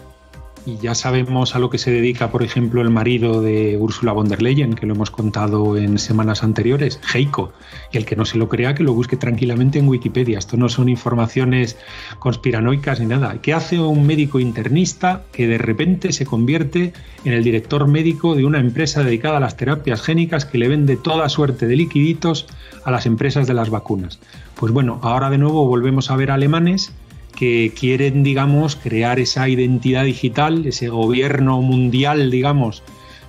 y 0.67 0.77
ya 0.79 0.95
sabemos 0.95 1.55
a 1.55 1.59
lo 1.59 1.69
que 1.69 1.77
se 1.77 1.91
dedica, 1.91 2.29
por 2.29 2.43
ejemplo, 2.43 2.81
el 2.81 2.89
marido 2.89 3.41
de 3.41 3.77
Ursula 3.79 4.11
von 4.11 4.27
der 4.27 4.41
Leyen, 4.41 4.73
que 4.73 4.85
lo 4.85 4.95
hemos 4.95 5.09
contado 5.09 5.77
en 5.77 5.97
semanas 5.97 6.43
anteriores, 6.43 6.99
Heiko. 7.13 7.53
Y 7.93 7.97
el 7.97 8.05
que 8.05 8.17
no 8.17 8.25
se 8.25 8.37
lo 8.37 8.49
crea, 8.49 8.75
que 8.75 8.83
lo 8.83 8.91
busque 8.93 9.15
tranquilamente 9.15 9.79
en 9.79 9.87
Wikipedia. 9.87 10.37
Esto 10.37 10.57
no 10.57 10.67
son 10.67 10.89
informaciones 10.89 11.77
conspiranoicas 12.19 12.99
ni 12.99 13.05
nada. 13.05 13.41
¿Qué 13.41 13.53
hace 13.53 13.79
un 13.79 14.05
médico 14.05 14.41
internista 14.41 15.23
que 15.31 15.47
de 15.47 15.57
repente 15.57 16.11
se 16.11 16.25
convierte 16.25 16.91
en 17.23 17.31
el 17.31 17.45
director 17.45 17.87
médico 17.87 18.35
de 18.35 18.43
una 18.43 18.59
empresa 18.59 19.05
dedicada 19.05 19.37
a 19.37 19.39
las 19.39 19.55
terapias 19.55 20.01
génicas 20.01 20.43
que 20.43 20.57
le 20.57 20.67
vende 20.67 20.97
toda 20.97 21.29
suerte 21.29 21.65
de 21.65 21.77
liquiditos 21.77 22.45
a 22.83 22.91
las 22.91 23.05
empresas 23.05 23.47
de 23.47 23.53
las 23.53 23.69
vacunas? 23.69 24.19
Pues 24.59 24.73
bueno, 24.73 24.99
ahora 25.01 25.29
de 25.29 25.37
nuevo 25.37 25.65
volvemos 25.65 26.11
a 26.11 26.17
ver 26.17 26.29
alemanes 26.29 26.91
que 27.37 27.71
quieren, 27.77 28.23
digamos, 28.23 28.75
crear 28.75 29.19
esa 29.19 29.47
identidad 29.47 30.03
digital, 30.03 30.65
ese 30.65 30.89
gobierno 30.89 31.61
mundial, 31.61 32.31
digamos, 32.31 32.83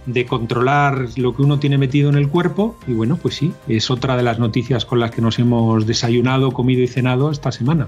de 0.07 0.25
controlar 0.25 1.09
lo 1.17 1.37
que 1.37 1.43
uno 1.43 1.59
tiene 1.59 1.77
metido 1.77 2.09
en 2.09 2.17
el 2.17 2.29
cuerpo. 2.29 2.75
Y 2.87 2.95
bueno, 2.95 3.17
pues 3.17 3.37
sí, 3.37 3.53
es 3.69 3.91
otra 3.91 4.17
de 4.17 4.23
las 4.23 4.39
noticias 4.39 4.87
con 4.87 5.01
las 5.01 5.11
que 5.11 5.21
nos 5.21 5.39
hemos 5.39 5.87
desayunado, 5.87 6.53
comido 6.53 6.83
y 6.83 6.89
cenado 6.89 7.31
esta 7.31 7.53
semana. 7.53 7.87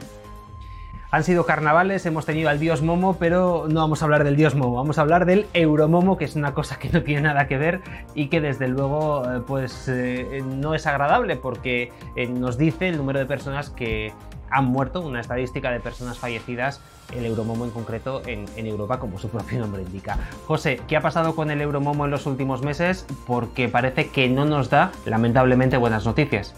Han 1.12 1.24
sido 1.24 1.44
carnavales, 1.44 2.06
hemos 2.06 2.24
tenido 2.24 2.50
al 2.50 2.60
dios 2.60 2.82
Momo, 2.82 3.16
pero 3.18 3.66
no 3.68 3.80
vamos 3.80 4.00
a 4.00 4.04
hablar 4.04 4.22
del 4.22 4.36
dios 4.36 4.54
Momo, 4.54 4.76
vamos 4.76 4.98
a 4.98 5.00
hablar 5.00 5.26
del 5.26 5.46
Euromomo, 5.54 6.16
que 6.16 6.24
es 6.24 6.36
una 6.36 6.54
cosa 6.54 6.78
que 6.78 6.88
no 6.90 7.02
tiene 7.02 7.22
nada 7.22 7.48
que 7.48 7.58
ver 7.58 7.80
y 8.14 8.28
que 8.28 8.40
desde 8.40 8.68
luego 8.68 9.24
eh, 9.24 9.40
pues 9.44 9.88
eh, 9.88 10.40
no 10.44 10.72
es 10.74 10.86
agradable 10.86 11.34
porque 11.34 11.90
eh, 12.14 12.28
nos 12.28 12.56
dice 12.58 12.88
el 12.88 12.96
número 12.96 13.18
de 13.18 13.26
personas 13.26 13.70
que 13.70 14.12
han 14.50 14.66
muerto, 14.66 15.00
una 15.00 15.20
estadística 15.20 15.70
de 15.70 15.80
personas 15.80 16.18
fallecidas, 16.18 16.80
el 17.14 17.24
Euromomo 17.24 17.64
en 17.64 17.70
concreto 17.70 18.22
en, 18.26 18.66
Europa, 18.66 18.98
como 18.98 19.18
su 19.18 19.28
propio 19.30 19.58
nombre 19.58 19.82
indica. 19.82 20.18
José, 20.46 20.80
¿qué 20.88 20.96
ha 20.96 21.00
pasado 21.00 21.34
con 21.34 21.50
el 21.50 21.60
Euromomo 21.60 22.04
en 22.04 22.10
los 22.10 22.26
últimos 22.26 22.62
meses? 22.62 23.06
Porque 23.26 23.68
parece 23.68 24.08
que 24.08 24.28
no 24.28 24.44
nos 24.44 24.70
da, 24.70 24.92
lamentablemente, 25.06 25.76
buenas 25.76 26.04
noticias. 26.04 26.54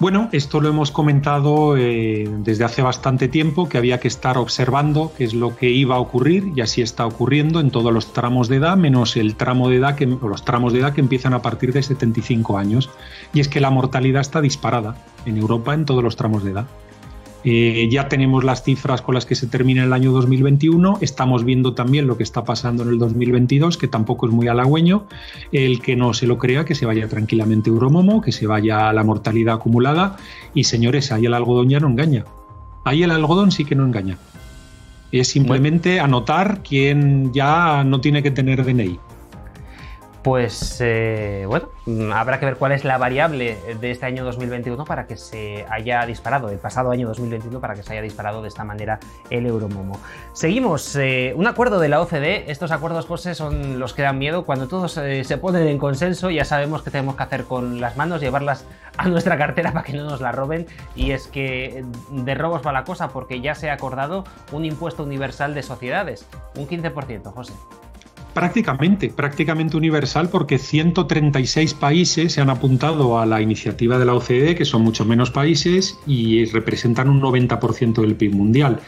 Bueno, 0.00 0.28
esto 0.32 0.60
lo 0.60 0.68
hemos 0.68 0.90
comentado 0.90 1.76
eh, 1.76 2.28
desde 2.38 2.64
hace 2.64 2.82
bastante 2.82 3.28
tiempo, 3.28 3.68
que 3.68 3.78
había 3.78 4.00
que 4.00 4.08
estar 4.08 4.36
observando 4.38 5.12
qué 5.16 5.22
es 5.22 5.34
lo 5.34 5.56
que 5.56 5.70
iba 5.70 5.94
a 5.94 6.00
ocurrir 6.00 6.52
y 6.56 6.62
así 6.62 6.82
está 6.82 7.06
ocurriendo 7.06 7.60
en 7.60 7.70
todos 7.70 7.92
los 7.92 8.12
tramos 8.12 8.48
de 8.48 8.56
edad, 8.56 8.76
menos 8.76 9.16
el 9.16 9.36
tramo 9.36 9.68
de 9.68 9.76
edad 9.76 9.94
que, 9.94 10.06
los 10.06 10.44
tramos 10.44 10.72
de 10.72 10.80
edad 10.80 10.94
que 10.94 11.00
empiezan 11.00 11.32
a 11.32 11.42
partir 11.42 11.72
de 11.72 11.80
75 11.80 12.58
años. 12.58 12.90
Y 13.32 13.38
es 13.38 13.46
que 13.46 13.60
la 13.60 13.70
mortalidad 13.70 14.20
está 14.20 14.40
disparada 14.40 14.96
en 15.26 15.38
Europa 15.38 15.74
en 15.74 15.84
todos 15.84 16.02
los 16.02 16.16
tramos 16.16 16.42
de 16.42 16.50
edad. 16.50 16.66
Eh, 17.44 17.88
ya 17.90 18.08
tenemos 18.08 18.42
las 18.42 18.62
cifras 18.62 19.02
con 19.02 19.14
las 19.14 19.26
que 19.26 19.34
se 19.34 19.46
termina 19.46 19.84
el 19.84 19.92
año 19.92 20.12
2021, 20.12 20.98
estamos 21.02 21.44
viendo 21.44 21.74
también 21.74 22.06
lo 22.06 22.16
que 22.16 22.22
está 22.22 22.44
pasando 22.44 22.82
en 22.82 22.88
el 22.88 22.98
2022, 22.98 23.76
que 23.76 23.86
tampoco 23.86 24.26
es 24.26 24.32
muy 24.32 24.48
halagüeño. 24.48 25.06
El 25.52 25.82
que 25.82 25.94
no 25.94 26.14
se 26.14 26.26
lo 26.26 26.38
crea, 26.38 26.64
que 26.64 26.74
se 26.74 26.86
vaya 26.86 27.06
tranquilamente 27.06 27.68
Euromomo, 27.68 28.22
que 28.22 28.32
se 28.32 28.46
vaya 28.46 28.92
la 28.92 29.04
mortalidad 29.04 29.56
acumulada. 29.56 30.16
Y 30.54 30.64
señores, 30.64 31.12
ahí 31.12 31.26
el 31.26 31.34
algodón 31.34 31.68
ya 31.68 31.80
no 31.80 31.88
engaña. 31.88 32.24
Ahí 32.84 33.02
el 33.02 33.10
algodón 33.10 33.52
sí 33.52 33.64
que 33.64 33.74
no 33.74 33.84
engaña. 33.84 34.16
Es 35.12 35.28
simplemente 35.28 36.00
anotar 36.00 36.62
quién 36.62 37.32
ya 37.32 37.84
no 37.84 38.00
tiene 38.00 38.22
que 38.22 38.30
tener 38.30 38.64
DNI. 38.64 38.98
Pues 40.24 40.78
eh, 40.80 41.44
bueno, 41.46 41.68
mm, 41.84 42.10
habrá 42.10 42.40
que 42.40 42.46
ver 42.46 42.56
cuál 42.56 42.72
es 42.72 42.82
la 42.82 42.96
variable 42.96 43.58
de 43.78 43.90
este 43.90 44.06
año 44.06 44.24
2021 44.24 44.82
para 44.86 45.06
que 45.06 45.18
se 45.18 45.66
haya 45.68 46.06
disparado, 46.06 46.48
el 46.48 46.56
pasado 46.56 46.90
año 46.90 47.06
2021 47.08 47.60
para 47.60 47.74
que 47.74 47.82
se 47.82 47.92
haya 47.92 48.00
disparado 48.00 48.40
de 48.40 48.48
esta 48.48 48.64
manera 48.64 48.98
el 49.28 49.44
Euromomo. 49.44 50.00
Seguimos, 50.32 50.96
eh, 50.96 51.34
un 51.36 51.46
acuerdo 51.46 51.78
de 51.78 51.90
la 51.90 52.00
OCDE, 52.00 52.50
estos 52.50 52.70
acuerdos 52.70 53.04
José 53.04 53.34
son 53.34 53.78
los 53.78 53.92
que 53.92 54.00
dan 54.00 54.16
miedo, 54.16 54.46
cuando 54.46 54.66
todos 54.66 54.96
eh, 54.96 55.24
se 55.24 55.36
ponen 55.36 55.68
en 55.68 55.76
consenso 55.76 56.30
ya 56.30 56.46
sabemos 56.46 56.82
qué 56.82 56.90
tenemos 56.90 57.16
que 57.16 57.22
hacer 57.22 57.44
con 57.44 57.82
las 57.82 57.98
manos, 57.98 58.22
llevarlas 58.22 58.64
a 58.96 59.08
nuestra 59.08 59.36
cartera 59.36 59.74
para 59.74 59.84
que 59.84 59.92
no 59.92 60.04
nos 60.04 60.22
la 60.22 60.32
roben 60.32 60.66
y 60.96 61.10
es 61.10 61.26
que 61.26 61.84
de 62.10 62.34
robos 62.34 62.66
va 62.66 62.72
la 62.72 62.84
cosa 62.84 63.08
porque 63.08 63.42
ya 63.42 63.54
se 63.54 63.68
ha 63.68 63.74
acordado 63.74 64.24
un 64.52 64.64
impuesto 64.64 65.02
universal 65.02 65.52
de 65.52 65.62
sociedades, 65.62 66.26
un 66.56 66.66
15%, 66.66 67.30
José. 67.30 67.52
Prácticamente, 68.34 69.10
prácticamente 69.10 69.76
universal 69.76 70.28
porque 70.28 70.58
136 70.58 71.74
países 71.74 72.32
se 72.32 72.40
han 72.40 72.50
apuntado 72.50 73.20
a 73.20 73.26
la 73.26 73.40
iniciativa 73.40 73.96
de 73.96 74.04
la 74.04 74.14
OCDE, 74.14 74.56
que 74.56 74.64
son 74.64 74.82
mucho 74.82 75.04
menos 75.04 75.30
países 75.30 75.96
y 76.04 76.44
representan 76.46 77.08
un 77.08 77.22
90% 77.22 78.00
del 78.00 78.16
PIB 78.16 78.34
mundial. 78.34 78.80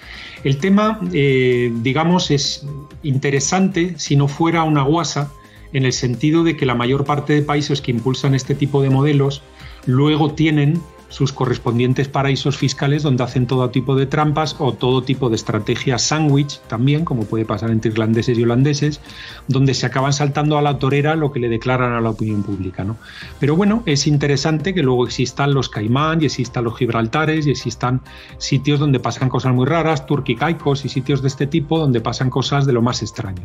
El 0.43 0.59
tema, 0.59 1.01
eh, 1.13 1.73
digamos, 1.83 2.33
es 2.33 2.67
interesante 3.05 3.95
si 3.99 4.17
no 4.17 4.27
fuera 4.27 4.65
una 4.65 4.83
guasa 4.83 5.31
en 5.73 5.85
el 5.85 5.93
sentido 5.93 6.43
de 6.43 6.57
que 6.57 6.67
la 6.67 6.75
mayor 6.75 7.05
parte 7.05 7.33
de 7.33 7.43
países 7.43 7.81
que 7.81 7.93
impulsan 7.93 8.35
este 8.35 8.57
tipo 8.57 8.83
de 8.83 8.91
modelos 8.91 9.43
luego 9.87 10.33
tienen 10.33 10.81
sus 11.09 11.33
correspondientes 11.33 12.09
paraísos 12.09 12.57
fiscales 12.57 13.03
donde 13.03 13.25
hacen 13.25 13.47
todo 13.47 13.71
tipo 13.71 13.95
de 13.95 14.07
trampas 14.07 14.57
o 14.59 14.73
todo 14.73 15.03
tipo 15.03 15.29
de 15.29 15.37
estrategias 15.37 16.03
sándwich 16.03 16.61
también, 16.69 17.05
como 17.05 17.25
puede 17.25 17.45
pasar 17.45 17.71
entre 17.71 17.91
irlandeses 17.91 18.39
y 18.39 18.43
holandeses, 18.43 19.01
donde 19.49 19.75
se 19.75 19.87
acaban 19.87 20.13
saltando 20.13 20.59
a 20.59 20.63
la 20.63 20.79
torera 20.79 21.15
lo 21.15 21.33
que 21.33 21.41
le 21.41 21.49
declaran 21.49 21.93
a 21.93 22.01
la 22.01 22.11
opinión 22.11 22.43
pública. 22.43 22.85
¿no? 22.85 22.97
Pero 23.39 23.57
bueno, 23.57 23.83
es 23.87 24.07
interesante 24.07 24.75
que 24.75 24.83
luego 24.83 25.07
existan 25.07 25.55
los 25.55 25.69
Caimán 25.69 26.23
y 26.23 26.27
existan 26.27 26.65
los 26.65 26.77
Gibraltares 26.77 27.47
y 27.47 27.51
existan 27.51 28.01
sitios 28.39 28.81
donde 28.81 29.01
pasan 29.01 29.29
cosas 29.29 29.55
muy 29.55 29.67
raras, 29.67 30.07
turquicaicos 30.07 30.85
y 30.85 30.89
sitios 30.89 31.23
de 31.23 31.29
este 31.29 31.47
tipo 31.47 31.79
donde 31.79 32.01
pasan 32.01 32.31
cosas 32.31 32.67
de 32.67 32.73
lo 32.73 32.83
más 32.83 33.03
extraño. 33.03 33.43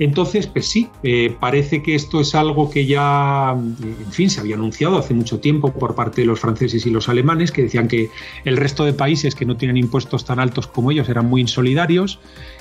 Entonces, 0.00 0.46
pues 0.46 0.66
sí, 0.66 0.88
eh, 1.02 1.36
parece 1.38 1.82
que 1.82 1.94
esto 1.94 2.20
es 2.20 2.34
algo 2.34 2.70
que 2.70 2.86
ya, 2.86 3.52
en 3.52 4.12
fin, 4.12 4.30
se 4.30 4.40
había 4.40 4.54
anunciado 4.54 4.96
hace 4.96 5.12
mucho 5.12 5.40
tiempo 5.40 5.74
por 5.74 5.94
parte 5.94 6.22
de 6.22 6.26
los 6.26 6.40
franceses 6.40 6.86
y 6.86 6.90
los 6.90 7.10
alemanes, 7.10 7.52
que 7.52 7.64
decían 7.64 7.86
que 7.86 8.08
el 8.46 8.56
resto 8.56 8.86
de 8.86 8.94
países 8.94 9.34
que 9.34 9.44
no 9.44 9.58
tienen 9.58 9.76
impuestos 9.76 10.24
tan 10.24 10.40
altos 10.40 10.66
como 10.66 10.90
ellos 10.90 11.10
eran 11.10 11.26
muy 11.28 11.42
insolidarios 11.42 12.18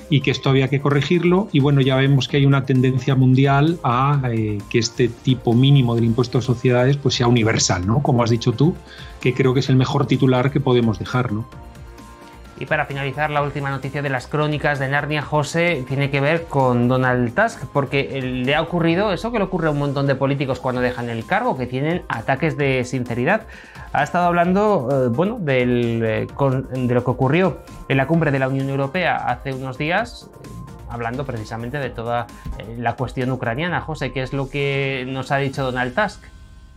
y 0.09 0.19
que 0.19 0.31
esto 0.31 0.49
había 0.49 0.67
que 0.67 0.81
corregirlo. 0.81 1.47
Y 1.53 1.61
bueno, 1.61 1.79
ya 1.79 1.95
vemos 1.95 2.27
que 2.27 2.35
hay 2.35 2.45
una 2.45 2.65
tendencia 2.65 3.15
mundial 3.15 3.79
a 3.83 4.21
eh, 4.33 4.57
que 4.69 4.79
este 4.79 5.07
tipo 5.07 5.53
mínimo 5.53 5.95
del 5.95 6.03
impuesto 6.03 6.39
de 6.39 6.43
sociedades 6.43 6.97
pues 6.97 7.15
sea 7.15 7.27
universal, 7.27 7.87
¿no? 7.87 8.03
Como 8.03 8.21
has 8.21 8.31
dicho 8.31 8.51
tú, 8.51 8.75
que 9.21 9.33
creo 9.33 9.53
que 9.53 9.61
es 9.61 9.69
el 9.69 9.77
mejor 9.77 10.07
titular 10.07 10.51
que 10.51 10.59
podemos 10.59 10.99
dejar, 10.99 11.31
¿no? 11.31 11.47
Y 12.59 12.65
para 12.65 12.85
finalizar, 12.85 13.29
la 13.29 13.41
última 13.41 13.69
noticia 13.69 14.01
de 14.01 14.09
las 14.09 14.27
crónicas 14.27 14.79
de 14.79 14.89
Narnia, 14.89 15.21
José, 15.21 15.85
tiene 15.87 16.09
que 16.11 16.19
ver 16.19 16.43
con 16.43 16.89
Donald 16.89 17.33
Tusk, 17.33 17.63
porque 17.71 18.21
le 18.21 18.53
ha 18.53 18.61
ocurrido 18.61 19.13
eso 19.13 19.31
que 19.31 19.37
le 19.37 19.45
ocurre 19.45 19.69
a 19.69 19.71
un 19.71 19.79
montón 19.79 20.07
de 20.07 20.15
políticos 20.15 20.59
cuando 20.59 20.81
dejan 20.81 21.09
el 21.09 21.25
cargo, 21.25 21.57
que 21.57 21.67
tienen 21.67 22.03
ataques 22.09 22.57
de 22.57 22.83
sinceridad. 22.83 23.43
Ha 23.93 24.03
estado 24.03 24.25
hablando, 24.25 24.89
eh, 24.91 25.07
bueno, 25.07 25.39
eh, 25.47 26.27
de 26.27 26.93
lo 26.93 27.03
que 27.05 27.09
ocurrió 27.09 27.59
en 27.87 27.95
la 27.95 28.07
cumbre 28.07 28.29
de 28.29 28.39
la 28.39 28.49
Unión 28.49 28.67
Europea 28.67 29.15
hace 29.15 29.53
unos 29.53 29.77
días, 29.77 30.29
eh, 30.43 30.47
hablando 30.89 31.25
precisamente 31.25 31.77
de 31.77 31.91
toda 31.91 32.27
la 32.77 32.97
cuestión 32.97 33.31
ucraniana. 33.31 33.79
José, 33.79 34.11
¿qué 34.11 34.21
es 34.21 34.33
lo 34.33 34.49
que 34.49 35.05
nos 35.07 35.31
ha 35.31 35.37
dicho 35.37 35.63
Donald 35.63 35.95
Tusk? 35.95 36.21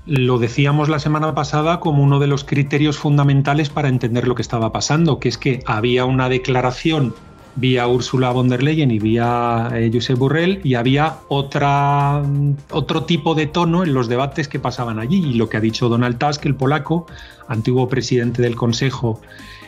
Lo 0.05 0.39
decíamos 0.39 0.89
la 0.89 0.99
semana 0.99 1.33
pasada 1.33 1.79
como 1.79 2.03
uno 2.03 2.19
de 2.19 2.27
los 2.27 2.43
criterios 2.43 2.99
fundamentales 2.99 3.71
para 3.71 3.89
entender 3.89 4.27
lo 4.27 4.35
que 4.35 4.43
estaba 4.43 4.73
pasando, 4.73 5.21
que 5.21 5.29
es 5.29 5.39
que 5.39 5.63
había 5.65 6.05
una 6.05 6.29
declaración 6.29 7.15
vía 7.55 7.87
Ursula 7.87 8.31
von 8.31 8.49
der 8.49 8.63
Leyen 8.63 8.91
y 8.91 8.99
vía 8.99 9.69
eh, 9.75 9.91
Josep 9.93 10.19
Burrell 10.19 10.61
y 10.65 10.75
había 10.75 11.19
otra, 11.29 12.23
otro 12.71 13.05
tipo 13.05 13.35
de 13.35 13.47
tono 13.47 13.85
en 13.85 13.95
los 13.95 14.09
debates 14.09 14.49
que 14.49 14.59
pasaban 14.59 14.99
allí. 14.99 15.25
Y 15.25 15.35
lo 15.35 15.49
que 15.49 15.59
ha 15.59 15.61
dicho 15.61 15.89
Donald 15.89 16.19
Tusk, 16.19 16.47
el 16.47 16.57
polaco, 16.57 17.07
antiguo 17.47 17.89
presidente 17.89 18.43
del 18.43 18.57
Consejo 18.57 19.21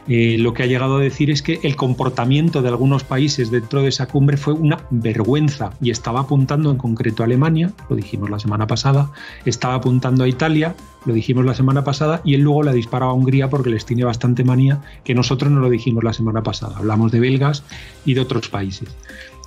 eh, 0.07 0.36
lo 0.38 0.52
que 0.52 0.62
ha 0.62 0.66
llegado 0.66 0.96
a 0.98 1.00
decir 1.00 1.30
es 1.30 1.40
que 1.40 1.61
el 1.62 1.76
comportamiento 1.76 2.61
de 2.61 2.68
algunos 2.68 3.05
países 3.05 3.50
dentro 3.50 3.82
de 3.82 3.88
esa 3.88 4.07
cumbre 4.07 4.36
fue 4.36 4.52
una 4.52 4.86
vergüenza 4.90 5.72
y 5.80 5.90
estaba 5.90 6.20
apuntando 6.20 6.70
en 6.70 6.76
concreto 6.76 7.22
a 7.22 7.26
Alemania, 7.26 7.72
lo 7.88 7.96
dijimos 7.96 8.28
la 8.28 8.38
semana 8.38 8.66
pasada, 8.66 9.11
estaba 9.46 9.74
apuntando 9.74 10.24
a 10.24 10.28
Italia, 10.28 10.74
lo 11.07 11.14
dijimos 11.14 11.44
la 11.44 11.55
semana 11.55 11.84
pasada, 11.84 12.20
y 12.24 12.34
él 12.34 12.42
luego 12.42 12.62
la 12.62 12.72
disparaba 12.72 13.12
a 13.12 13.14
Hungría 13.14 13.48
porque 13.48 13.70
les 13.70 13.86
tiene 13.86 14.05
bastante 14.05 14.44
manía, 14.44 14.82
que 15.05 15.14
nosotros 15.14 15.50
no 15.50 15.61
lo 15.61 15.70
dijimos 15.70 16.05
la 16.05 16.12
semana 16.12 16.42
pasada, 16.42 16.76
hablamos 16.76 17.11
de 17.11 17.20
belgas 17.20 17.64
y 18.05 18.14
de 18.14 18.20
otros 18.20 18.48
países. 18.48 18.88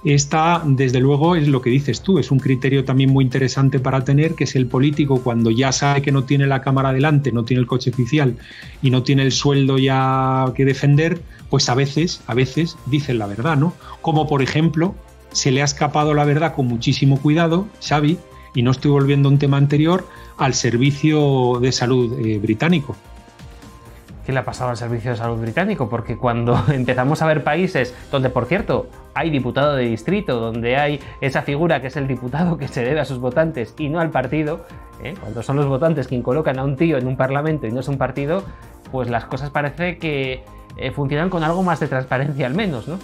Esta, 0.03 0.61
desde 0.65 0.99
luego, 0.99 1.35
es 1.35 1.47
lo 1.47 1.61
que 1.61 1.69
dices 1.69 2.01
tú, 2.01 2.19
es 2.19 2.29
un 2.31 2.39
criterio 2.39 2.85
también 2.85 3.11
muy 3.11 3.23
interesante 3.23 3.79
para 3.79 4.03
tener, 4.03 4.35
que 4.35 4.43
es 4.43 4.55
el 4.55 4.67
político 4.67 5.21
cuando 5.23 5.49
ya 5.49 5.71
sabe 5.71 6.01
que 6.01 6.11
no 6.11 6.23
tiene 6.23 6.45
la 6.45 6.61
cámara 6.61 6.93
delante, 6.93 7.31
no 7.31 7.43
tiene 7.43 7.61
el 7.61 7.67
coche 7.67 7.89
oficial 7.89 8.37
y 8.81 8.91
no 8.91 9.03
tiene 9.03 9.23
el 9.23 9.31
sueldo 9.31 9.77
ya 9.77 10.45
que 10.55 10.65
defender, 10.65 11.21
pues 11.49 11.67
a 11.69 11.75
veces, 11.75 12.21
a 12.27 12.33
veces 12.33 12.77
dicen 12.85 13.17
la 13.17 13.25
verdad, 13.25 13.57
¿no? 13.57 13.73
Como 14.01 14.27
por 14.27 14.41
ejemplo, 14.41 14.95
se 15.31 15.51
le 15.51 15.61
ha 15.61 15.65
escapado 15.65 16.13
la 16.13 16.25
verdad 16.25 16.53
con 16.53 16.67
muchísimo 16.67 17.19
cuidado, 17.19 17.67
Xavi, 17.81 18.17
y 18.53 18.61
no 18.61 18.71
estoy 18.71 18.91
volviendo 18.91 19.29
a 19.29 19.31
un 19.31 19.39
tema 19.39 19.57
anterior, 19.57 20.07
al 20.37 20.53
servicio 20.53 21.59
de 21.59 21.71
salud 21.71 22.19
eh, 22.19 22.39
británico. 22.39 22.95
¿Qué 24.27 24.33
le 24.33 24.39
ha 24.39 24.43
pasado 24.43 24.71
al 24.71 24.75
Servicio 24.75 25.11
de 25.11 25.15
Salud 25.15 25.39
británico? 25.39 25.87
Porque 25.87 26.17
cuando 26.17 26.61
empezamos 26.73 27.21
a 27.21 27.27
ver 27.27 27.45
países 27.45 27.95
donde, 28.11 28.29
por 28.29 28.45
cierto, 28.45 28.89
hay 29.13 29.29
diputado 29.29 29.73
de 29.73 29.85
distrito, 29.85 30.37
donde 30.41 30.75
hay 30.75 30.99
esa 31.21 31.43
figura 31.43 31.79
que 31.79 31.87
es 31.87 31.95
el 31.95 32.09
diputado 32.09 32.57
que 32.57 32.67
se 32.67 32.83
debe 32.83 32.99
a 32.99 33.05
sus 33.05 33.19
votantes 33.19 33.73
y 33.77 33.87
no 33.87 34.01
al 34.01 34.09
partido, 34.09 34.65
¿eh? 35.01 35.13
cuando 35.21 35.41
son 35.43 35.55
los 35.55 35.67
votantes 35.67 36.09
quien 36.09 36.23
colocan 36.23 36.59
a 36.59 36.65
un 36.65 36.75
tío 36.75 36.97
en 36.97 37.07
un 37.07 37.15
parlamento 37.15 37.67
y 37.67 37.71
no 37.71 37.79
es 37.79 37.87
un 37.87 37.97
partido, 37.97 38.43
pues 38.91 39.09
las 39.09 39.23
cosas 39.23 39.49
parece 39.49 39.97
que 39.97 40.43
eh, 40.75 40.91
funcionan 40.91 41.29
con 41.29 41.45
algo 41.45 41.63
más 41.63 41.79
de 41.79 41.87
transparencia 41.87 42.47
al 42.47 42.53
menos, 42.53 42.89
¿no? 42.89 42.99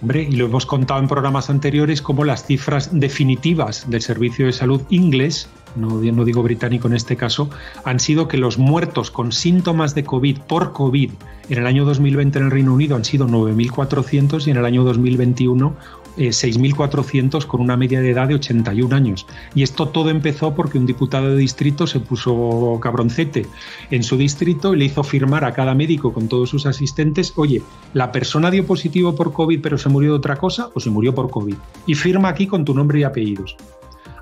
Hombre, 0.00 0.22
y 0.22 0.36
lo 0.36 0.46
hemos 0.46 0.66
contado 0.66 1.00
en 1.00 1.08
programas 1.08 1.50
anteriores 1.50 2.00
como 2.00 2.24
las 2.24 2.44
cifras 2.44 2.90
definitivas 2.92 3.90
del 3.90 4.02
Servicio 4.02 4.46
de 4.46 4.52
Salud 4.52 4.82
inglés 4.88 5.50
no, 5.76 6.00
digo 6.00 6.42
británico 6.42 6.88
en 6.88 6.94
este 6.94 7.16
caso, 7.16 7.50
han 7.84 8.00
sido 8.00 8.28
que 8.28 8.38
los 8.38 8.58
muertos 8.58 9.10
con 9.10 9.32
síntomas 9.32 9.94
de 9.94 10.04
COVID 10.04 10.38
por 10.40 10.72
COVID 10.72 11.10
en 11.48 11.58
el 11.58 11.66
año 11.66 11.84
2020 11.84 12.38
en 12.38 12.44
el 12.44 12.50
Reino 12.50 12.74
Unido 12.74 12.96
han 12.96 13.04
sido 13.04 13.26
9.400 13.26 14.46
y 14.46 14.50
en 14.50 14.56
el 14.56 14.64
año 14.64 14.84
2021 14.84 15.74
6.400 16.16 17.44
eh, 17.44 17.46
con 17.46 17.60
una 17.60 17.76
media 17.76 18.00
de 18.00 18.10
edad 18.10 18.28
de 18.28 18.34
81 18.34 18.94
años. 18.94 19.26
Y 19.54 19.62
esto 19.62 19.88
todo 19.88 20.10
empezó 20.10 20.54
porque 20.54 20.78
un 20.78 20.86
diputado 20.86 21.30
de 21.30 21.36
distrito 21.36 21.86
se 21.86 22.00
puso 22.00 22.78
cabroncete 22.82 23.46
en 23.90 24.02
su 24.02 24.16
distrito 24.16 24.74
y 24.74 24.78
le 24.78 24.84
hizo 24.86 25.02
firmar 25.02 25.44
a 25.44 25.52
cada 25.52 25.74
médico 25.74 26.12
con 26.12 26.28
todos 26.28 26.50
sus 26.50 26.66
asistentes, 26.66 27.32
oye, 27.36 27.62
la 27.94 28.12
persona 28.12 28.50
dio 28.50 28.66
positivo 28.66 29.14
por 29.14 29.32
COVID 29.32 29.60
pero 29.60 29.78
se 29.78 29.88
murió 29.88 30.10
de 30.10 30.18
otra 30.18 30.36
cosa 30.36 30.68
o 30.74 30.80
se 30.80 30.90
murió 30.90 31.14
por 31.14 31.30
COVID. 31.30 31.56
Y 31.86 31.94
firma 31.94 32.28
aquí 32.28 32.46
con 32.46 32.64
tu 32.64 32.74
nombre 32.74 33.00
y 33.00 33.04
apellidos. 33.04 33.56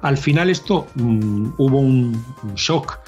Al 0.02 0.16
final 0.16 0.50
esto 0.50 0.86
mm, 0.94 1.48
hubo 1.56 1.78
un, 1.78 2.24
shock. 2.54 2.98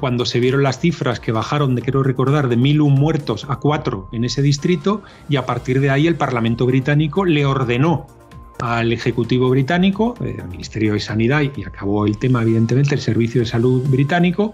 Cuando 0.00 0.24
se 0.24 0.40
vieron 0.40 0.62
las 0.62 0.80
cifras 0.80 1.20
que 1.20 1.32
bajaron, 1.32 1.74
de 1.74 1.82
quiero 1.82 2.02
recordar, 2.02 2.48
de 2.48 2.56
1.001 2.56 2.90
muertos 2.90 3.46
a 3.48 3.56
4 3.56 4.08
en 4.12 4.24
ese 4.24 4.42
distrito 4.42 5.02
y 5.28 5.36
a 5.36 5.46
partir 5.46 5.80
de 5.80 5.90
ahí 5.90 6.06
el 6.06 6.16
Parlamento 6.16 6.66
británico 6.66 7.24
le 7.24 7.46
ordenó 7.46 8.06
al 8.58 8.92
Ejecutivo 8.92 9.50
británico, 9.50 10.14
eh, 10.20 10.38
al 10.40 10.48
Ministerio 10.48 10.92
de 10.94 11.00
Sanidad 11.00 11.42
y 11.42 11.64
acabó 11.64 12.06
el 12.06 12.16
tema 12.18 12.42
evidentemente 12.42 12.94
el 12.94 13.00
Servicio 13.00 13.40
de 13.40 13.46
Salud 13.46 13.82
británico, 13.88 14.52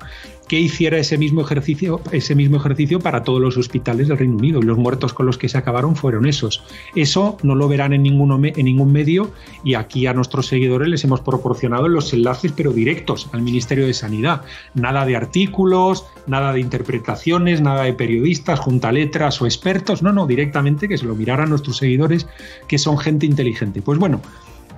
que 0.49 0.59
hiciera 0.59 0.99
ese 0.99 1.19
mismo 1.19 1.43
ejercicio, 1.43 2.01
ese 2.11 2.35
mismo 2.35 2.57
ejercicio 2.57 2.99
para 2.99 3.23
todos 3.23 3.41
los 3.41 3.57
hospitales 3.57 4.09
del 4.09 4.19
Reino 4.19 4.37
Unido 4.37 4.61
y 4.61 4.65
los 4.65 4.79
muertos 4.79 5.13
con 5.13 5.27
los 5.27 5.37
que 5.37 5.49
se 5.49 5.59
acabaron 5.59 5.95
fueron 5.95 6.27
esos. 6.27 6.65
Eso 6.95 7.37
no 7.43 7.55
lo 7.55 7.69
verán 7.69 7.93
en, 7.93 8.03
ninguno, 8.03 8.41
en 8.43 8.65
ningún 8.65 8.91
medio 8.91 9.31
y 9.63 9.75
aquí 9.75 10.07
a 10.07 10.15
nuestros 10.15 10.47
seguidores 10.47 10.89
les 10.89 11.05
hemos 11.05 11.21
proporcionado 11.21 11.87
los 11.89 12.13
enlaces 12.13 12.53
pero 12.57 12.73
directos 12.73 13.29
al 13.33 13.43
Ministerio 13.43 13.87
de 13.87 13.95
Sanidad. 13.95 14.43
Nada 14.75 15.05
de 15.05 15.17
artículos, 15.17 16.07
nada 16.27 16.53
de 16.53 16.61
interpretaciones, 16.61 17.61
nada 17.61 17.85
de 17.85 17.93
periodistas, 17.93 18.59
junta 18.59 18.91
letras 18.91 19.41
o 19.43 19.47
expertos, 19.47 20.03
no, 20.03 20.13
no, 20.13 20.27
directamente 20.27 20.89
que 20.89 20.99
se 20.99 21.07
lo 21.07 21.15
miraran 21.15 21.51
nuestros 21.51 21.77
seguidores 21.77 22.27
que 22.67 22.79
son 22.79 22.99
gente 22.99 23.27
inteligente. 23.27 23.83
Pues 23.83 23.99
bueno, 23.99 24.23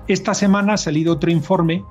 esta 0.08 0.34
semana 0.34 0.74
ha 0.74 0.76
salido 0.76 1.12
otro 1.12 1.30
informe 1.30 1.84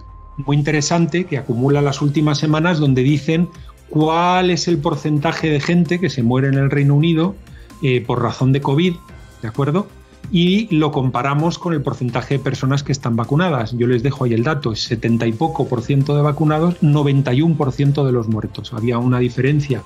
muy 0.46 0.58
interesante 0.58 1.26
que 1.26 1.38
acumula 1.38 1.82
las 1.82 2.02
últimas 2.02 2.38
semanas 2.38 2.80
donde 2.80 3.04
dicen 3.04 3.50
cuál 3.90 4.50
es 4.50 4.68
el 4.68 4.78
porcentaje 4.78 5.50
de 5.50 5.60
gente 5.60 6.00
que 6.00 6.10
se 6.10 6.24
muere 6.24 6.48
en 6.48 6.56
el 6.56 6.70
Reino 6.70 6.96
Unido 6.96 7.36
eh, 7.82 8.02
por 8.02 8.22
razón 8.22 8.52
de 8.52 8.62
COVID, 8.62 8.94
¿de 9.42 9.48
acuerdo? 9.48 9.88
Y 10.32 10.74
lo 10.76 10.92
comparamos 10.92 11.58
con 11.58 11.74
el 11.74 11.82
porcentaje 11.82 12.38
de 12.38 12.44
personas 12.44 12.84
que 12.84 12.92
están 12.92 13.16
vacunadas. 13.16 13.76
Yo 13.78 13.88
les 13.88 14.04
dejo 14.04 14.26
ahí 14.26 14.34
el 14.34 14.44
dato, 14.44 14.74
es 14.74 14.82
70 14.84 15.28
y 15.28 15.32
poco 15.34 15.68
por 15.68 15.82
ciento 15.82 16.16
de 16.16 16.22
vacunados, 16.22 16.76
91 16.82 17.56
por 17.56 17.72
ciento 17.72 18.06
de 18.06 18.12
los 18.12 18.28
muertos. 18.28 18.74
Había 18.74 19.00
una 19.00 19.20
diferencia 19.20 19.82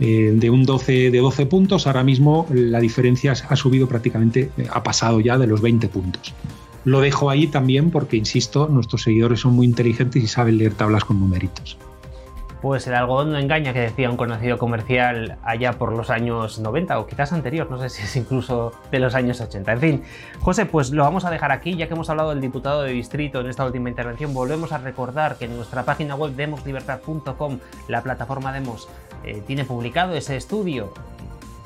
eh, 0.00 0.32
de 0.34 0.50
un 0.50 0.64
12, 0.64 1.10
de 1.10 1.18
12 1.18 1.46
puntos, 1.46 1.86
ahora 1.86 2.02
mismo 2.02 2.46
la 2.50 2.80
diferencia 2.80 3.32
ha 3.32 3.56
subido 3.56 3.86
prácticamente, 3.86 4.50
eh, 4.56 4.66
ha 4.72 4.82
pasado 4.82 5.20
ya 5.20 5.38
de 5.38 5.46
los 5.46 5.60
20 5.60 5.88
puntos. 5.88 6.34
Lo 6.86 7.00
dejo 7.00 7.28
ahí 7.28 7.46
también 7.46 7.90
porque, 7.90 8.16
insisto, 8.16 8.66
nuestros 8.68 9.02
seguidores 9.02 9.40
son 9.40 9.52
muy 9.52 9.66
inteligentes 9.66 10.24
y 10.24 10.26
saben 10.26 10.56
leer 10.56 10.72
tablas 10.72 11.04
con 11.04 11.20
numeritos. 11.20 11.76
Pues 12.62 12.86
el 12.86 12.94
algodón 12.94 13.32
no 13.32 13.38
engaña, 13.38 13.72
que 13.72 13.80
decía 13.80 14.10
un 14.10 14.18
conocido 14.18 14.58
comercial 14.58 15.38
allá 15.42 15.72
por 15.72 15.92
los 15.92 16.10
años 16.10 16.58
90 16.58 16.98
o 16.98 17.06
quizás 17.06 17.32
anterior, 17.32 17.70
no 17.70 17.78
sé 17.78 17.88
si 17.88 18.02
es 18.02 18.16
incluso 18.16 18.72
de 18.90 18.98
los 18.98 19.14
años 19.14 19.40
80. 19.40 19.72
En 19.72 19.80
fin, 19.80 20.02
José, 20.40 20.66
pues 20.66 20.90
lo 20.90 21.02
vamos 21.02 21.24
a 21.24 21.30
dejar 21.30 21.52
aquí, 21.52 21.74
ya 21.76 21.88
que 21.88 21.94
hemos 21.94 22.10
hablado 22.10 22.30
del 22.30 22.42
diputado 22.42 22.82
de 22.82 22.92
distrito 22.92 23.40
en 23.40 23.46
esta 23.46 23.64
última 23.64 23.88
intervención, 23.88 24.34
volvemos 24.34 24.72
a 24.72 24.78
recordar 24.78 25.36
que 25.36 25.46
en 25.46 25.56
nuestra 25.56 25.84
página 25.84 26.16
web 26.16 26.32
demoslibertad.com, 26.32 27.58
la 27.88 28.02
plataforma 28.02 28.52
Demos, 28.52 28.88
eh, 29.24 29.42
tiene 29.46 29.64
publicado 29.64 30.14
ese 30.14 30.36
estudio 30.36 30.92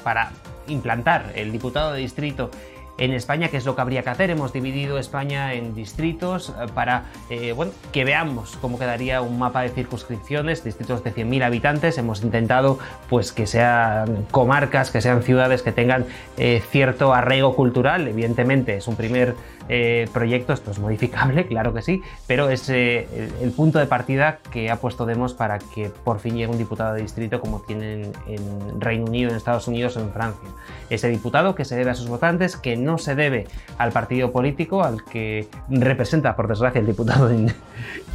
para 0.05 0.31
implantar 0.69 1.33
el 1.35 1.51
diputado 1.51 1.93
de 1.93 2.01
distrito 2.01 2.51
en 2.99 3.13
España, 3.13 3.49
que 3.49 3.57
es 3.57 3.65
lo 3.65 3.75
que 3.75 3.81
habría 3.81 4.03
que 4.03 4.11
hacer. 4.11 4.31
Hemos 4.31 4.53
dividido 4.53 4.99
España 4.99 5.55
en 5.55 5.75
distritos 5.75 6.51
eh, 6.51 6.67
para 6.75 7.07
eh, 7.31 7.53
bueno, 7.53 7.73
que 7.93 8.05
veamos 8.05 8.57
cómo 8.61 8.79
quedaría 8.79 9.21
un 9.21 9.39
mapa 9.39 9.63
de 9.63 9.71
circunscripciones, 9.71 10.65
distritos 10.65 11.03
de 11.03 11.15
100.000 11.15 11.45
habitantes. 11.45 11.99
Hemos 11.99 12.23
intentado 12.23 12.79
pues, 13.09 13.33
que 13.33 13.47
sean 13.47 14.27
comarcas, 14.31 14.91
que 14.91 15.01
sean 15.01 15.23
ciudades 15.23 15.63
que 15.63 15.73
tengan 15.73 16.07
eh, 16.37 16.63
cierto 16.71 17.15
arraigo 17.15 17.57
cultural. 17.57 18.07
Evidentemente 18.09 18.77
es 18.77 18.89
un 18.89 18.97
primer 18.97 19.35
eh, 19.69 20.09
proyecto, 20.13 20.53
esto 20.53 20.71
es 20.71 20.79
modificable, 20.79 21.47
claro 21.49 21.73
que 21.73 21.83
sí, 21.83 22.03
pero 22.27 22.51
es 22.51 22.69
eh, 22.69 23.09
el, 23.41 23.51
punto 23.53 23.79
de 23.79 23.87
partida 23.87 24.39
que 24.51 24.71
ha 24.71 24.77
puesto 24.77 25.07
Demos 25.07 25.35
para 25.35 25.59
que 25.59 25.91
por 25.91 26.21
fin 26.21 26.35
llegue 26.35 26.51
un 26.51 26.59
diputado 26.59 26.95
de 26.95 27.03
distrito 27.03 27.41
como 27.41 27.61
tienen 27.61 28.13
en 28.27 28.81
Reino 28.81 29.07
Unido, 29.07 29.31
en 29.31 29.37
Estados 29.37 29.67
Unidos 29.69 29.97
o 29.97 30.01
en 30.01 30.11
Francia. 30.11 30.49
Ese 30.91 31.09
diputado 31.09 31.55
que 31.55 31.65
se 31.65 31.77
debe 31.77 31.91
a 31.91 31.95
sus 31.95 32.09
votantes, 32.09 32.57
que 32.57 32.77
no 32.77 32.99
se 32.99 33.15
debe 33.15 33.47
al 33.79 33.93
partido 33.93 34.33
político 34.33 34.83
al 34.83 35.05
que 35.05 35.49
representa, 35.69 36.37
por 36.37 36.49
desgracia, 36.49 36.81
el 36.81 36.87
diputado 36.87 37.31
en 37.31 37.53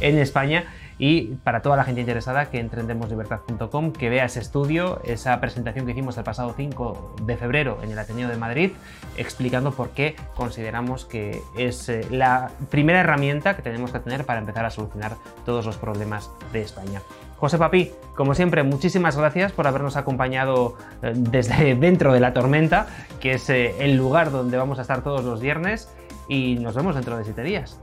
España 0.00 0.64
y 1.00 1.36
para 1.44 1.62
toda 1.62 1.78
la 1.78 1.84
gente 1.84 2.02
interesada 2.02 2.50
que 2.50 2.60
entre 2.60 2.82
en 2.82 2.86
demoslibertad.com, 2.86 3.92
que 3.92 4.10
vea 4.10 4.26
ese 4.26 4.38
estudio, 4.40 5.00
esa 5.02 5.40
presentación 5.40 5.86
que 5.86 5.92
hicimos 5.92 6.18
el 6.18 6.24
pasado 6.24 6.52
5 6.54 7.16
de 7.22 7.38
febrero 7.38 7.78
en 7.82 7.90
el 7.90 7.98
Ateneo 7.98 8.28
de 8.28 8.36
Madrid, 8.36 8.72
explicando 9.16 9.72
por 9.72 9.90
qué 9.90 10.14
consideramos 10.34 11.06
que 11.06 11.40
es 11.56 11.88
eh, 11.88 12.06
la 12.10 12.50
primera 12.68 13.00
herramienta 13.00 13.56
que 13.56 13.62
tenemos 13.62 13.92
que 13.92 14.00
tener 14.00 14.26
para 14.26 14.40
empezar 14.40 14.66
a 14.66 14.70
solucionar 14.70 15.16
todos 15.46 15.64
los 15.64 15.78
problemas 15.78 16.30
de 16.52 16.60
España. 16.60 17.00
José 17.38 17.56
Papi, 17.56 17.90
como 18.14 18.34
siempre, 18.34 18.62
muchísimas 18.62 19.16
gracias 19.16 19.52
por 19.52 19.66
habernos 19.66 19.96
acompañado 19.96 20.76
eh, 21.02 21.14
desde 21.16 21.74
dentro 21.76 22.12
de 22.12 22.20
la 22.20 22.34
tormenta, 22.34 22.86
que 23.20 23.32
es 23.32 23.48
eh, 23.48 23.74
el 23.78 23.96
lugar 23.96 24.30
donde 24.30 24.58
vamos 24.58 24.78
a 24.78 24.82
estar 24.82 25.02
todos 25.02 25.24
los 25.24 25.40
viernes, 25.40 25.88
y 26.28 26.56
nos 26.56 26.74
vemos 26.74 26.94
dentro 26.94 27.16
de 27.16 27.24
siete 27.24 27.42
días. 27.42 27.80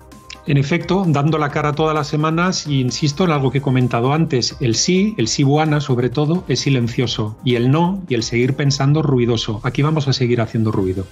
En 0.47 0.55
efecto, 0.57 1.03
dando 1.05 1.37
la 1.37 1.49
cara 1.49 1.73
todas 1.73 1.93
las 1.93 2.07
semanas, 2.07 2.67
y 2.67 2.79
insisto 2.79 3.25
en 3.25 3.31
algo 3.31 3.51
que 3.51 3.57
he 3.57 3.61
comentado 3.61 4.13
antes, 4.13 4.55
el 4.61 4.75
sí, 4.75 5.13
el 5.17 5.27
sí 5.27 5.43
buana 5.43 5.81
sobre 5.81 6.09
todo, 6.09 6.45
es 6.47 6.61
silencioso, 6.61 7.37
y 7.43 7.55
el 7.55 7.69
no 7.69 8.01
y 8.07 8.15
el 8.15 8.23
seguir 8.23 8.55
pensando 8.55 9.01
ruidoso. 9.01 9.59
Aquí 9.63 9.81
vamos 9.81 10.07
a 10.07 10.13
seguir 10.13 10.39
haciendo 10.39 10.71
ruido. 10.71 11.05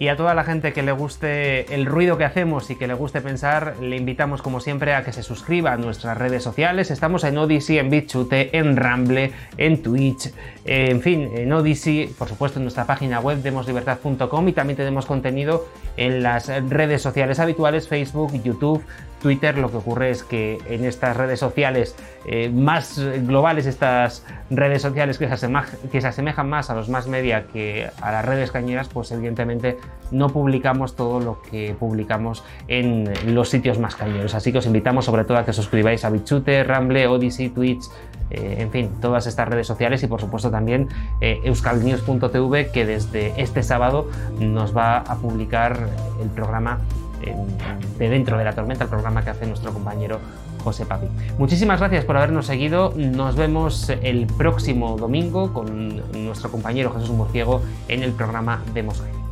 Y 0.00 0.08
a 0.08 0.16
toda 0.16 0.32
la 0.34 0.44
gente 0.44 0.72
que 0.72 0.84
le 0.84 0.92
guste 0.92 1.74
el 1.74 1.84
ruido 1.84 2.16
que 2.18 2.24
hacemos 2.24 2.70
y 2.70 2.76
que 2.76 2.86
le 2.86 2.94
guste 2.94 3.20
pensar, 3.20 3.74
le 3.80 3.96
invitamos 3.96 4.42
como 4.42 4.60
siempre 4.60 4.94
a 4.94 5.02
que 5.02 5.12
se 5.12 5.24
suscriba 5.24 5.72
a 5.72 5.76
nuestras 5.76 6.16
redes 6.16 6.44
sociales. 6.44 6.92
Estamos 6.92 7.24
en 7.24 7.36
Odyssey, 7.36 7.78
en 7.78 7.90
BitChute, 7.90 8.56
en 8.56 8.76
Ramble, 8.76 9.32
en 9.56 9.82
Twitch, 9.82 10.32
en 10.64 11.00
fin, 11.00 11.30
en 11.34 11.52
Odyssey, 11.52 12.06
por 12.16 12.28
supuesto 12.28 12.60
en 12.60 12.64
nuestra 12.64 12.86
página 12.86 13.18
web 13.18 13.38
demoslibertad.com 13.42 14.48
y 14.48 14.52
también 14.52 14.76
tenemos 14.76 15.04
contenido 15.04 15.66
en 15.96 16.22
las 16.22 16.46
redes 16.68 17.02
sociales 17.02 17.40
habituales, 17.40 17.88
Facebook, 17.88 18.40
YouTube, 18.44 18.84
Twitter. 19.20 19.58
Lo 19.58 19.70
que 19.70 19.76
ocurre 19.78 20.10
es 20.10 20.22
que 20.22 20.58
en 20.68 20.84
estas 20.84 21.16
redes 21.16 21.40
sociales 21.40 21.96
eh, 22.26 22.50
más 22.50 22.98
globales, 22.98 23.66
estas 23.66 24.24
redes 24.50 24.82
sociales 24.82 25.18
que 25.18 25.28
se, 25.28 26.06
asemejan 26.06 26.48
más 26.48 26.70
a 26.70 26.74
los 26.74 26.88
más 26.88 27.08
media 27.08 27.46
que 27.46 27.90
a 28.00 28.12
las 28.12 28.24
redes 28.24 28.50
cañeras, 28.50 28.88
pues 28.88 29.10
evidentemente 29.12 29.78
no 30.10 30.28
publicamos 30.28 30.96
todo 30.96 31.20
lo 31.20 31.42
que 31.42 31.74
publicamos 31.78 32.44
en 32.66 33.12
los 33.34 33.48
sitios 33.48 33.78
más 33.78 33.96
cañeros. 33.96 34.34
Así 34.34 34.52
que 34.52 34.58
os 34.58 34.66
invitamos 34.66 35.04
sobre 35.04 35.24
todo 35.24 35.38
a 35.38 35.44
que 35.44 35.52
suscribáis 35.52 36.04
a 36.04 36.10
Bichute, 36.10 36.64
Ramble, 36.64 37.06
Odyssey, 37.06 37.50
Twitch, 37.50 37.84
eh, 38.30 38.56
en 38.58 38.70
fin, 38.70 38.90
todas 39.00 39.26
estas 39.26 39.48
redes 39.48 39.66
sociales 39.66 40.02
y 40.02 40.06
por 40.06 40.20
supuesto 40.20 40.50
también 40.50 40.88
eh, 41.20 41.40
euskalnews.tv 41.44 42.70
que 42.70 42.84
desde 42.84 43.40
este 43.40 43.62
sábado 43.62 44.08
nos 44.38 44.76
va 44.76 44.98
a 44.98 45.16
publicar 45.16 45.88
el 46.20 46.28
programa 46.28 46.80
de 47.20 48.08
dentro 48.08 48.38
de 48.38 48.44
la 48.44 48.54
tormenta, 48.54 48.84
el 48.84 48.90
programa 48.90 49.24
que 49.24 49.30
hace 49.30 49.46
nuestro 49.46 49.72
compañero 49.72 50.20
José 50.62 50.86
Papi. 50.86 51.06
Muchísimas 51.38 51.80
gracias 51.80 52.04
por 52.04 52.16
habernos 52.16 52.46
seguido. 52.46 52.92
Nos 52.96 53.36
vemos 53.36 53.90
el 53.90 54.26
próximo 54.26 54.96
domingo 54.96 55.52
con 55.52 56.02
nuestro 56.24 56.50
compañero 56.50 56.92
Jesús 56.92 57.10
Murciego 57.10 57.62
en 57.88 58.02
el 58.02 58.12
programa 58.12 58.62
de 58.74 58.82
Mosquera. 58.82 59.27